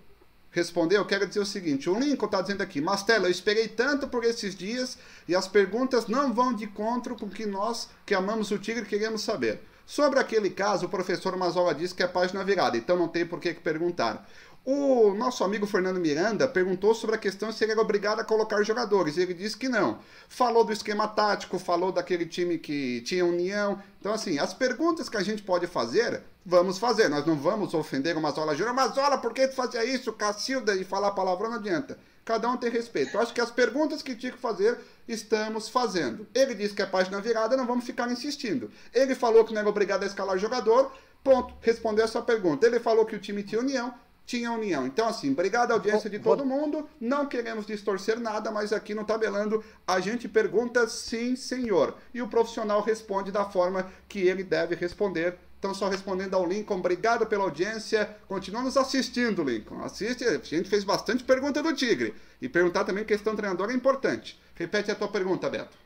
responder, 0.57 0.97
eu 0.97 1.05
quero 1.05 1.27
dizer 1.27 1.41
o 1.41 1.47
seguinte: 1.47 1.89
o 1.89 1.99
Lincoln 1.99 2.27
está 2.27 2.41
dizendo 2.41 2.63
aqui, 2.63 2.81
Mastela, 2.81 3.27
eu 3.27 3.31
esperei 3.31 3.69
tanto 3.69 4.09
por 4.09 4.25
esses 4.25 4.55
dias 4.55 4.97
e 5.29 5.37
as 5.37 5.47
perguntas 5.47 6.07
não 6.07 6.33
vão 6.33 6.55
de 6.55 6.65
encontro 6.65 7.15
com 7.15 7.27
o 7.27 7.31
que 7.31 7.45
nós 7.45 7.89
que 8.07 8.15
amamos 8.15 8.51
o 8.51 8.59
Tigre 8.59 8.87
queremos 8.87 9.21
saber. 9.21 9.63
Sobre 9.85 10.19
aquele 10.19 10.51
caso, 10.51 10.87
o 10.87 10.89
professor 10.89 11.37
Mazola 11.37 11.75
disse 11.75 11.95
que 11.95 12.03
é 12.03 12.09
página 12.09 12.43
virada, 12.43 12.77
então 12.77 12.97
não 12.97 13.07
tem 13.07 13.25
por 13.25 13.39
que 13.39 13.53
perguntar. 13.55 14.27
O 14.69 15.15
nosso 15.15 15.45
amigo 15.45 15.65
Fernando 15.65 16.01
Miranda 16.01 16.49
perguntou 16.49 16.93
sobre 16.93 17.15
a 17.15 17.19
questão 17.19 17.53
se 17.53 17.63
ele 17.63 17.71
era 17.71 17.81
obrigado 17.81 18.19
a 18.19 18.25
colocar 18.25 18.61
jogadores. 18.65 19.17
Ele 19.17 19.33
disse 19.33 19.57
que 19.57 19.69
não. 19.69 20.01
Falou 20.29 20.65
do 20.65 20.73
esquema 20.73 21.07
tático, 21.07 21.57
falou 21.57 21.93
daquele 21.93 22.27
time 22.27 22.59
que 22.59 23.01
tinha 23.03 23.25
união. 23.25 23.81
Então, 24.01 24.13
assim, 24.13 24.41
as 24.41 24.53
perguntas 24.53 25.09
que 25.09 25.17
a 25.17 25.23
gente 25.23 25.41
pode 25.41 25.69
fazer, 25.69 26.21
vamos 26.45 26.79
fazer. 26.79 27.09
Nós 27.09 27.25
não 27.25 27.37
vamos 27.37 27.75
ofender 27.75 28.17
o 28.17 28.21
Mazola 28.21 28.57
Júnior. 28.57 28.75
Mazola, 28.75 29.19
por 29.19 29.33
que 29.33 29.47
tu 29.47 29.55
fazia 29.55 29.85
isso? 29.85 30.13
Cacilda 30.13 30.75
e 30.75 30.83
falar 30.83 31.13
palavrão 31.13 31.51
não 31.51 31.59
adianta. 31.59 31.97
Cada 32.25 32.51
um 32.51 32.57
tem 32.57 32.69
respeito. 32.69 33.17
Eu 33.17 33.21
acho 33.21 33.33
que 33.33 33.41
as 33.41 33.53
perguntas 33.53 34.03
que 34.03 34.17
tinha 34.17 34.33
que 34.33 34.39
fazer, 34.39 34.81
estamos 35.07 35.69
fazendo. 35.69 36.27
Ele 36.35 36.57
disse 36.57 36.75
que 36.75 36.83
é 36.83 36.87
página 36.87 37.21
virada, 37.21 37.57
não 37.57 37.67
vamos 37.69 37.85
ficar 37.85 38.11
insistindo. 38.11 38.69
Ele 38.93 39.15
falou 39.15 39.45
que 39.45 39.55
não 39.55 39.61
era 39.61 39.71
obrigado 39.71 40.03
a 40.03 40.07
escalar 40.07 40.37
jogador. 40.39 40.91
Ponto. 41.23 41.55
Respondeu 41.61 42.05
essa 42.05 42.21
pergunta. 42.21 42.67
Ele 42.67 42.81
falou 42.81 43.07
que 43.07 43.15
o 43.15 43.21
time 43.21 43.45
tinha 43.45 43.61
união 43.61 43.95
tinha 44.27 44.51
união. 44.51 44.87
Então, 44.87 45.07
assim, 45.07 45.31
obrigado 45.31 45.71
à 45.71 45.75
audiência 45.75 46.11
de 46.11 46.19
todo 46.19 46.45
mundo. 46.45 46.89
Não 47.01 47.27
queremos 47.27 47.65
distorcer 47.65 48.19
nada, 48.19 48.51
mas 48.51 48.73
aqui 48.73 48.93
no 48.93 49.05
Tabelando 49.05 49.65
a 49.87 50.01
gente 50.01 50.29
pergunta 50.29 50.87
sim, 50.89 51.37
senhor. 51.37 51.95
E 52.13 52.21
o 52.21 52.29
profissional 52.29 52.83
responde 52.83 53.31
da 53.31 53.45
forma 53.45 53.91
que 54.09 54.19
ele 54.19 54.43
deve 54.43 54.75
responder. 54.75 55.39
Então, 55.59 55.73
só 55.73 55.89
respondendo 55.89 56.35
ao 56.35 56.47
Lincoln, 56.47 56.79
obrigado 56.79 57.25
pela 57.27 57.45
audiência. 57.45 58.17
Continua 58.29 58.63
nos 58.63 58.77
assistindo, 58.77 59.43
Lincoln. 59.43 59.83
Assiste, 59.83 60.25
a 60.25 60.39
gente 60.39 60.69
fez 60.69 60.85
bastante 60.85 61.25
pergunta 61.25 61.63
do 61.63 61.73
Tigre. 61.73 62.15
E 62.43 62.49
perguntar 62.49 62.85
também 62.85 63.05
questão 63.05 63.35
treinador 63.35 63.71
é 63.71 63.75
importante. 63.75 64.39
Repete 64.55 64.91
a 64.91 64.95
tua 64.95 65.09
pergunta, 65.09 65.49
Beto. 65.49 65.77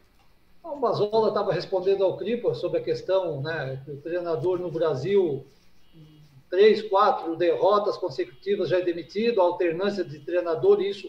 O 0.62 0.76
Mazola 0.76 1.28
estava 1.28 1.52
respondendo 1.52 2.04
ao 2.04 2.16
Cripa 2.16 2.54
sobre 2.54 2.78
a 2.78 2.82
questão, 2.82 3.40
né, 3.42 3.80
que 3.84 3.90
o 3.90 3.96
treinador 3.96 4.58
no 4.58 4.70
Brasil 4.70 5.44
três, 6.50 6.82
quatro 6.82 7.36
derrotas 7.36 7.96
consecutivas 7.96 8.68
já 8.68 8.78
é 8.78 8.82
demitido, 8.82 9.40
alternância 9.40 10.04
de 10.04 10.18
treinador, 10.18 10.82
isso 10.82 11.08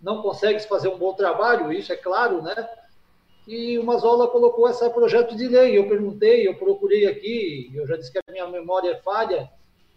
não 0.00 0.22
consegue 0.22 0.58
se 0.58 0.68
fazer 0.68 0.88
um 0.88 0.98
bom 0.98 1.12
trabalho, 1.12 1.72
isso 1.72 1.92
é 1.92 1.96
claro, 1.96 2.42
né? 2.42 2.68
E 3.46 3.78
o 3.78 3.84
Mazola 3.84 4.28
colocou 4.28 4.68
esse 4.68 4.88
projeto 4.90 5.36
de 5.36 5.48
lei. 5.48 5.76
Eu 5.76 5.88
perguntei, 5.88 6.46
eu 6.46 6.54
procurei 6.54 7.06
aqui, 7.06 7.70
eu 7.74 7.86
já 7.86 7.96
disse 7.96 8.10
que 8.10 8.18
a 8.18 8.32
minha 8.32 8.46
memória 8.48 8.90
é 8.90 8.96
falha, 8.96 9.50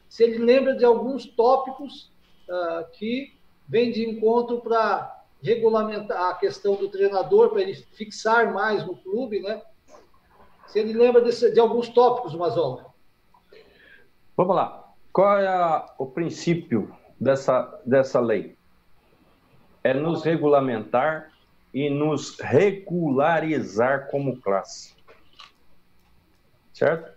se 0.10 0.24
ele 0.24 0.38
lembra 0.38 0.76
de 0.76 0.86
alguns 0.86 1.26
tópicos 1.26 2.12
uh, 2.50 2.90
que 2.94 3.34
vêm 3.68 3.92
de 3.92 4.08
encontro 4.08 4.62
para 4.62 5.24
regulamentar 5.42 6.32
a 6.32 6.36
questão 6.36 6.76
do 6.76 6.90
treinador, 6.90 7.50
para 7.50 7.62
ele 7.62 7.76
fixar 7.76 8.54
mais 8.54 8.86
no 8.86 8.96
clube, 8.96 9.42
né? 9.42 9.62
Se 10.68 10.80
ele 10.80 10.94
lembra 10.94 11.22
desse, 11.22 11.52
de 11.52 11.60
alguns 11.60 11.90
tópicos, 11.90 12.34
Mazola. 12.34 12.95
Vamos 14.36 14.56
lá. 14.56 14.94
Qual 15.14 15.38
é 15.40 15.48
a, 15.48 15.94
o 15.98 16.06
princípio 16.06 16.94
dessa, 17.20 17.82
dessa 17.86 18.20
lei? 18.20 18.58
É 19.84 19.94
nos 19.94 20.24
regulamentar 20.24 21.32
e 21.74 21.90
nos 21.90 22.40
regularizar 22.40 24.10
como 24.10 24.40
classe. 24.42 24.94
Certo? 26.74 27.12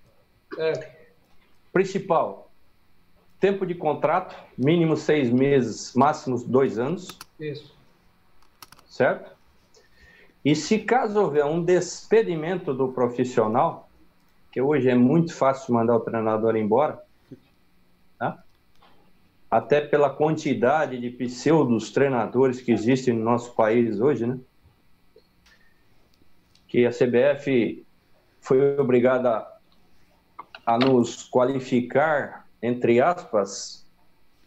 É. 0.58 0.96
Principal, 1.72 2.50
tempo 3.40 3.66
de 3.66 3.74
contrato, 3.74 4.36
mínimo 4.56 4.96
seis 4.96 5.30
meses, 5.30 5.94
máximo 5.94 6.38
dois 6.44 6.78
anos. 6.78 7.08
Isso. 7.38 7.76
Certo? 8.86 9.36
E 10.44 10.54
se 10.54 10.78
caso 10.78 11.20
houver 11.20 11.44
um 11.44 11.62
despedimento 11.62 12.72
do 12.72 12.92
profissional, 12.92 13.88
que 14.52 14.60
hoje 14.60 14.88
é 14.88 14.94
muito 14.94 15.34
fácil 15.34 15.74
mandar 15.74 15.96
o 15.96 16.00
treinador 16.00 16.56
embora? 16.56 17.02
Até 19.50 19.80
pela 19.80 20.10
quantidade 20.10 21.00
de 21.00 21.10
pseudos 21.10 21.90
treinadores 21.90 22.60
que 22.60 22.70
existem 22.70 23.14
no 23.14 23.24
nosso 23.24 23.54
país 23.54 24.00
hoje, 24.00 24.26
né? 24.26 24.38
Que 26.66 26.84
a 26.86 26.90
CBF 26.90 27.86
foi 28.40 28.78
obrigada 28.78 29.46
a 30.66 30.78
nos 30.78 31.24
qualificar, 31.24 32.46
entre 32.62 33.00
aspas, 33.00 33.86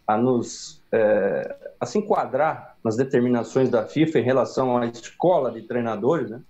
a 0.06 0.16
nos 0.16 0.80
é, 0.92 1.56
a 1.80 1.86
se 1.86 1.98
enquadrar 1.98 2.76
nas 2.84 2.96
determinações 2.96 3.68
da 3.68 3.84
FIFA 3.86 4.20
em 4.20 4.22
relação 4.22 4.76
à 4.76 4.86
escola 4.86 5.50
de 5.50 5.62
treinadores, 5.62 6.30
né? 6.30 6.40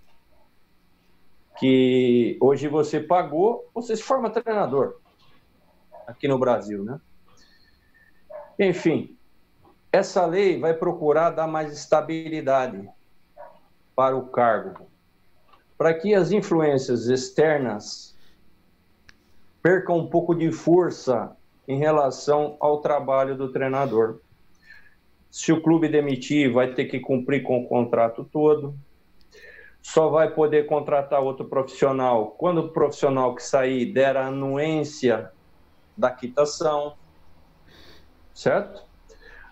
Que 1.58 2.36
hoje 2.40 2.68
você 2.68 3.00
pagou, 3.00 3.66
você 3.72 3.96
se 3.96 4.02
forma 4.02 4.28
treinador 4.28 4.96
aqui 6.06 6.28
no 6.28 6.38
Brasil, 6.38 6.84
né? 6.84 7.00
Enfim, 8.58 9.16
essa 9.90 10.24
lei 10.26 10.58
vai 10.58 10.74
procurar 10.74 11.30
dar 11.30 11.46
mais 11.46 11.72
estabilidade 11.72 12.88
para 13.94 14.16
o 14.16 14.26
cargo, 14.28 14.86
para 15.76 15.94
que 15.94 16.14
as 16.14 16.32
influências 16.32 17.06
externas 17.06 18.16
percam 19.62 19.98
um 19.98 20.06
pouco 20.06 20.34
de 20.34 20.50
força 20.50 21.36
em 21.68 21.78
relação 21.78 22.56
ao 22.58 22.80
trabalho 22.80 23.36
do 23.36 23.52
treinador. 23.52 24.18
Se 25.30 25.52
o 25.52 25.62
clube 25.62 25.88
demitir, 25.88 26.52
vai 26.52 26.74
ter 26.74 26.86
que 26.86 27.00
cumprir 27.00 27.42
com 27.42 27.60
o 27.60 27.68
contrato 27.68 28.24
todo. 28.24 28.74
Só 29.80 30.08
vai 30.08 30.32
poder 30.32 30.66
contratar 30.66 31.20
outro 31.20 31.46
profissional 31.46 32.32
quando 32.38 32.58
o 32.58 32.68
profissional 32.68 33.34
que 33.34 33.42
sair 33.42 33.92
der 33.92 34.16
a 34.16 34.26
anuência 34.26 35.32
da 35.96 36.10
quitação 36.10 36.94
certo? 38.34 38.82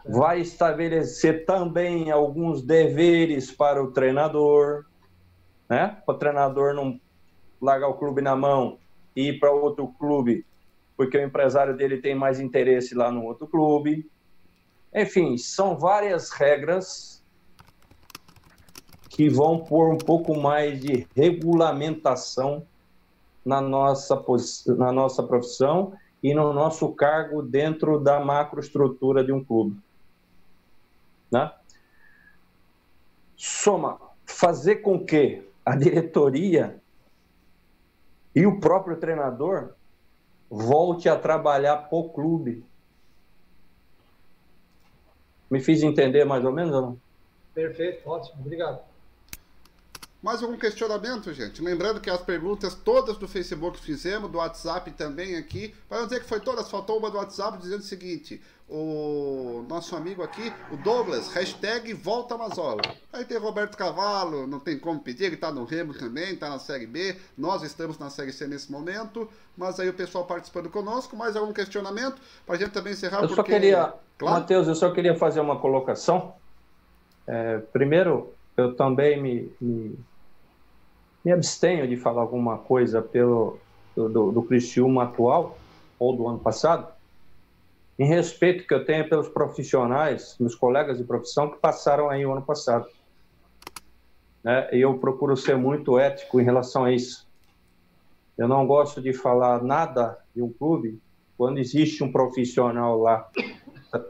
Vai 0.06 0.40
estabelecer 0.40 1.44
também 1.44 2.10
alguns 2.10 2.62
deveres 2.62 3.50
para 3.50 3.82
o 3.82 3.92
treinador, 3.92 4.86
né? 5.68 5.98
Para 6.04 6.14
o 6.14 6.18
treinador 6.18 6.74
não 6.74 7.00
largar 7.60 7.88
o 7.88 7.94
clube 7.94 8.22
na 8.22 8.34
mão 8.34 8.78
e 9.14 9.28
ir 9.28 9.38
para 9.38 9.52
outro 9.52 9.88
clube, 9.98 10.46
porque 10.96 11.18
o 11.18 11.22
empresário 11.22 11.76
dele 11.76 11.98
tem 11.98 12.14
mais 12.14 12.40
interesse 12.40 12.94
lá 12.94 13.10
no 13.10 13.24
outro 13.24 13.46
clube. 13.46 14.10
Enfim, 14.94 15.36
são 15.36 15.78
várias 15.78 16.30
regras 16.30 17.22
que 19.08 19.28
vão 19.28 19.58
pôr 19.58 19.92
um 19.92 19.98
pouco 19.98 20.36
mais 20.36 20.80
de 20.80 21.06
regulamentação 21.14 22.66
na 23.44 23.60
nossa, 23.60 24.24
na 24.68 24.92
nossa 24.92 25.22
profissão 25.22 25.92
e 26.22 26.34
no 26.34 26.52
nosso 26.52 26.92
cargo 26.92 27.42
dentro 27.42 27.98
da 27.98 28.20
macroestrutura 28.20 29.24
de 29.24 29.32
um 29.32 29.42
clube. 29.42 29.80
Né? 31.30 31.50
Soma, 33.36 33.98
fazer 34.26 34.76
com 34.76 35.04
que 35.04 35.42
a 35.64 35.76
diretoria 35.76 36.80
e 38.34 38.46
o 38.46 38.60
próprio 38.60 38.96
treinador 38.96 39.74
volte 40.50 41.08
a 41.08 41.16
trabalhar 41.16 41.76
para 41.76 41.98
o 41.98 42.10
clube. 42.10 42.64
Me 45.50 45.60
fiz 45.60 45.82
entender 45.82 46.24
mais 46.24 46.44
ou 46.44 46.52
menos 46.52 46.74
ou 46.74 46.82
não? 46.82 47.00
Perfeito, 47.54 48.08
ótimo, 48.08 48.40
obrigado. 48.40 48.89
Mais 50.22 50.42
algum 50.42 50.56
questionamento, 50.58 51.32
gente? 51.32 51.62
Lembrando 51.62 51.98
que 51.98 52.10
as 52.10 52.20
perguntas 52.20 52.74
todas 52.74 53.16
do 53.16 53.26
Facebook 53.26 53.78
fizemos, 53.80 54.30
do 54.30 54.36
WhatsApp 54.36 54.90
também 54.90 55.36
aqui. 55.36 55.74
Para 55.88 56.00
não 56.00 56.06
dizer 56.06 56.20
que 56.20 56.28
foi 56.28 56.40
todas, 56.40 56.70
faltou 56.70 56.98
uma 56.98 57.10
do 57.10 57.16
WhatsApp 57.16 57.56
dizendo 57.56 57.80
o 57.80 57.84
seguinte: 57.84 58.38
o 58.68 59.64
nosso 59.66 59.96
amigo 59.96 60.22
aqui, 60.22 60.52
o 60.70 60.76
Douglas, 60.76 61.32
hashtag 61.32 61.94
Volta 61.94 62.36
Mazola. 62.36 62.82
Aí 63.10 63.24
tem 63.24 63.38
Roberto 63.38 63.78
Cavalo, 63.78 64.46
não 64.46 64.60
tem 64.60 64.78
como 64.78 65.00
pedir, 65.00 65.24
ele 65.24 65.36
está 65.36 65.50
no 65.50 65.64
Remo 65.64 65.94
também, 65.94 66.34
está 66.34 66.50
na 66.50 66.58
Série 66.58 66.86
B. 66.86 67.16
Nós 67.36 67.62
estamos 67.62 67.98
na 67.98 68.10
Série 68.10 68.32
C 68.32 68.46
nesse 68.46 68.70
momento, 68.70 69.26
mas 69.56 69.80
aí 69.80 69.88
o 69.88 69.94
pessoal 69.94 70.26
participando 70.26 70.68
conosco. 70.68 71.16
Mais 71.16 71.34
algum 71.34 71.52
questionamento? 71.52 72.20
Para 72.44 72.56
a 72.56 72.58
gente 72.58 72.72
também 72.72 72.92
encerrar, 72.92 73.22
eu 73.22 73.28
porque... 73.28 73.36
Só 73.36 73.42
queria, 73.42 73.94
claro. 74.18 74.40
Matheus, 74.40 74.68
eu 74.68 74.74
só 74.74 74.90
queria 74.90 75.16
fazer 75.16 75.40
uma 75.40 75.58
colocação. 75.58 76.34
É, 77.26 77.58
primeiro, 77.72 78.34
eu 78.56 78.74
também 78.74 79.20
me, 79.20 79.52
me 79.60 79.98
me 81.24 81.32
abstenho 81.32 81.86
de 81.86 81.96
falar 81.96 82.22
alguma 82.22 82.58
coisa 82.58 83.02
pelo 83.02 83.58
do, 83.94 84.32
do, 84.32 84.42
Criciúma 84.42 85.04
atual 85.04 85.58
ou 85.98 86.16
do 86.16 86.26
ano 86.26 86.38
passado, 86.38 86.88
em 87.98 88.06
respeito 88.06 88.66
que 88.66 88.72
eu 88.72 88.84
tenho 88.84 89.08
pelos 89.08 89.28
profissionais, 89.28 90.36
meus 90.40 90.54
colegas 90.54 90.96
de 90.96 91.04
profissão 91.04 91.50
que 91.50 91.58
passaram 91.58 92.08
aí 92.08 92.24
o 92.24 92.32
ano 92.32 92.42
passado. 92.42 92.88
Né? 94.42 94.70
E 94.72 94.80
eu 94.80 94.96
procuro 94.98 95.36
ser 95.36 95.56
muito 95.56 95.98
ético 95.98 96.40
em 96.40 96.44
relação 96.44 96.84
a 96.84 96.92
isso. 96.92 97.28
Eu 98.38 98.48
não 98.48 98.66
gosto 98.66 99.02
de 99.02 99.12
falar 99.12 99.62
nada 99.62 100.18
de 100.34 100.40
um 100.40 100.50
clube 100.50 100.98
quando 101.36 101.58
existe 101.58 102.02
um 102.02 102.10
profissional 102.10 102.98
lá 102.98 103.28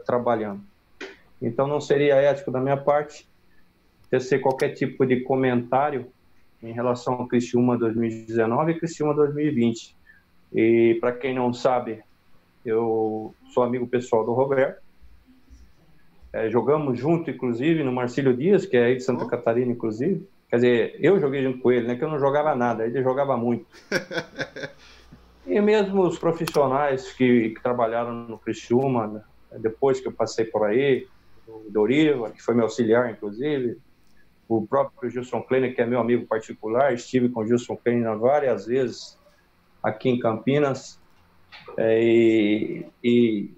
trabalhando. 0.05 0.61
Então 1.41 1.67
não 1.67 1.81
seria 1.81 2.15
ético 2.15 2.51
da 2.51 2.61
minha 2.61 2.77
parte 2.77 3.27
tecer 4.09 4.39
qualquer 4.39 4.69
tipo 4.69 5.05
de 5.05 5.21
comentário 5.21 6.11
em 6.61 6.71
relação 6.71 7.13
ao 7.15 7.27
Criciúma 7.27 7.77
2019 7.77 8.71
e 8.71 8.79
Criciúma 8.79 9.13
2020. 9.13 9.95
E 10.53 10.97
para 10.99 11.13
quem 11.13 11.33
não 11.33 11.53
sabe, 11.53 12.03
eu 12.65 13.33
sou 13.53 13.63
amigo 13.63 13.87
pessoal 13.87 14.25
do 14.25 14.33
Roberto. 14.33 14.81
É, 16.33 16.49
jogamos 16.49 16.97
junto, 16.97 17.29
inclusive, 17.29 17.83
no 17.83 17.91
Marcílio 17.91 18.35
Dias, 18.35 18.65
que 18.65 18.77
é 18.77 18.85
aí 18.85 18.95
de 18.95 19.03
Santa 19.03 19.25
Catarina, 19.25 19.71
inclusive. 19.71 20.27
Quer 20.49 20.55
dizer, 20.55 20.95
eu 20.99 21.19
joguei 21.19 21.43
junto 21.43 21.59
com 21.59 21.71
ele, 21.71 21.87
né? 21.87 21.95
Que 21.95 22.03
eu 22.03 22.09
não 22.09 22.19
jogava 22.19 22.55
nada, 22.55 22.85
ele 22.85 23.01
jogava 23.01 23.35
muito. 23.35 23.65
e 25.47 25.59
mesmo 25.59 26.03
os 26.03 26.17
profissionais 26.19 27.11
que, 27.13 27.49
que 27.49 27.61
trabalharam 27.61 28.13
no 28.13 28.37
Criciúma, 28.37 29.07
né? 29.07 29.21
depois 29.59 29.99
que 29.99 30.07
eu 30.07 30.11
passei 30.11 30.45
por 30.45 30.65
aí, 30.65 31.07
o 31.47 31.69
Doriva, 31.69 32.31
que 32.31 32.41
foi 32.41 32.53
meu 32.53 32.65
auxiliar, 32.65 33.11
inclusive, 33.11 33.77
o 34.57 34.67
próprio 34.67 35.09
Gilson 35.09 35.41
Kleiner, 35.41 35.73
que 35.73 35.81
é 35.81 35.85
meu 35.85 35.99
amigo 35.99 36.27
particular, 36.27 36.93
estive 36.93 37.29
com 37.29 37.41
o 37.41 37.47
Gilson 37.47 37.77
Kleiner 37.77 38.17
várias 38.17 38.65
vezes 38.65 39.17
aqui 39.81 40.09
em 40.09 40.19
Campinas, 40.19 40.99
é, 41.77 42.03
e, 42.03 42.85
e, 43.03 43.53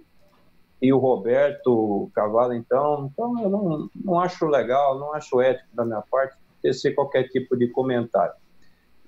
e, 0.82 0.94
o 0.94 0.98
Roberto 0.98 2.10
Cavalo, 2.14 2.54
então, 2.54 3.10
então 3.12 3.42
eu 3.42 3.50
não, 3.50 3.90
não 3.96 4.20
acho 4.20 4.46
legal, 4.46 5.00
não 5.00 5.14
acho 5.14 5.42
ético 5.42 5.68
da 5.74 5.86
minha 5.86 6.02
parte 6.02 6.38
tecer 6.62 6.96
qualquer 6.96 7.28
tipo 7.30 7.58
de 7.58 7.68
comentário. 7.68 8.36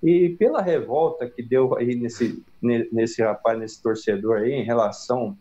E 0.03 0.29
pela 0.37 0.61
revolta 0.61 1.27
que 1.27 1.41
deu 1.41 1.75
aí 1.75 1.95
nesse, 1.95 2.43
nesse 2.61 3.23
rapaz, 3.23 3.57
nesse 3.57 3.81
torcedor 3.81 4.37
aí, 4.37 4.51
em 4.51 4.63
relação 4.63 5.37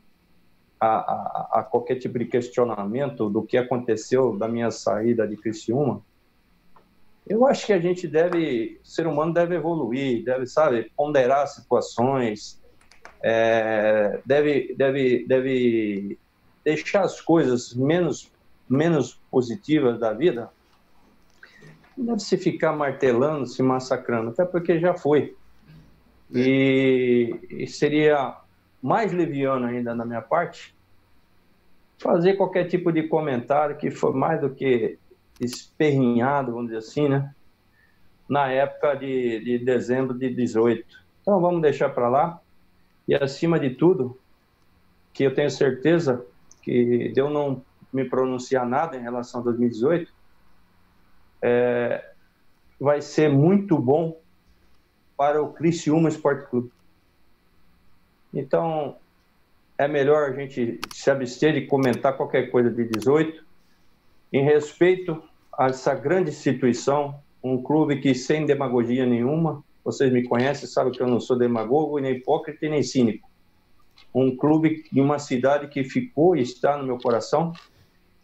a, 0.81 0.87
a, 0.87 1.49
a, 1.61 1.63
qualquer 1.63 1.97
tipo 1.97 2.19
de 2.19 2.27
questionamento 2.27 3.29
do 3.29 3.43
que 3.43 3.57
aconteceu 3.57 4.37
da 4.37 4.49
minha 4.49 4.71
saída 4.71 5.27
de 5.27 5.37
Criciúma, 5.37 6.03
eu 7.27 7.47
acho 7.47 7.67
que 7.67 7.73
a 7.73 7.81
gente 7.81 8.07
deve, 8.07 8.81
o 8.83 8.87
ser 8.87 9.07
humano 9.07 9.33
deve 9.33 9.55
evoluir, 9.55 10.25
deve, 10.25 10.47
sabe, 10.47 10.91
ponderar 10.95 11.47
situações, 11.49 12.63
é, 13.23 14.21
deve, 14.27 14.75
deve, 14.77 15.27
deve 15.27 16.19
deixar 16.63 17.03
as 17.03 17.21
coisas 17.21 17.75
menos, 17.75 18.31
menos 18.69 19.19
positivas 19.31 19.99
da 19.99 20.13
vida. 20.13 20.51
Não 21.97 22.07
deve 22.07 22.21
se 22.21 22.37
ficar 22.37 22.73
martelando, 22.73 23.47
se 23.47 23.63
massacrando, 23.63 24.31
até 24.31 24.45
porque 24.45 24.79
já 24.79 24.95
foi. 24.95 25.35
E, 26.31 27.39
e 27.49 27.67
seria 27.67 28.37
mais 28.83 29.13
leviano 29.13 29.67
ainda 29.67 29.95
na 29.95 30.05
minha 30.05 30.21
parte, 30.21 30.75
fazer 31.97 32.35
qualquer 32.35 32.69
tipo 32.69 32.93
de 32.93 33.05
comentário 33.05 33.79
que 33.79 33.91
foi 33.91 34.13
mais 34.13 34.43
do 34.43 34.51
que 34.51 34.99
esperrinhado, 35.41 36.53
vamos 36.53 36.67
dizer 36.67 36.79
assim, 36.79 37.09
né? 37.09 37.35
Na 38.29 38.49
época 38.49 38.95
de, 38.95 39.41
de 39.41 39.59
dezembro 39.59 40.15
de 40.17 40.31
18. 40.31 40.85
Então 41.21 41.41
vamos 41.41 41.61
deixar 41.61 41.91
para 41.91 42.09
lá. 42.09 42.41
E 43.07 43.15
acima 43.15 43.59
de 43.59 43.71
tudo, 43.71 44.19
que 45.13 45.25
eu 45.25 45.35
tenho 45.35 45.51
certeza 45.51 46.25
que 46.63 47.11
de 47.11 47.21
eu 47.21 47.29
não 47.29 47.63
me 47.93 48.05
pronunciar 48.05 48.67
nada 48.67 48.97
em 48.97 49.03
relação 49.03 49.41
a 49.41 49.45
2018, 49.45 50.13
é, 51.43 52.13
vai 52.81 53.01
ser 53.03 53.29
muito 53.29 53.79
bom 53.79 54.19
para 55.17 55.43
o 55.43 55.53
Criciúma 55.53 56.09
Esporte 56.09 56.49
Clube. 56.49 56.73
Então, 58.33 58.97
é 59.79 59.87
melhor 59.87 60.31
a 60.31 60.33
gente 60.33 60.81
se 60.93 61.11
abster 61.11 61.53
de 61.53 61.67
comentar 61.67 62.17
qualquer 62.17 62.51
coisa 62.51 62.71
de 62.71 62.85
18, 62.85 63.45
em 64.35 64.43
respeito 64.43 65.23
a 65.57 65.67
essa 65.67 65.95
grande 65.95 66.31
instituição, 66.31 67.23
um 67.41 67.63
clube 67.63 68.01
que 68.01 68.13
sem 68.17 68.45
demagogia 68.45 69.07
nenhuma, 69.07 69.63
vocês 69.85 70.13
me 70.13 70.25
conhecem, 70.25 70.67
sabem 70.69 70.93
que 70.93 71.01
eu 71.01 71.07
não 71.07 71.21
sou 71.21 71.39
demagogo, 71.39 72.01
nem 72.01 72.17
hipócrita, 72.17 72.69
nem 72.69 72.83
cínico. 72.83 73.31
Um 74.13 74.37
clube 74.37 74.83
de 74.91 75.01
uma 75.01 75.21
cidade 75.21 75.69
que 75.69 75.85
ficou 75.85 76.35
e 76.35 76.43
está 76.43 76.77
no 76.77 76.85
meu 76.85 76.99
coração. 76.99 77.53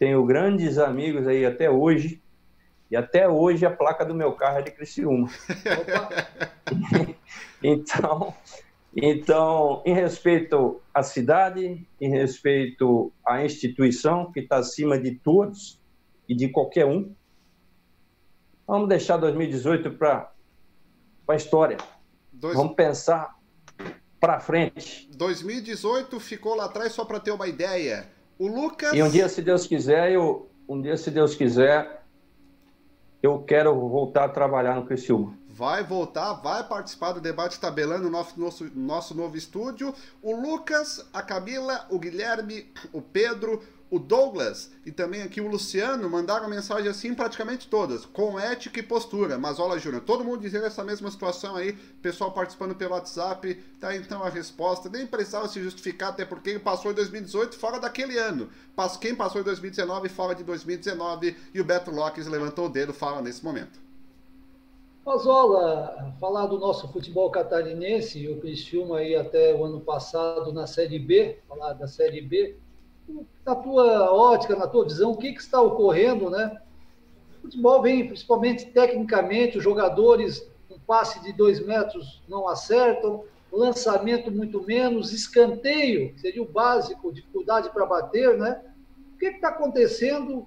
Tenho 0.01 0.27
grandes 0.27 0.79
amigos 0.79 1.29
aí 1.29 1.47
até 1.47 1.71
hoje, 1.71 2.21
e 2.91 2.97
até 2.97 3.29
hoje 3.29 3.65
a 3.65 3.71
placa 3.71 4.05
do 4.05 4.13
meu 4.13 4.33
carro 4.33 4.59
é 4.59 4.63
de 4.63 4.73
Criciúma. 4.73 5.29
então, 7.63 8.35
então, 8.97 9.81
em 9.87 9.95
respeito 9.95 10.81
à 10.93 11.05
cidade, 11.05 11.87
em 12.01 12.11
respeito 12.11 13.13
à 13.25 13.45
instituição 13.45 14.33
que 14.33 14.41
está 14.41 14.57
acima 14.57 14.99
de 14.99 15.13
todos 15.13 15.80
e 16.31 16.35
de 16.37 16.49
qualquer 16.49 16.87
um, 16.87 17.13
vamos 18.65 18.89
deixar 18.89 19.17
2018 19.17 19.91
para 19.91 20.31
a 21.27 21.35
história. 21.35 21.77
Dois... 22.33 22.57
Vamos 22.57 22.77
pensar 22.77 23.37
para 24.21 24.39
frente. 24.39 25.11
2018 25.17 26.21
ficou 26.21 26.55
lá 26.55 26.67
atrás 26.67 26.93
só 26.93 27.05
para 27.05 27.19
ter 27.19 27.33
uma 27.33 27.49
ideia. 27.49 28.09
O 28.39 28.47
Lucas. 28.47 28.93
E 28.93 29.03
um 29.03 29.11
dia, 29.11 29.29
se 29.29 29.43
Deus 29.43 29.67
quiser, 29.67 30.13
eu 30.13 30.49
um 30.69 30.81
dia, 30.81 30.97
se 30.97 31.11
Deus 31.11 31.35
quiser, 31.35 32.05
eu 33.21 33.43
quero 33.43 33.75
voltar 33.89 34.27
a 34.27 34.29
trabalhar 34.29 34.77
no 34.77 34.87
Criciúma 34.87 35.37
vai 35.61 35.85
voltar, 35.85 36.33
vai 36.35 36.67
participar 36.67 37.13
do 37.13 37.21
debate 37.21 37.61
tabelando 37.61 38.05
no 38.05 38.11
nosso, 38.11 38.41
nosso, 38.41 38.71
nosso 38.75 39.15
novo 39.15 39.37
estúdio. 39.37 39.95
O 40.23 40.35
Lucas, 40.35 41.07
a 41.13 41.21
Camila, 41.21 41.87
o 41.91 41.99
Guilherme, 41.99 42.73
o 42.95 43.03
Pedro, 43.03 43.63
o 43.91 43.99
Douglas 43.99 44.71
e 44.87 44.93
também 44.93 45.23
aqui 45.23 45.41
o 45.41 45.49
Luciano 45.49 46.09
mandaram 46.09 46.49
mensagem 46.49 46.89
assim 46.89 47.13
praticamente 47.13 47.67
todas, 47.69 48.07
com 48.07 48.39
ética 48.39 48.79
e 48.79 48.83
postura. 48.83 49.37
Mas 49.37 49.59
olha, 49.59 49.79
Júnior, 49.79 50.03
todo 50.03 50.25
mundo 50.25 50.41
dizendo 50.41 50.67
essa 50.67 50.85
mesma 50.85 51.11
situação 51.11 51.57
aí, 51.57 51.73
pessoal 52.01 52.31
participando 52.31 52.75
pelo 52.75 52.93
WhatsApp, 52.93 53.55
tá 53.81 53.97
então 53.97 54.23
a 54.23 54.29
resposta. 54.29 54.89
Nem 54.89 55.07
precisava 55.07 55.49
se 55.49 55.61
justificar, 55.61 56.11
até 56.11 56.25
porque 56.25 56.51
ele 56.51 56.61
passou 56.61 56.93
em 56.93 56.95
2018 56.95 57.57
fora 57.57 57.81
daquele 57.81 58.17
ano. 58.17 58.49
Quem 59.01 59.15
passou 59.15 59.41
em 59.41 59.45
2019 59.45 60.09
fora 60.09 60.35
de 60.35 60.45
2019 60.45 61.37
e 61.53 61.61
o 61.61 61.65
Beto 61.65 61.91
Lopes 61.91 62.27
levantou 62.29 62.67
o 62.67 62.71
dedo, 62.71 62.95
fala 62.95 63.21
nesse 63.21 63.45
momento. 63.45 63.79
Pazola, 65.05 66.15
falar 66.21 66.47
do 66.47 66.59
nosso 66.59 66.87
futebol 66.93 67.31
catarinense, 67.31 68.29
o 68.29 68.39
Criciúma 68.39 68.99
aí 68.99 69.17
até 69.17 69.55
o 69.55 69.65
ano 69.65 69.81
passado 69.81 70.53
na 70.53 70.67
Série 70.67 70.99
B, 70.99 71.39
falar 71.49 71.73
da 71.73 71.89
Série 71.89 72.21
B, 72.21 72.57
na 73.45 73.55
tua 73.55 74.13
ótica, 74.13 74.57
na 74.57 74.67
tua 74.67 74.85
visão, 74.85 75.13
o 75.13 75.17
que, 75.17 75.33
que 75.33 75.41
está 75.41 75.61
ocorrendo, 75.61 76.31
né? 76.31 76.61
O 77.39 77.43
futebol 77.43 77.83
vem, 77.83 78.07
principalmente 78.07 78.67
tecnicamente, 78.67 79.59
os 79.59 79.65
jogadores 79.65 80.49
um 80.71 80.79
passe 80.79 81.21
de 81.23 81.33
dois 81.33 81.65
metros 81.65 82.23
não 82.29 82.47
acertam, 82.49 83.25
lançamento 83.53 84.31
muito 84.31 84.63
menos, 84.63 85.13
escanteio, 85.13 86.15
seria 86.19 86.43
o 86.43 86.49
básico, 86.49 87.13
dificuldade 87.13 87.71
para 87.71 87.85
bater, 87.85 88.39
né? 88.39 88.63
O 89.15 89.19
que 89.19 89.27
está 89.27 89.49
acontecendo 89.49 90.47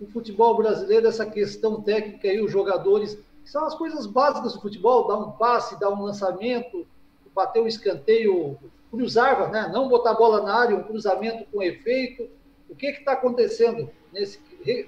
no 0.00 0.06
futebol 0.08 0.56
brasileiro, 0.56 1.08
essa 1.08 1.26
questão 1.26 1.82
técnica 1.82 2.28
aí, 2.28 2.40
os 2.40 2.52
jogadores 2.52 3.18
são 3.44 3.64
as 3.64 3.74
coisas 3.74 4.06
básicas 4.06 4.52
do 4.52 4.60
futebol, 4.60 5.06
dar 5.08 5.18
um 5.18 5.32
passe, 5.32 5.78
dar 5.80 5.90
um 5.90 6.02
lançamento, 6.02 6.86
bater 7.34 7.60
um 7.60 7.66
escanteio, 7.66 8.58
cruzar, 8.90 9.50
né? 9.50 9.70
não 9.72 9.88
botar 9.88 10.10
a 10.10 10.14
bola 10.14 10.42
na 10.42 10.54
área, 10.54 10.76
um 10.76 10.82
cruzamento 10.82 11.44
com 11.52 11.62
efeito. 11.62 12.28
O 12.68 12.74
que 12.74 12.86
está 12.86 13.12
acontecendo 13.12 13.88
nesse, 14.12 14.40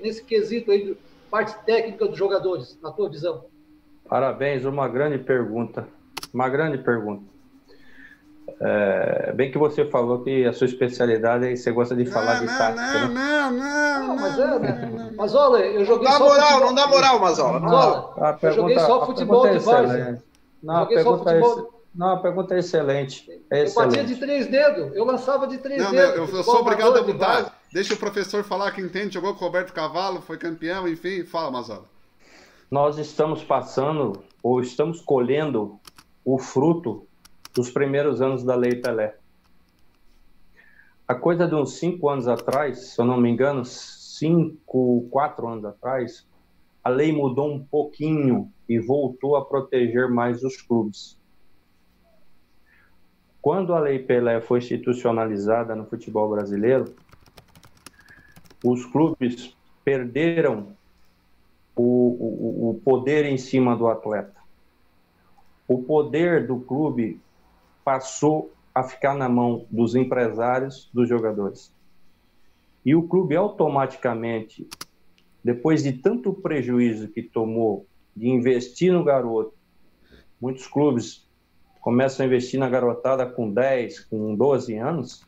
nesse 0.03 0.25
quesito 0.25 0.71
aí, 0.71 0.97
parte 1.31 1.57
técnica 1.65 2.07
dos 2.07 2.19
jogadores, 2.19 2.79
na 2.83 2.91
tua 2.91 3.09
visão? 3.09 3.45
Parabéns, 4.09 4.65
uma 4.65 4.89
grande 4.89 5.19
pergunta. 5.19 5.87
Uma 6.33 6.49
grande 6.49 6.79
pergunta. 6.79 7.25
É, 8.61 9.33
bem 9.35 9.51
que 9.51 9.59
você 9.59 9.85
falou 9.85 10.25
que 10.25 10.45
a 10.45 10.53
sua 10.53 10.67
especialidade 10.67 11.47
é 11.47 11.55
você 11.55 11.71
gosta 11.71 11.95
de 11.95 12.07
falar 12.07 12.41
não, 12.41 12.47
de 12.47 12.59
tática. 12.59 13.07
Não, 13.07 13.15
né? 13.15 13.51
não, 13.51 13.51
não, 13.53 14.07
não, 14.09 14.17
mas 14.17 14.39
é, 14.39 14.59
né? 14.59 15.13
Mas 15.17 15.35
olha, 15.35 15.65
eu 15.65 15.85
joguei 15.85 16.09
não 16.09 16.19
dá 16.19 16.25
moral, 16.25 16.49
futebol... 16.49 16.67
Não 16.67 16.75
dá 16.75 16.87
moral, 16.89 17.21
Mazola. 17.21 17.61
Não. 17.61 18.25
A 18.25 18.33
pergunta, 18.33 18.47
eu 18.47 18.53
joguei 18.55 18.79
só 18.79 19.07
futebol 19.07 19.49
de 19.49 19.61
base. 19.61 20.19
Não, 20.63 20.77
a 20.77 20.87
pergunta, 20.87 21.25
futebol... 21.25 21.61
é, 21.61 21.78
não, 21.95 22.12
a 22.12 22.16
pergunta 22.18 22.55
é 22.55 22.59
excelente. 22.59 23.28
É 23.51 23.61
eu 23.61 23.64
excelente. 23.64 23.97
batia 23.97 24.05
de 24.05 24.16
três 24.16 24.47
dedos, 24.47 24.95
eu 24.95 25.05
lançava 25.05 25.47
de 25.47 25.59
três 25.59 25.82
não, 25.82 25.91
dedos. 25.91 26.16
Não, 26.16 26.26
eu, 26.26 26.36
eu 26.36 26.45
sou 26.45 26.61
obrigado 26.61 26.97
a 26.97 27.03
mudar. 27.03 27.59
Deixa 27.72 27.95
o 27.95 27.99
professor 27.99 28.45
falar 28.45 28.72
que 28.72 28.80
entende, 28.80 29.14
jogou 29.14 29.34
com 29.34 29.45
o 29.45 29.47
Roberto 29.47 29.72
Cavalo, 29.72 30.20
foi 30.20 30.39
campeão, 30.39 30.89
enfim, 30.89 31.24
fala, 31.24 31.51
Mazola. 31.51 31.84
Nós 32.70 32.99
estamos 32.99 33.43
passando, 33.43 34.22
ou 34.43 34.61
estamos 34.61 35.01
colhendo 35.01 35.78
o 36.24 36.39
fruto 36.39 37.07
dos 37.55 37.70
primeiros 37.70 38.20
anos 38.22 38.45
da 38.45 38.55
Lei 38.55 38.76
Pelé. 38.76 39.16
A 41.07 41.14
coisa 41.14 41.47
de 41.47 41.55
uns 41.55 41.78
cinco 41.78 42.09
anos 42.09 42.28
atrás, 42.28 42.78
se 42.91 43.01
eu 43.01 43.05
não 43.05 43.18
me 43.18 43.30
engano, 43.30 43.64
cinco, 43.64 45.09
quatro 45.11 45.49
anos 45.49 45.64
atrás, 45.64 46.26
a 46.84 46.89
lei 46.91 47.12
mudou 47.12 47.53
um 47.53 47.64
pouquinho 47.64 48.51
e 48.68 48.78
voltou 48.78 49.36
a 49.36 49.45
proteger 49.45 50.09
mais 50.09 50.43
os 50.45 50.61
clubes. 50.61 51.18
Quando 53.41 53.74
a 53.74 53.78
Lei 53.78 53.99
Pelé 54.01 54.41
foi 54.41 54.59
institucionalizada 54.59 55.74
no 55.74 55.86
futebol 55.86 56.28
brasileiro, 56.28 56.95
os 58.64 58.84
clubes 58.84 59.57
perderam 59.84 60.76
o, 61.76 61.82
o, 61.82 62.70
o 62.70 62.80
poder 62.84 63.24
em 63.24 63.39
cima 63.39 63.76
do 63.76 63.86
atleta. 63.86 64.39
O 65.66 65.82
poder 65.82 66.47
do 66.47 66.59
clube 66.59 67.20
passou 67.84 68.53
a 68.74 68.82
ficar 68.82 69.14
na 69.14 69.28
mão 69.28 69.66
dos 69.70 69.95
empresários, 69.95 70.91
dos 70.93 71.09
jogadores. 71.09 71.72
E 72.84 72.95
o 72.95 73.07
clube 73.07 73.36
automaticamente, 73.36 74.66
depois 75.43 75.82
de 75.82 75.93
tanto 75.93 76.32
prejuízo 76.32 77.09
que 77.09 77.22
tomou 77.22 77.86
de 78.14 78.28
investir 78.28 78.93
no 78.93 79.05
garoto, 79.05 79.53
muitos 80.41 80.66
clubes 80.66 81.28
começam 81.89 82.22
a 82.22 82.26
investir 82.26 82.61
na 82.61 82.68
garotada 82.68 83.24
com 83.24 83.51
10, 83.51 84.01
com 84.01 84.34
12 84.34 84.76
anos, 84.76 85.24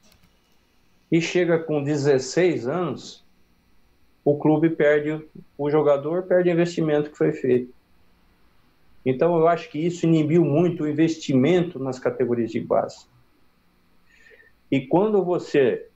e 1.10 1.18
chega 1.18 1.58
com 1.58 1.82
16 1.82 2.68
anos, 2.68 3.24
o 4.22 4.36
clube 4.36 4.68
perde, 4.68 5.26
o 5.56 5.70
jogador 5.70 6.24
perde 6.24 6.50
o 6.50 6.52
investimento 6.52 7.08
que 7.08 7.16
foi 7.16 7.32
feito. 7.32 7.72
Então, 9.06 9.38
eu 9.38 9.48
acho 9.48 9.70
que 9.70 9.78
isso 9.78 10.04
inibiu 10.04 10.44
muito 10.44 10.84
o 10.84 10.86
investimento 10.86 11.78
nas 11.78 11.98
categorias 11.98 12.50
de 12.50 12.60
base. 12.60 13.06
E 14.70 14.86
quando 14.86 15.24
você 15.24 15.88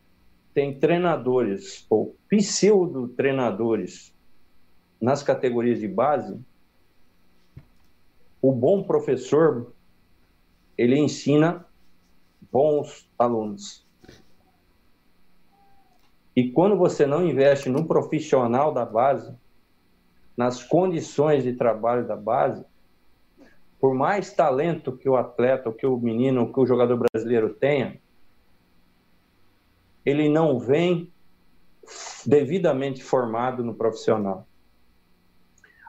tem 0.54 0.78
treinadores 0.78 1.84
ou 1.90 2.16
pseudo-treinadores 2.30 4.14
nas 4.98 5.22
categorias 5.22 5.78
de 5.78 5.88
base, 5.88 6.40
o 8.40 8.50
bom 8.50 8.82
professor 8.82 9.73
ele 10.76 10.98
ensina 10.98 11.66
bons 12.50 13.08
alunos. 13.18 13.84
E 16.36 16.50
quando 16.50 16.76
você 16.76 17.06
não 17.06 17.24
investe 17.26 17.68
no 17.68 17.86
profissional 17.86 18.72
da 18.72 18.84
base, 18.84 19.34
nas 20.36 20.62
condições 20.62 21.44
de 21.44 21.52
trabalho 21.52 22.06
da 22.06 22.16
base, 22.16 22.64
por 23.78 23.94
mais 23.94 24.32
talento 24.32 24.96
que 24.96 25.08
o 25.08 25.16
atleta, 25.16 25.72
que 25.72 25.86
o 25.86 25.96
menino, 25.96 26.52
que 26.52 26.58
o 26.58 26.66
jogador 26.66 26.96
brasileiro 26.96 27.54
tenha, 27.54 28.00
ele 30.04 30.28
não 30.28 30.58
vem 30.58 31.12
devidamente 32.26 33.02
formado 33.02 33.62
no 33.62 33.74
profissional. 33.74 34.46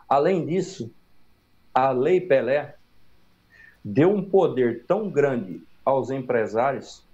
Além 0.08 0.46
disso, 0.46 0.94
a 1.74 1.92
Lei 1.92 2.22
Pelé 2.22 2.78
deu 3.88 4.10
um 4.10 4.28
poder 4.28 4.84
tão 4.88 5.12
grande 5.12 5.62
aos 5.86 6.10
empresários 6.10 7.06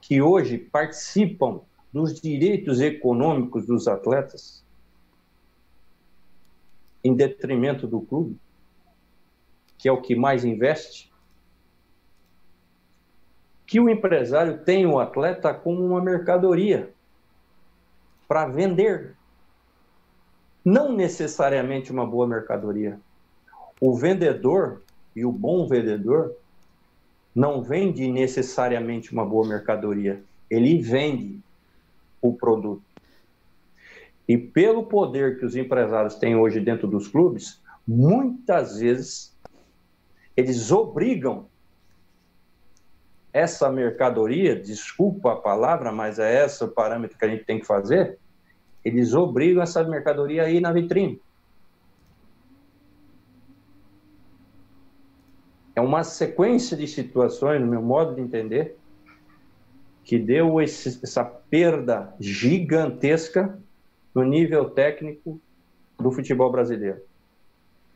que 0.00 0.20
hoje 0.20 0.58
participam 0.58 1.60
dos 1.92 2.20
direitos 2.20 2.80
econômicos 2.80 3.64
dos 3.64 3.86
atletas 3.86 4.64
em 7.04 7.14
detrimento 7.14 7.86
do 7.86 8.00
clube, 8.00 8.36
que 9.78 9.88
é 9.88 9.92
o 9.92 10.02
que 10.02 10.16
mais 10.16 10.44
investe, 10.44 11.12
que 13.64 13.78
o 13.78 13.88
empresário 13.88 14.64
tem 14.64 14.84
o 14.84 14.98
atleta 14.98 15.54
como 15.54 15.84
uma 15.84 16.02
mercadoria 16.02 16.92
para 18.26 18.46
vender. 18.48 19.14
Não 20.64 20.92
necessariamente 20.92 21.92
uma 21.92 22.04
boa 22.04 22.26
mercadoria. 22.26 22.98
O 23.80 23.94
vendedor 23.94 24.82
e 25.16 25.24
o 25.24 25.32
bom 25.32 25.66
vendedor 25.66 26.36
não 27.34 27.62
vende 27.62 28.06
necessariamente 28.06 29.12
uma 29.12 29.24
boa 29.24 29.48
mercadoria, 29.48 30.22
ele 30.50 30.78
vende 30.78 31.40
o 32.20 32.34
produto. 32.34 32.82
E 34.28 34.36
pelo 34.36 34.84
poder 34.84 35.38
que 35.38 35.46
os 35.46 35.56
empresários 35.56 36.16
têm 36.16 36.36
hoje 36.36 36.60
dentro 36.60 36.86
dos 36.86 37.08
clubes, 37.08 37.60
muitas 37.86 38.78
vezes 38.78 39.34
eles 40.36 40.70
obrigam 40.70 41.46
essa 43.32 43.70
mercadoria, 43.70 44.56
desculpa 44.58 45.32
a 45.32 45.36
palavra, 45.36 45.92
mas 45.92 46.18
é 46.18 46.44
esse 46.44 46.64
o 46.64 46.68
parâmetro 46.68 47.18
que 47.18 47.24
a 47.24 47.28
gente 47.28 47.44
tem 47.44 47.60
que 47.60 47.66
fazer, 47.66 48.18
eles 48.84 49.14
obrigam 49.14 49.62
essa 49.62 49.84
mercadoria 49.84 50.44
a 50.44 50.50
ir 50.50 50.60
na 50.60 50.72
vitrine. 50.72 51.20
É 55.76 55.80
uma 55.80 56.02
sequência 56.02 56.74
de 56.74 56.88
situações, 56.88 57.60
no 57.60 57.66
meu 57.66 57.82
modo 57.82 58.14
de 58.14 58.22
entender, 58.22 58.78
que 60.02 60.18
deu 60.18 60.58
esse, 60.60 60.98
essa 61.02 61.22
perda 61.22 62.14
gigantesca 62.18 63.58
no 64.14 64.24
nível 64.24 64.70
técnico 64.70 65.38
do 65.98 66.10
futebol 66.10 66.50
brasileiro. 66.50 67.02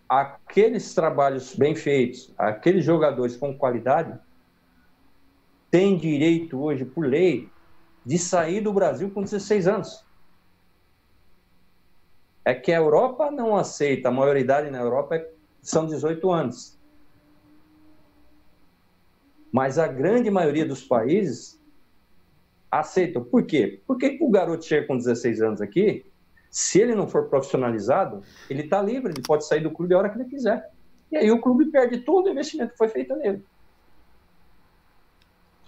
Aqueles 0.06 0.92
trabalhos 0.92 1.56
bem 1.56 1.74
feitos, 1.74 2.34
aqueles 2.36 2.84
jogadores 2.84 3.36
com 3.36 3.56
qualidade, 3.56 4.18
têm 5.70 5.96
direito 5.96 6.60
hoje, 6.60 6.84
por 6.84 7.06
lei, 7.06 7.48
de 8.04 8.18
sair 8.18 8.60
do 8.60 8.72
Brasil 8.72 9.10
com 9.10 9.22
16 9.22 9.68
anos. 9.68 10.04
É 12.44 12.52
que 12.52 12.72
a 12.72 12.76
Europa 12.76 13.30
não 13.30 13.56
aceita, 13.56 14.08
a 14.08 14.12
maioridade 14.12 14.70
na 14.70 14.78
Europa 14.80 15.16
é, 15.16 15.30
são 15.62 15.86
18 15.86 16.30
anos. 16.30 16.79
Mas 19.52 19.78
a 19.78 19.86
grande 19.86 20.30
maioria 20.30 20.64
dos 20.64 20.84
países 20.84 21.60
aceitam. 22.70 23.24
Por 23.24 23.44
quê? 23.44 23.80
Porque 23.86 24.18
o 24.20 24.30
garoto 24.30 24.64
chega 24.64 24.86
com 24.86 24.96
16 24.96 25.42
anos 25.42 25.60
aqui, 25.60 26.06
se 26.50 26.80
ele 26.80 26.94
não 26.94 27.06
for 27.06 27.28
profissionalizado, 27.28 28.22
ele 28.48 28.62
está 28.62 28.82
livre, 28.82 29.12
ele 29.12 29.22
pode 29.22 29.46
sair 29.46 29.60
do 29.60 29.70
clube 29.70 29.94
a 29.94 29.98
hora 29.98 30.08
que 30.08 30.18
ele 30.18 30.28
quiser. 30.28 30.70
E 31.10 31.16
aí 31.16 31.30
o 31.30 31.40
clube 31.40 31.66
perde 31.66 31.98
todo 32.00 32.26
o 32.26 32.30
investimento 32.30 32.72
que 32.72 32.78
foi 32.78 32.88
feito 32.88 33.14
nele. 33.16 33.44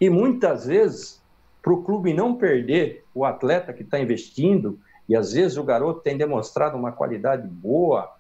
E 0.01 0.11
muitas 0.11 0.67
vezes, 0.67 1.23
para 1.63 1.73
o 1.73 1.83
clube 1.83 2.13
não 2.13 2.35
perder 2.35 3.05
o 3.15 3.25
atleta 3.25 3.73
que 3.73 3.83
está 3.83 4.01
investindo, 4.01 4.79
e 5.09 5.15
às 5.15 5.33
vezes 5.33 5.57
o 5.57 5.65
garoto 5.65 6.01
tem 6.01 6.17
demonstrado 6.17 6.77
uma 6.77 6.91
qualidade 6.91 7.47
boa, 7.47 8.13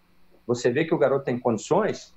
você 0.46 0.70
vê 0.70 0.84
que 0.84 0.94
o 0.94 0.98
garoto 0.98 1.24
tem 1.24 1.38
condições, 1.38 2.14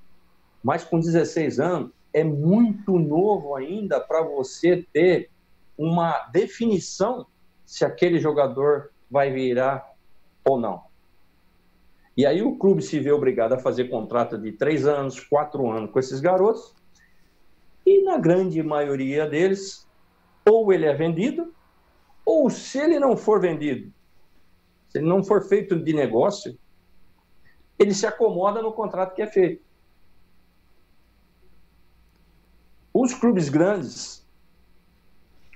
mas 0.64 0.84
com 0.84 1.00
16 1.00 1.60
anos, 1.60 1.92
é 2.16 2.24
muito 2.24 2.98
novo 2.98 3.56
ainda 3.56 4.00
para 4.00 4.22
você 4.22 4.88
ter 4.94 5.30
uma 5.78 6.30
definição 6.32 7.28
se 7.66 7.84
aquele 7.84 8.20
jogador 8.20 8.92
vai 9.12 9.30
virar 9.32 9.94
ou 10.46 10.58
não. 10.58 10.86
E 12.16 12.26
aí 12.26 12.42
o 12.42 12.56
clube 12.56 12.82
se 12.82 13.02
vê 13.02 13.12
obrigado 13.12 13.52
a 13.52 13.58
fazer 13.58 13.90
contrato 13.90 14.38
de 14.38 14.54
três 14.54 14.88
anos, 14.88 15.20
quatro 15.20 15.70
anos 15.70 15.92
com 15.92 16.00
esses 16.00 16.22
garotos, 16.22 16.74
e 17.86 18.02
na 18.02 18.18
grande 18.18 18.64
maioria 18.64 19.28
deles, 19.28 19.86
ou 20.50 20.72
ele 20.72 20.86
é 20.86 20.94
vendido, 20.94 21.54
ou 22.26 22.50
se 22.50 22.80
ele 22.80 22.98
não 22.98 23.18
for 23.18 23.42
vendido, 23.42 23.92
se 24.88 25.00
ele 25.00 25.06
não 25.06 25.22
for 25.22 25.44
feito 25.44 25.78
de 25.78 25.92
negócio, 25.92 26.58
ele 27.78 27.94
se 27.94 28.08
acomoda 28.08 28.62
no 28.62 28.72
contrato 28.72 29.14
que 29.14 29.22
é 29.22 29.28
feito. 29.28 29.65
Os 32.98 33.14
clubes 33.14 33.50
grandes, 33.50 34.26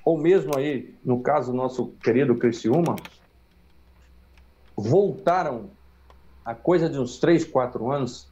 ou 0.04 0.18
mesmo 0.18 0.58
aí, 0.58 0.94
no 1.02 1.22
caso 1.22 1.54
nosso 1.54 1.94
querido 2.04 2.36
Criciúma, 2.36 2.98
voltaram 4.76 5.70
a 6.44 6.54
coisa 6.54 6.90
de 6.90 7.00
uns 7.00 7.18
3, 7.18 7.46
4 7.46 7.90
anos 7.90 8.30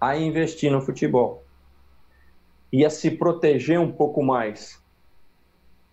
a 0.00 0.16
investir 0.16 0.72
no 0.72 0.80
futebol 0.80 1.44
e 2.72 2.82
a 2.82 2.88
se 2.88 3.10
proteger 3.10 3.78
um 3.78 3.92
pouco 3.92 4.22
mais 4.22 4.82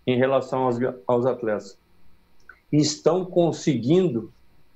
em 0.07 0.15
relação 0.17 0.63
aos, 0.63 0.77
aos 1.05 1.25
atletas. 1.25 1.77
Estão 2.71 3.25
conseguindo 3.25 4.31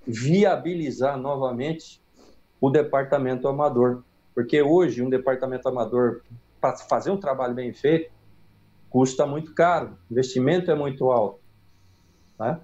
viabilizar 0.06 1.18
novamente 1.18 2.02
o 2.60 2.70
departamento 2.70 3.48
amador. 3.48 4.04
Porque 4.34 4.62
hoje 4.62 5.02
um 5.02 5.10
departamento 5.10 5.70
amador 5.70 6.22
para 6.74 6.78
fazer 6.78 7.12
um 7.12 7.18
trabalho 7.18 7.54
bem 7.54 7.74
feito, 7.74 8.12
custa 8.90 9.26
muito 9.26 9.54
caro, 9.54 9.98
investimento 10.10 10.72
é 10.72 10.76
muito 10.76 11.12
alto. 11.12 11.40
Né? 12.40 12.60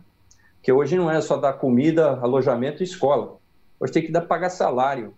Que 0.62 0.72
hoje 0.72 0.98
não 0.98 1.12
é 1.12 1.22
só 1.22 1.38
dar 1.38 1.54
comida, 1.54 2.20
alojamento 2.20 2.82
e 2.82 2.86
escola. 2.86 3.38
Hoje 3.80 3.94
tem 3.94 4.04
que 4.04 4.12
dar, 4.12 4.22
pagar 4.22 4.50
salário. 4.50 5.14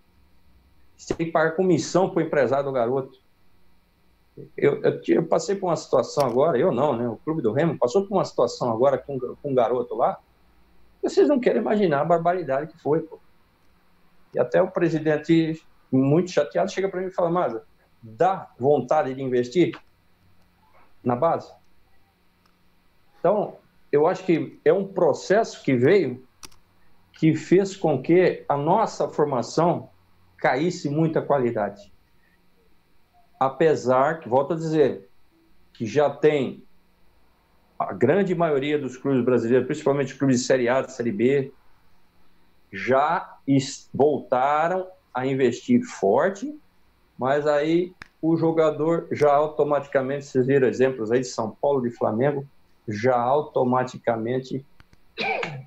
Você 0.97 1.13
tem 1.13 1.27
que 1.27 1.31
pagar 1.31 1.55
comissão 1.55 2.09
para 2.09 2.23
o 2.23 2.25
empresário 2.25 2.65
do 2.65 2.71
garoto. 2.71 3.21
Eu, 4.57 4.81
eu, 4.81 5.01
eu, 5.07 5.25
passei 5.27 5.55
por 5.55 5.67
uma 5.67 5.75
situação 5.75 6.25
agora, 6.25 6.57
eu 6.57 6.71
não, 6.71 6.97
né? 6.97 7.07
O 7.07 7.17
Clube 7.17 7.41
do 7.41 7.51
Remo 7.51 7.77
passou 7.77 8.07
por 8.07 8.15
uma 8.15 8.25
situação 8.25 8.71
agora 8.71 8.97
com, 8.97 9.19
com 9.19 9.51
um 9.51 9.53
garoto 9.53 9.95
lá. 9.95 10.19
Vocês 11.01 11.27
não 11.27 11.39
querem 11.39 11.61
imaginar 11.61 12.01
a 12.01 12.05
barbaridade 12.05 12.71
que 12.71 12.81
foi, 12.81 13.01
pô. 13.01 13.19
E 14.33 14.39
até 14.39 14.61
o 14.61 14.71
presidente, 14.71 15.61
muito 15.91 16.31
chateado, 16.31 16.71
chega 16.71 16.89
para 16.89 17.01
mim 17.01 17.07
e 17.07 17.11
fala: 17.11 17.29
Maza, 17.29 17.63
dá 18.03 18.51
vontade 18.59 19.13
de 19.13 19.23
investir 19.23 19.79
na 21.01 21.15
base? 21.15 21.49
Então, 23.19 23.55
eu 23.89 24.05
acho 24.05 24.25
que 24.25 24.59
é 24.65 24.73
um 24.73 24.85
processo 24.85 25.63
que 25.63 25.73
veio 25.75 26.27
que 27.13 27.33
fez 27.33 27.75
com 27.77 28.01
que 28.01 28.43
a 28.49 28.57
nossa 28.57 29.07
formação 29.07 29.89
caísse 30.37 30.89
muita 30.89 31.21
qualidade. 31.21 31.93
Apesar 33.39 34.19
que, 34.19 34.27
volto 34.27 34.53
a 34.53 34.57
dizer, 34.57 35.09
que 35.71 35.85
já 35.85 36.09
tem 36.09 36.63
a 37.79 37.93
grande 37.93 38.35
maioria 38.35 38.77
dos 38.77 38.97
clubes 38.97 39.23
brasileiros, 39.23 39.67
principalmente 39.67 40.15
clubes 40.15 40.41
de 40.41 40.45
Série 40.45 40.67
A, 40.67 40.81
de 40.81 40.91
Série 40.91 41.11
B, 41.11 41.53
já 42.71 43.37
voltaram 43.93 44.87
a 45.13 45.25
investir 45.25 45.81
forte 45.83 46.59
mas 47.17 47.45
aí 47.47 47.93
o 48.21 48.35
jogador 48.37 49.07
já 49.11 49.33
automaticamente, 49.33 50.25
vocês 50.25 50.47
viram 50.47 50.67
exemplos 50.67 51.11
aí 51.11 51.19
de 51.19 51.27
São 51.27 51.51
Paulo, 51.61 51.81
de 51.81 51.91
Flamengo, 51.91 52.45
já 52.87 53.17
automaticamente 53.17 54.65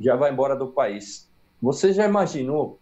já 0.01 0.17
vai 0.17 0.33
embora 0.33 0.57
do 0.57 0.69
país. 0.69 1.31
Você 1.61 1.93
já 1.93 2.07
imaginou 2.07 2.79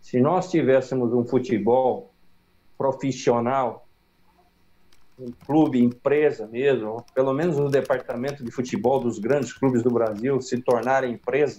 se 0.00 0.20
nós 0.20 0.50
tivéssemos 0.50 1.12
um 1.12 1.24
futebol 1.24 2.12
profissional, 2.76 3.86
um 5.18 5.32
clube, 5.44 5.82
empresa 5.82 6.46
mesmo, 6.46 7.04
pelo 7.14 7.32
menos 7.32 7.58
no 7.58 7.68
departamento 7.68 8.44
de 8.44 8.50
futebol 8.50 9.00
dos 9.00 9.18
grandes 9.18 9.52
clubes 9.52 9.82
do 9.82 9.90
Brasil, 9.90 10.40
se 10.40 10.62
tornarem 10.62 11.14
empresa 11.14 11.58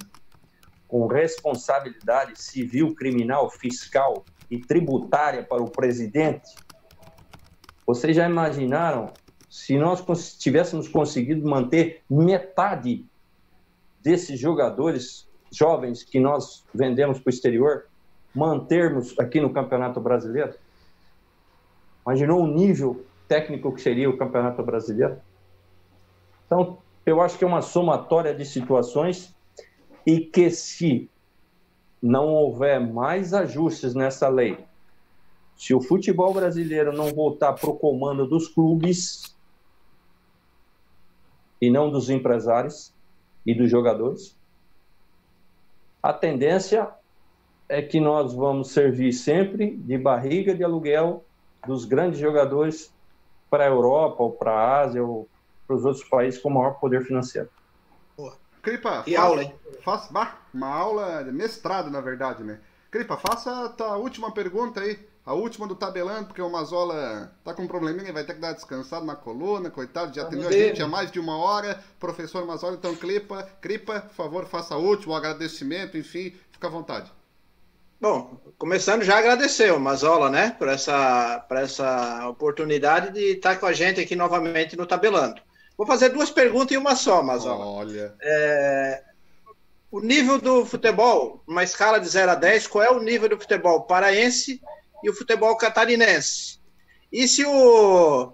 com 0.88 1.06
responsabilidade 1.08 2.42
civil, 2.42 2.96
criminal, 2.96 3.50
fiscal, 3.50 4.24
e 4.50 4.60
tributária 4.60 5.43
para 5.43 5.62
o 5.62 5.70
presidente, 5.70 6.56
vocês 7.86 8.16
já 8.16 8.30
imaginaram 8.30 9.12
se 9.50 9.78
nós 9.78 10.04
tivéssemos 10.38 10.88
conseguido 10.88 11.47
manter 11.47 12.04
metade 12.10 13.06
desses 14.02 14.39
jogadores 14.39 15.28
jovens 15.52 16.04
que 16.04 16.20
nós 16.20 16.64
vendemos 16.74 17.20
para 17.20 17.30
o 17.30 17.34
exterior, 17.34 17.88
mantermos 18.34 19.18
aqui 19.20 19.41
no 19.41 19.52
Campeonato 19.52 20.00
Brasileiro? 20.00 20.54
Imaginou 22.06 22.43
o 22.43 22.47
nível 22.47 23.04
técnico 23.28 23.74
que 23.74 23.82
seria 23.82 24.10
o 24.10 24.18
Campeonato 24.18 24.62
Brasileiro? 24.64 25.18
Então, 26.45 26.78
eu 27.06 27.22
acho 27.22 27.38
que 27.38 27.43
é 27.43 27.47
uma 27.47 27.62
somatória 27.62 28.34
de 28.34 28.45
situações 28.45 29.36
e 30.06 30.20
que 30.20 30.50
se 30.50 31.10
não 32.02 32.28
houver 32.28 32.80
mais 32.80 33.34
ajustes 33.34 33.93
nessa 33.93 34.28
lei, 34.28 34.58
se 35.56 35.74
o 35.74 35.82
futebol 35.82 36.34
brasileiro 36.34 36.93
não 36.93 37.14
voltar 37.14 37.54
para 37.54 37.70
o 37.70 37.76
comando 37.76 38.26
dos 38.26 38.47
clubes, 38.47 39.36
e 41.62 41.70
não 41.70 41.91
dos 41.91 42.10
empresários 42.10 42.93
e 43.45 43.54
dos 43.54 43.70
jogadores. 43.70 44.36
A 46.02 46.14
tendência 46.14 46.89
é 47.68 47.82
que 47.82 48.00
nós 48.00 48.34
vamos 48.34 48.72
servir 48.72 49.12
sempre 49.12 49.76
de 49.76 49.97
barriga 49.97 50.56
de 50.56 50.64
aluguel 50.64 51.24
dos 51.68 51.86
grandes 51.86 52.20
jogadores 52.20 52.93
para 53.50 53.66
a 53.66 53.68
Europa 53.68 54.24
ou 54.24 54.32
para 54.32 54.52
a 54.52 54.82
Ásia 54.82 55.04
ou 55.04 55.28
para 55.68 55.76
os 55.76 55.86
outros 55.86 56.04
países 56.06 56.41
com 56.41 56.50
maior 56.50 56.80
poder 56.80 57.06
financeiro. 57.06 57.50
Cripa, 58.62 59.03
que 59.03 59.16
aula, 59.16 59.43
hein? 59.43 59.53
Faça, 59.84 60.12
bah, 60.12 60.38
uma 60.53 60.68
aula 60.68 61.24
de 61.24 61.32
mestrado, 61.32 61.89
na 61.89 62.01
verdade, 62.01 62.43
né? 62.43 62.60
Cripa, 62.91 63.18
faça 63.18 63.66
a 63.66 63.70
tua 63.70 63.97
última 63.97 64.32
pergunta 64.32 64.82
aí. 64.82 64.99
A 65.26 65.34
última 65.34 65.68
do 65.68 65.76
tabelando, 65.76 66.26
porque 66.26 66.41
o 66.41 66.49
Mazola 66.49 67.32
tá 67.43 67.53
com 67.53 67.62
um 67.62 67.68
probleminha, 67.68 68.12
vai 68.12 68.24
ter 68.24 68.34
que 68.34 68.39
dar 68.39 68.53
descansado 68.53 69.05
na 69.05 69.16
coluna, 69.16 69.70
coitado, 69.70 70.16
já 70.16 70.24
atendeu 70.24 70.49
a 70.49 70.51
gente 70.51 70.82
há 70.82 70.88
mais 70.88 71.12
de 71.12 71.20
uma 71.20 71.38
hora. 71.38 71.84
Professor 71.99 72.43
Mazola, 72.47 72.74
então, 72.74 72.95
Cripa, 72.95 73.43
Cripa, 73.62 74.01
por 74.01 74.16
favor, 74.16 74.45
faça 74.47 74.74
a 74.74 74.78
última, 74.78 75.14
o 75.14 75.16
agradecimento, 75.16 75.95
enfim, 75.97 76.34
fica 76.51 76.66
à 76.66 76.70
vontade. 76.72 77.12
Bom, 78.01 78.41
começando 78.57 79.03
já 79.03 79.20
agradecer 79.20 79.72
o 79.72 79.80
Mazola, 79.80 80.32
né, 80.32 80.55
por 80.57 80.68
essa, 80.68 81.45
por 81.47 81.57
essa 81.57 82.28
oportunidade 82.28 83.14
de 83.14 83.34
estar 83.34 83.57
com 83.57 83.68
a 83.68 83.74
gente 83.74 84.01
aqui 84.01 84.16
novamente 84.16 84.76
no 84.76 84.88
Tabelando. 84.88 85.39
Vou 85.80 85.88
fazer 85.88 86.10
duas 86.10 86.30
perguntas 86.30 86.74
em 86.74 86.78
uma 86.78 86.94
só, 86.94 87.24
Mazola. 87.24 87.66
Olha. 87.66 88.14
É, 88.22 89.02
o 89.90 90.02
nível 90.02 90.38
do 90.38 90.66
futebol, 90.66 91.42
uma 91.48 91.64
escala 91.64 92.02
de 92.02 92.10
0 92.10 92.32
a 92.32 92.36
10, 92.36 92.68
qual 92.68 92.84
é 92.84 92.92
o 92.92 93.00
nível 93.00 93.30
do 93.30 93.40
futebol 93.40 93.84
paraense 93.84 94.62
e 95.02 95.10
o 95.10 95.14
futebol 95.14 95.56
catarinense? 95.56 96.60
E 97.10 97.26
se 97.30 97.46
o, 97.46 98.34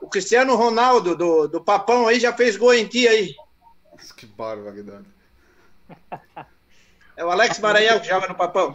o 0.00 0.08
Cristiano 0.08 0.56
Ronaldo 0.56 1.14
do, 1.14 1.46
do 1.46 1.60
Papão 1.60 2.08
aí 2.08 2.18
já 2.18 2.32
fez 2.32 2.56
gol 2.56 2.74
em 2.74 2.88
ti 2.88 3.06
aí? 3.06 3.36
Que 4.16 4.26
barbaridade. 4.26 5.06
É 7.16 7.24
o 7.24 7.30
Alex 7.30 7.60
Maranhão 7.60 8.00
que 8.00 8.08
joga 8.08 8.26
no 8.26 8.34
Papão. 8.34 8.74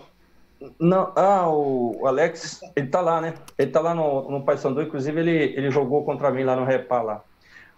Não, 0.80 1.12
ah, 1.18 1.50
o 1.50 2.08
Alex, 2.08 2.62
ele 2.78 2.88
tá 2.88 3.02
lá, 3.02 3.20
né? 3.20 3.34
Ele 3.58 3.72
tá 3.72 3.82
lá 3.82 3.94
no, 3.94 4.32
no 4.32 4.46
Paysandu, 4.46 4.82
inclusive 4.82 5.20
ele, 5.20 5.38
ele 5.58 5.70
jogou 5.70 6.06
contra 6.06 6.32
mim 6.32 6.46
lá 6.46 6.56
no 6.56 6.64
Repá 6.64 7.02
lá. 7.02 7.22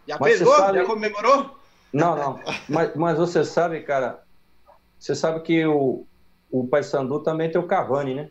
Já 0.07 0.17
mas 0.19 0.41
gol? 0.41 0.55
Sabe... 0.55 0.79
Já 0.79 0.85
comemorou? 0.85 1.57
Não, 1.91 2.15
não. 2.15 2.39
mas, 2.67 2.95
mas 2.95 3.17
você 3.17 3.43
sabe, 3.43 3.81
cara, 3.81 4.23
você 4.99 5.15
sabe 5.15 5.41
que 5.41 5.65
o, 5.65 6.05
o 6.51 6.67
Paysandu 6.67 7.19
também 7.19 7.51
tem 7.51 7.59
o 7.59 7.67
Cavani, 7.67 8.15
né? 8.15 8.29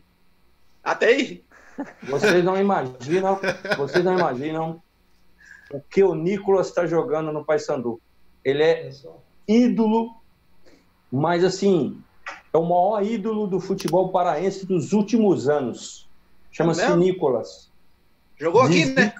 Até 0.83 1.07
aí. 1.07 1.43
Vocês 2.03 2.43
não 2.43 2.59
imaginam, 2.59 3.39
vocês 3.77 4.03
não 4.03 4.17
imaginam 4.17 4.81
o 5.71 5.79
que 5.79 6.03
o 6.03 6.15
Nicolas 6.15 6.67
está 6.67 6.85
jogando 6.87 7.31
no 7.31 7.45
Paysandu. 7.45 8.01
Ele 8.43 8.63
é 8.63 8.89
ídolo, 9.47 10.15
mas 11.11 11.43
assim, 11.43 12.01
é 12.53 12.57
o 12.57 12.63
maior 12.63 13.03
ídolo 13.03 13.47
do 13.47 13.59
futebol 13.59 14.09
paraense 14.09 14.65
dos 14.65 14.93
últimos 14.93 15.47
anos. 15.47 16.09
Chama-se 16.51 16.81
é 16.81 16.95
Nicolas. 16.95 17.69
Jogou 18.37 18.61
aqui, 18.61 18.85
né? 18.85 19.13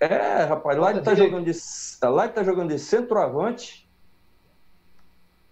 É, 0.00 0.44
rapaz, 0.44 0.78
lá 0.78 0.90
ele 0.90 0.98
está 0.98 1.14
jogando 1.14 1.44
de 1.44 1.58
lá 2.02 2.24
ele 2.24 2.32
tá 2.32 2.42
jogando 2.42 2.70
de 2.70 2.78
centroavante. 2.78 3.88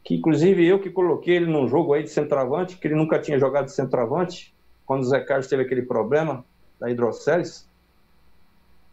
Que 0.05 0.17
inclusive 0.17 0.67
eu 0.67 0.81
que 0.81 0.91
coloquei 0.91 1.37
ele 1.37 1.47
num 1.47 1.69
jogo 1.69 1.93
aí 1.93 2.03
de 2.03 2.11
centroavante, 2.11 2.77
que 2.77 2.89
ele 2.89 2.97
nunca 2.97 3.21
tinha 3.21 3.39
jogado 3.39 3.67
de 3.67 3.73
centroavante, 3.73 4.53
quando 4.85 5.03
o 5.03 5.05
Zé 5.05 5.21
Carlos 5.21 5.47
teve 5.47 5.63
aquele 5.63 5.83
problema 5.83 6.45
da 6.81 6.91
hidrocélise. 6.91 7.65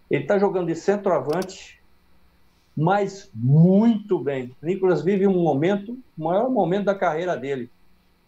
Ele 0.09 0.23
está 0.23 0.37
jogando 0.37 0.67
de 0.67 0.75
centroavante, 0.75 1.81
mas 2.77 3.29
muito 3.33 4.19
bem. 4.19 4.55
O 4.61 4.65
Nicolas 4.65 5.03
vive 5.03 5.27
um 5.27 5.41
momento, 5.41 5.97
o 6.17 6.23
maior 6.23 6.49
momento 6.49 6.85
da 6.85 6.95
carreira 6.95 7.35
dele 7.35 7.69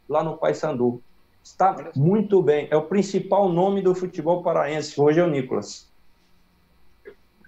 lá 0.10 0.24
no 0.24 0.38
Paysandu. 0.38 1.02
Está 1.44 1.92
muito 1.96 2.42
bem. 2.42 2.68
É 2.70 2.76
o 2.76 2.84
principal 2.84 3.50
nome 3.50 3.82
do 3.82 3.96
futebol 3.96 4.44
paraense. 4.44 5.00
Hoje 5.00 5.20
é 5.20 5.24
o 5.24 5.30
Nicolas. 5.30 5.91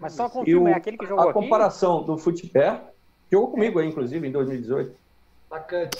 Mas 0.04 0.14
só 0.14 0.30
confirma, 0.30 0.70
é 0.70 0.74
aquele 0.74 0.98
que 0.98 1.06
jogou 1.06 1.30
A 1.30 1.34
comparação 1.34 1.98
aqui? 1.98 2.08
do 2.08 2.18
futebol... 2.18 2.62
É, 2.62 2.82
jogou 3.32 3.52
comigo 3.52 3.80
aí, 3.80 3.88
inclusive, 3.88 4.28
em 4.28 4.32
2018. 4.32 4.96
Bacante. 5.50 5.98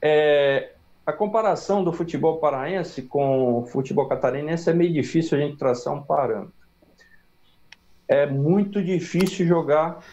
É, 0.00 0.72
a 1.04 1.12
comparação 1.12 1.82
do 1.82 1.92
futebol 1.92 2.38
paraense 2.38 3.02
com 3.02 3.58
o 3.58 3.66
futebol 3.66 4.08
catarinense 4.08 4.70
é 4.70 4.72
meio 4.72 4.92
difícil 4.92 5.36
a 5.36 5.40
gente 5.40 5.56
traçar 5.56 5.92
um 5.92 6.02
parâmetro. 6.02 6.52
É 8.06 8.26
muito 8.26 8.82
difícil 8.82 9.46
jogar 9.46 10.04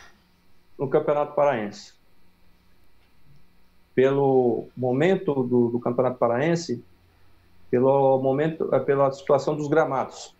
no 0.77 0.87
Campeonato 0.87 1.33
Paraense 1.33 1.93
pelo 3.93 4.67
momento 4.77 5.33
do, 5.43 5.69
do 5.69 5.79
Campeonato 5.79 6.19
Paraense, 6.19 6.83
pelo 7.71 8.19
momento, 8.21 8.73
é, 8.73 8.79
pela 8.79 9.11
situação 9.11 9.55
dos 9.55 9.67
gramados. 9.67 10.36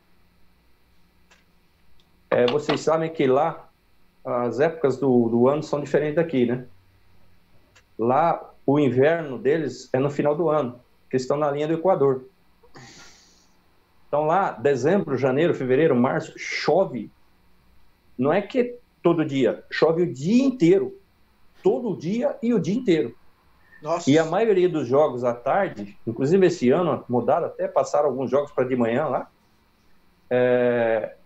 É, 2.30 2.46
vocês 2.48 2.82
sabem 2.82 3.12
que 3.12 3.26
lá 3.26 3.70
as 4.24 4.60
épocas 4.60 4.98
do, 4.98 5.30
do 5.30 5.48
ano 5.48 5.64
são 5.64 5.80
diferentes 5.80 6.16
daqui, 6.16 6.46
né? 6.46 6.66
Lá 7.98 8.54
o 8.66 8.78
inverno 8.78 9.38
deles 9.38 9.90
é 9.94 10.00
no 10.00 10.10
final 10.10 10.36
do 10.36 10.50
ano, 10.50 10.80
que 11.10 11.16
estão 11.16 11.38
na 11.38 11.50
linha 11.50 11.68
do 11.68 11.74
Equador. 11.74 12.26
Então 14.08 14.26
lá, 14.26 14.52
dezembro, 14.52 15.18
janeiro, 15.18 15.54
fevereiro, 15.54 15.96
março, 15.96 16.34
chove. 16.38 17.10
Não 18.18 18.32
é 18.34 18.42
que 18.42 18.78
todo 19.02 19.26
dia, 19.26 19.64
chove 19.72 20.04
o 20.04 20.14
dia 20.14 20.44
inteiro. 20.44 21.00
Todo 21.64 21.98
dia 21.98 22.38
e 22.42 22.54
o 22.54 22.60
dia 22.60 22.76
inteiro. 22.76 23.16
Nossa. 23.82 24.10
E 24.10 24.18
a 24.18 24.26
maioria 24.26 24.68
dos 24.68 24.88
jogos 24.88 25.24
à 25.24 25.34
tarde, 25.34 25.98
inclusive 26.06 26.46
esse 26.48 26.70
ano 26.70 27.04
mudaram 27.08 27.48
até, 27.48 27.68
passaram 27.68 28.10
alguns 28.10 28.30
jogos 28.30 28.52
para 28.52 28.68
de 28.68 28.76
manhã 28.76 29.06
lá, 29.06 29.30
é, 30.30 31.17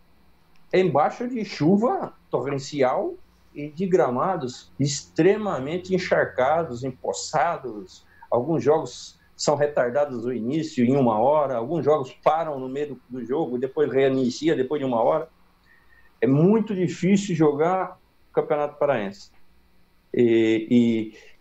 embaixo 0.80 1.28
de 1.28 1.44
chuva 1.44 2.14
torrencial 2.30 3.16
e 3.54 3.70
de 3.70 3.86
gramados 3.86 4.72
extremamente 4.80 5.94
encharcados, 5.94 6.84
empoçados. 6.84 8.06
Alguns 8.30 8.64
jogos 8.64 9.20
são 9.36 9.56
retardados 9.56 10.24
no 10.24 10.32
início 10.32 10.86
em 10.86 10.96
uma 10.96 11.20
hora, 11.20 11.56
alguns 11.56 11.84
jogos 11.84 12.12
param 12.24 12.60
no 12.60 12.70
meio 12.70 13.00
do, 13.10 13.26
jogo, 13.26 13.58
depois 13.58 13.92
reinicia 13.92 14.56
depois 14.56 14.80
de 14.80 14.86
uma 14.86 15.02
hora. 15.02 15.28
É 16.22 16.28
muito 16.28 16.76
difícil 16.76 17.36
jogar 17.36 18.00
Campeonato 18.32 18.78
Paraense. 18.78 19.32
E, 20.14 20.68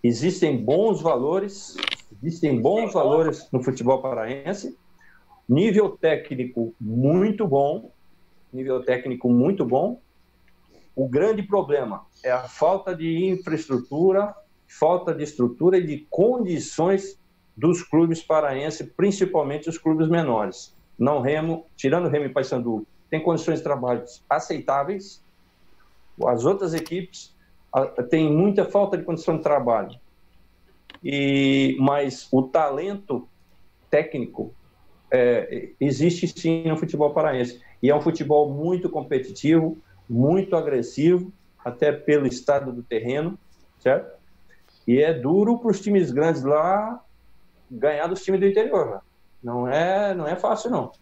e 0.03 0.09
existem 0.09 0.57
bons 0.57 1.03
valores, 1.03 1.77
existem 2.23 2.61
bons 2.61 2.93
valores 2.93 3.49
no 3.53 3.63
futebol 3.63 4.01
paraense, 4.01 4.77
nível 5.49 5.91
técnico 5.91 6.75
muito 6.81 7.47
bom, 7.47 7.93
nível 8.53 8.83
técnico 8.85 9.29
muito 9.29 9.65
bom. 9.65 10.01
O 10.95 11.09
grande 11.09 11.43
problema 11.43 12.05
é 12.23 12.31
a 12.31 12.43
falta 12.43 12.95
de 12.95 13.27
infraestrutura, 13.27 14.35
falta 14.67 15.15
de 15.15 15.25
estrutura 15.25 15.79
e 15.79 15.87
de 15.87 16.07
condições 16.11 17.19
dos 17.57 17.83
clubes 17.83 18.23
paraenses, 18.23 18.89
principalmente 18.97 19.69
os 19.69 19.79
clubes 19.79 20.09
menores. 20.09 20.75
Não 20.99 21.21
Remo, 21.21 21.67
tirando 21.77 22.09
Remo 22.09 22.27
e 22.27 22.29
Paysandu, 22.29 22.87
tem 23.09 23.23
condições 23.23 23.59
de 23.59 23.65
trabalho 23.65 24.05
aceitáveis. 24.29 25.23
As 26.27 26.45
outras 26.45 26.75
equipes 26.75 27.35
tem 28.11 28.31
muita 28.31 28.65
falta 28.65 28.97
de 28.97 29.05
condição 29.05 29.37
de 29.37 29.43
trabalho. 29.43 29.99
E, 31.03 31.77
mas 31.81 32.29
o 32.31 32.43
talento 32.43 33.29
técnico 33.91 34.55
é, 35.11 35.71
existe 35.81 36.29
sim 36.29 36.65
no 36.69 36.77
futebol 36.77 37.13
paraense. 37.13 37.61
E 37.83 37.91
é 37.91 37.95
um 37.95 38.01
futebol 38.01 38.51
muito 38.51 38.89
competitivo, 38.89 39.79
muito 40.09 40.57
agressivo, 40.57 41.33
até 41.65 41.93
pelo 41.93 42.27
estado 42.27 42.73
do 42.73 42.83
terreno, 42.83 43.39
certo? 43.79 44.19
E 44.87 44.99
é 44.99 45.13
duro 45.13 45.59
para 45.59 45.71
os 45.71 45.81
times 45.81 46.11
grandes 46.11 46.43
lá 46.43 47.03
ganhar 47.71 48.07
dos 48.07 48.23
times 48.23 48.41
do 48.41 48.47
interior. 48.47 49.03
Não 49.43 49.69
é, 49.69 50.15
não 50.15 50.27
é 50.27 50.37
fácil, 50.37 50.71
não. 50.71 50.93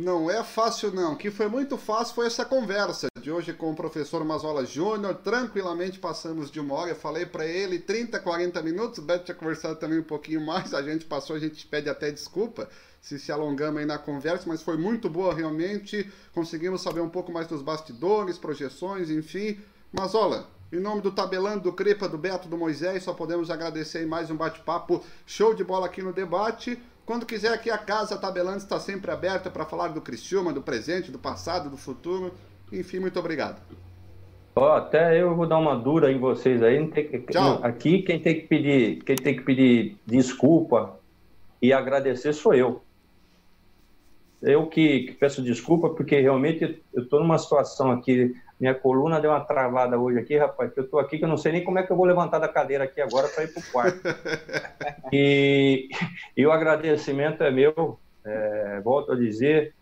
Não 0.00 0.30
é 0.30 0.44
fácil 0.44 0.94
não. 0.94 1.14
O 1.14 1.16
que 1.16 1.28
foi 1.28 1.48
muito 1.48 1.76
fácil 1.76 2.14
foi 2.14 2.28
essa 2.28 2.44
conversa 2.44 3.08
de 3.20 3.32
hoje 3.32 3.52
com 3.52 3.72
o 3.72 3.74
professor 3.74 4.24
Mazola 4.24 4.64
Júnior. 4.64 5.12
Tranquilamente 5.16 5.98
passamos 5.98 6.52
de 6.52 6.60
uma 6.60 6.72
hora. 6.76 6.90
Eu 6.92 6.94
falei 6.94 7.26
para 7.26 7.44
ele 7.44 7.80
30, 7.80 8.20
40 8.20 8.62
minutos. 8.62 8.98
O 9.00 9.02
Beto 9.02 9.24
tinha 9.24 9.34
conversado 9.34 9.74
também 9.74 9.98
um 9.98 10.04
pouquinho 10.04 10.40
mais. 10.40 10.72
A 10.72 10.82
gente 10.82 11.04
passou, 11.04 11.34
a 11.34 11.38
gente 11.40 11.66
pede 11.66 11.90
até 11.90 12.12
desculpa 12.12 12.68
se 13.00 13.18
se 13.18 13.32
alongamos 13.32 13.80
aí 13.80 13.86
na 13.86 13.98
conversa, 13.98 14.44
mas 14.46 14.62
foi 14.62 14.76
muito 14.76 15.10
boa 15.10 15.34
realmente. 15.34 16.08
Conseguimos 16.32 16.80
saber 16.80 17.00
um 17.00 17.10
pouco 17.10 17.32
mais 17.32 17.48
dos 17.48 17.60
bastidores, 17.60 18.38
projeções, 18.38 19.10
enfim. 19.10 19.58
Mazola, 19.92 20.48
em 20.72 20.78
nome 20.78 21.00
do 21.00 21.10
Tabelando, 21.10 21.64
do 21.64 21.72
Crepa, 21.72 22.08
do 22.08 22.16
Beto, 22.16 22.46
do 22.46 22.56
Moisés, 22.56 23.02
só 23.02 23.12
podemos 23.12 23.50
agradecer 23.50 24.06
mais 24.06 24.30
um 24.30 24.36
bate-papo 24.36 25.02
show 25.26 25.54
de 25.54 25.64
bola 25.64 25.86
aqui 25.86 26.02
no 26.02 26.12
debate. 26.12 26.80
Quando 27.08 27.24
quiser 27.24 27.54
aqui 27.54 27.70
a 27.70 27.78
casa 27.78 28.18
Tabelando 28.18 28.58
está 28.58 28.78
sempre 28.78 29.10
aberta 29.10 29.48
para 29.48 29.64
falar 29.64 29.88
do 29.88 30.00
Criciúma, 30.02 30.52
do 30.52 30.60
presente, 30.60 31.10
do 31.10 31.18
passado, 31.18 31.70
do 31.70 31.76
futuro. 31.78 32.34
Enfim, 32.70 32.98
muito 32.98 33.18
obrigado. 33.18 33.62
Ó, 34.54 34.76
até 34.76 35.18
eu 35.18 35.34
vou 35.34 35.46
dar 35.46 35.56
uma 35.56 35.74
dura 35.74 36.12
em 36.12 36.18
vocês 36.18 36.62
aí. 36.62 36.78
Não 36.78 36.90
tem 36.90 37.08
que, 37.08 37.18
Tchau. 37.32 37.60
aqui 37.62 38.02
quem 38.02 38.20
tem 38.20 38.34
que 38.34 38.46
pedir, 38.46 39.02
quem 39.04 39.16
tem 39.16 39.34
que 39.34 39.40
pedir 39.40 39.96
desculpa 40.04 41.00
e 41.62 41.72
agradecer 41.72 42.34
sou 42.34 42.52
eu. 42.52 42.82
Eu 44.42 44.66
que, 44.66 45.04
que 45.04 45.12
peço 45.14 45.40
desculpa 45.40 45.88
porque 45.88 46.20
realmente 46.20 46.78
eu 46.92 47.04
estou 47.04 47.20
numa 47.20 47.38
situação 47.38 47.90
aqui. 47.90 48.36
Minha 48.60 48.74
coluna 48.74 49.20
deu 49.20 49.30
uma 49.30 49.44
travada 49.44 49.98
hoje 49.98 50.18
aqui, 50.18 50.36
rapaz. 50.36 50.72
Que 50.72 50.80
eu 50.80 50.84
estou 50.84 50.98
aqui 50.98 51.18
que 51.18 51.24
eu 51.24 51.28
não 51.28 51.36
sei 51.36 51.52
nem 51.52 51.64
como 51.64 51.78
é 51.78 51.84
que 51.84 51.92
eu 51.92 51.96
vou 51.96 52.06
levantar 52.06 52.38
da 52.38 52.48
cadeira 52.48 52.84
aqui 52.84 53.00
agora 53.00 53.28
para 53.28 53.44
ir 53.44 53.52
para 53.52 53.60
o 53.60 53.72
quarto. 53.72 54.00
e, 55.12 55.88
e 56.36 56.46
o 56.46 56.50
agradecimento 56.50 57.42
é 57.42 57.50
meu. 57.50 57.98
É, 58.24 58.80
volto 58.82 59.12
a 59.12 59.16
dizer, 59.16 59.74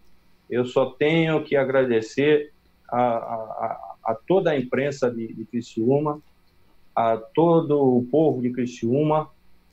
eu 0.48 0.64
só 0.64 0.90
tenho 0.90 1.42
que 1.42 1.56
agradecer 1.56 2.52
a, 2.88 3.00
a, 3.00 3.96
a 4.04 4.14
toda 4.14 4.50
a 4.50 4.58
imprensa 4.58 5.10
de, 5.10 5.32
de 5.32 5.44
Criciúma, 5.46 6.20
a 6.94 7.16
todo 7.16 7.96
o 7.96 8.04
povo 8.04 8.42
de 8.42 8.50
Criciúma, 8.50 9.30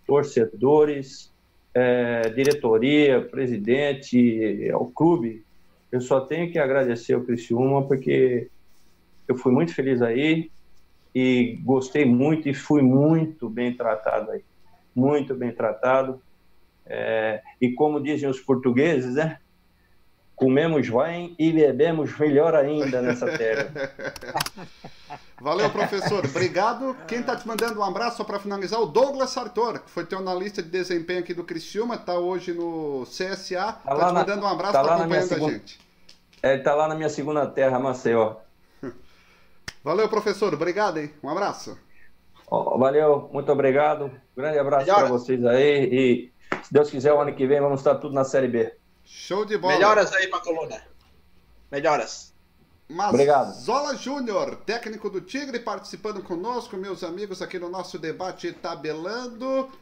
torcedores, 0.08 1.32
é, 1.74 2.30
diretoria, 2.30 3.22
presidente, 3.22 4.70
ao 4.72 4.86
clube. 4.86 5.44
Eu 5.92 6.02
só 6.02 6.22
tenho 6.22 6.52
que 6.52 6.58
agradecer 6.58 7.14
ao 7.14 7.22
Criciúma 7.22 7.86
porque 7.86 8.50
eu 9.28 9.36
fui 9.36 9.52
muito 9.52 9.74
feliz 9.74 10.02
aí 10.02 10.52
e 11.16 11.60
gostei 11.64 12.06
muito 12.06 12.48
e 12.50 12.54
fui 12.54 12.82
muito 12.82 13.50
bem 13.50 13.76
tratado 13.76 14.32
aí. 14.32 14.44
Muito 14.96 15.34
bem 15.36 15.52
tratado. 15.52 16.22
É, 16.86 17.42
e 17.62 17.72
como 17.74 18.02
dizem 18.02 18.28
os 18.30 18.40
portugueses, 18.40 19.16
né? 19.16 19.40
Comemos 20.36 20.90
bem 20.90 21.36
e 21.40 21.52
bebemos 21.54 22.18
melhor 22.18 22.56
ainda 22.56 23.02
nessa 23.02 23.38
terra. 23.38 23.70
Valeu, 25.40 25.70
professor. 25.70 26.26
Obrigado. 26.26 26.96
Quem 27.08 27.20
está 27.20 27.36
te 27.36 27.48
mandando 27.48 27.80
um 27.80 27.84
abraço 27.84 28.18
só 28.18 28.24
para 28.24 28.40
finalizar? 28.40 28.80
O 28.82 28.86
Douglas 28.86 29.30
Sartor, 29.30 29.80
que 29.80 29.90
foi 29.90 30.06
teu 30.06 30.20
analista 30.20 30.62
de 30.64 30.70
desempenho 30.70 31.20
aqui 31.20 31.34
do 31.34 31.44
Criciúma, 31.44 31.96
está 31.96 32.18
hoje 32.18 32.54
no 32.54 33.04
CSA. 33.06 33.34
Está 33.44 33.72
Tá 33.74 33.96
te 33.96 33.98
lá 33.98 34.06
na- 34.08 34.14
mandando 34.14 34.44
um 34.46 34.48
abraço, 34.48 34.74
tá 34.74 34.82
está 34.82 34.98
na 34.98 35.06
minha 35.08 35.20
acompanhando 35.20 35.24
a 35.24 35.28
segunda- 35.36 35.54
gente. 35.54 35.80
É, 36.42 36.50
Ele 36.52 36.58
está 36.60 36.76
lá 36.76 36.88
na 36.88 36.96
minha 36.96 37.10
segunda 37.10 37.46
terra, 37.46 37.80
Maceió. 37.80 38.36
Valeu, 39.84 40.08
professor. 40.08 40.54
Obrigado, 40.54 41.00
hein? 41.00 41.14
Um 41.22 41.30
abraço. 41.30 41.78
Ó, 42.48 42.78
Valeu, 42.78 43.30
muito 43.34 43.52
obrigado. 43.52 44.12
Grande 44.36 44.58
abraço 44.58 44.86
para 44.86 45.08
vocês 45.08 45.46
aí. 45.46 45.90
E 45.92 46.34
se 46.64 46.74
Deus 46.74 46.90
quiser, 46.90 47.12
o 47.14 47.20
ano 47.20 47.36
que 47.36 47.46
vem 47.46 47.60
vamos 47.60 47.82
estar 47.82 47.96
tudo 47.96 48.14
na 48.14 48.24
Série 48.24 48.48
B. 48.48 48.74
Show 49.04 49.44
de 49.44 49.58
bola. 49.58 49.74
Melhoras 49.74 50.14
aí 50.14 50.28
pra 50.28 50.40
coluna. 50.40 50.82
Melhoras. 51.70 52.34
Obrigado. 52.90 53.48
Mazola 53.48 53.96
Júnior, 53.96 54.58
técnico 54.66 55.10
do 55.10 55.20
Tigre, 55.20 55.60
participando 55.60 56.22
conosco, 56.22 56.78
meus 56.78 57.04
amigos, 57.04 57.42
aqui 57.42 57.58
no 57.58 57.70
nosso 57.70 57.98
debate 57.98 58.52
tabelando. 58.54 59.70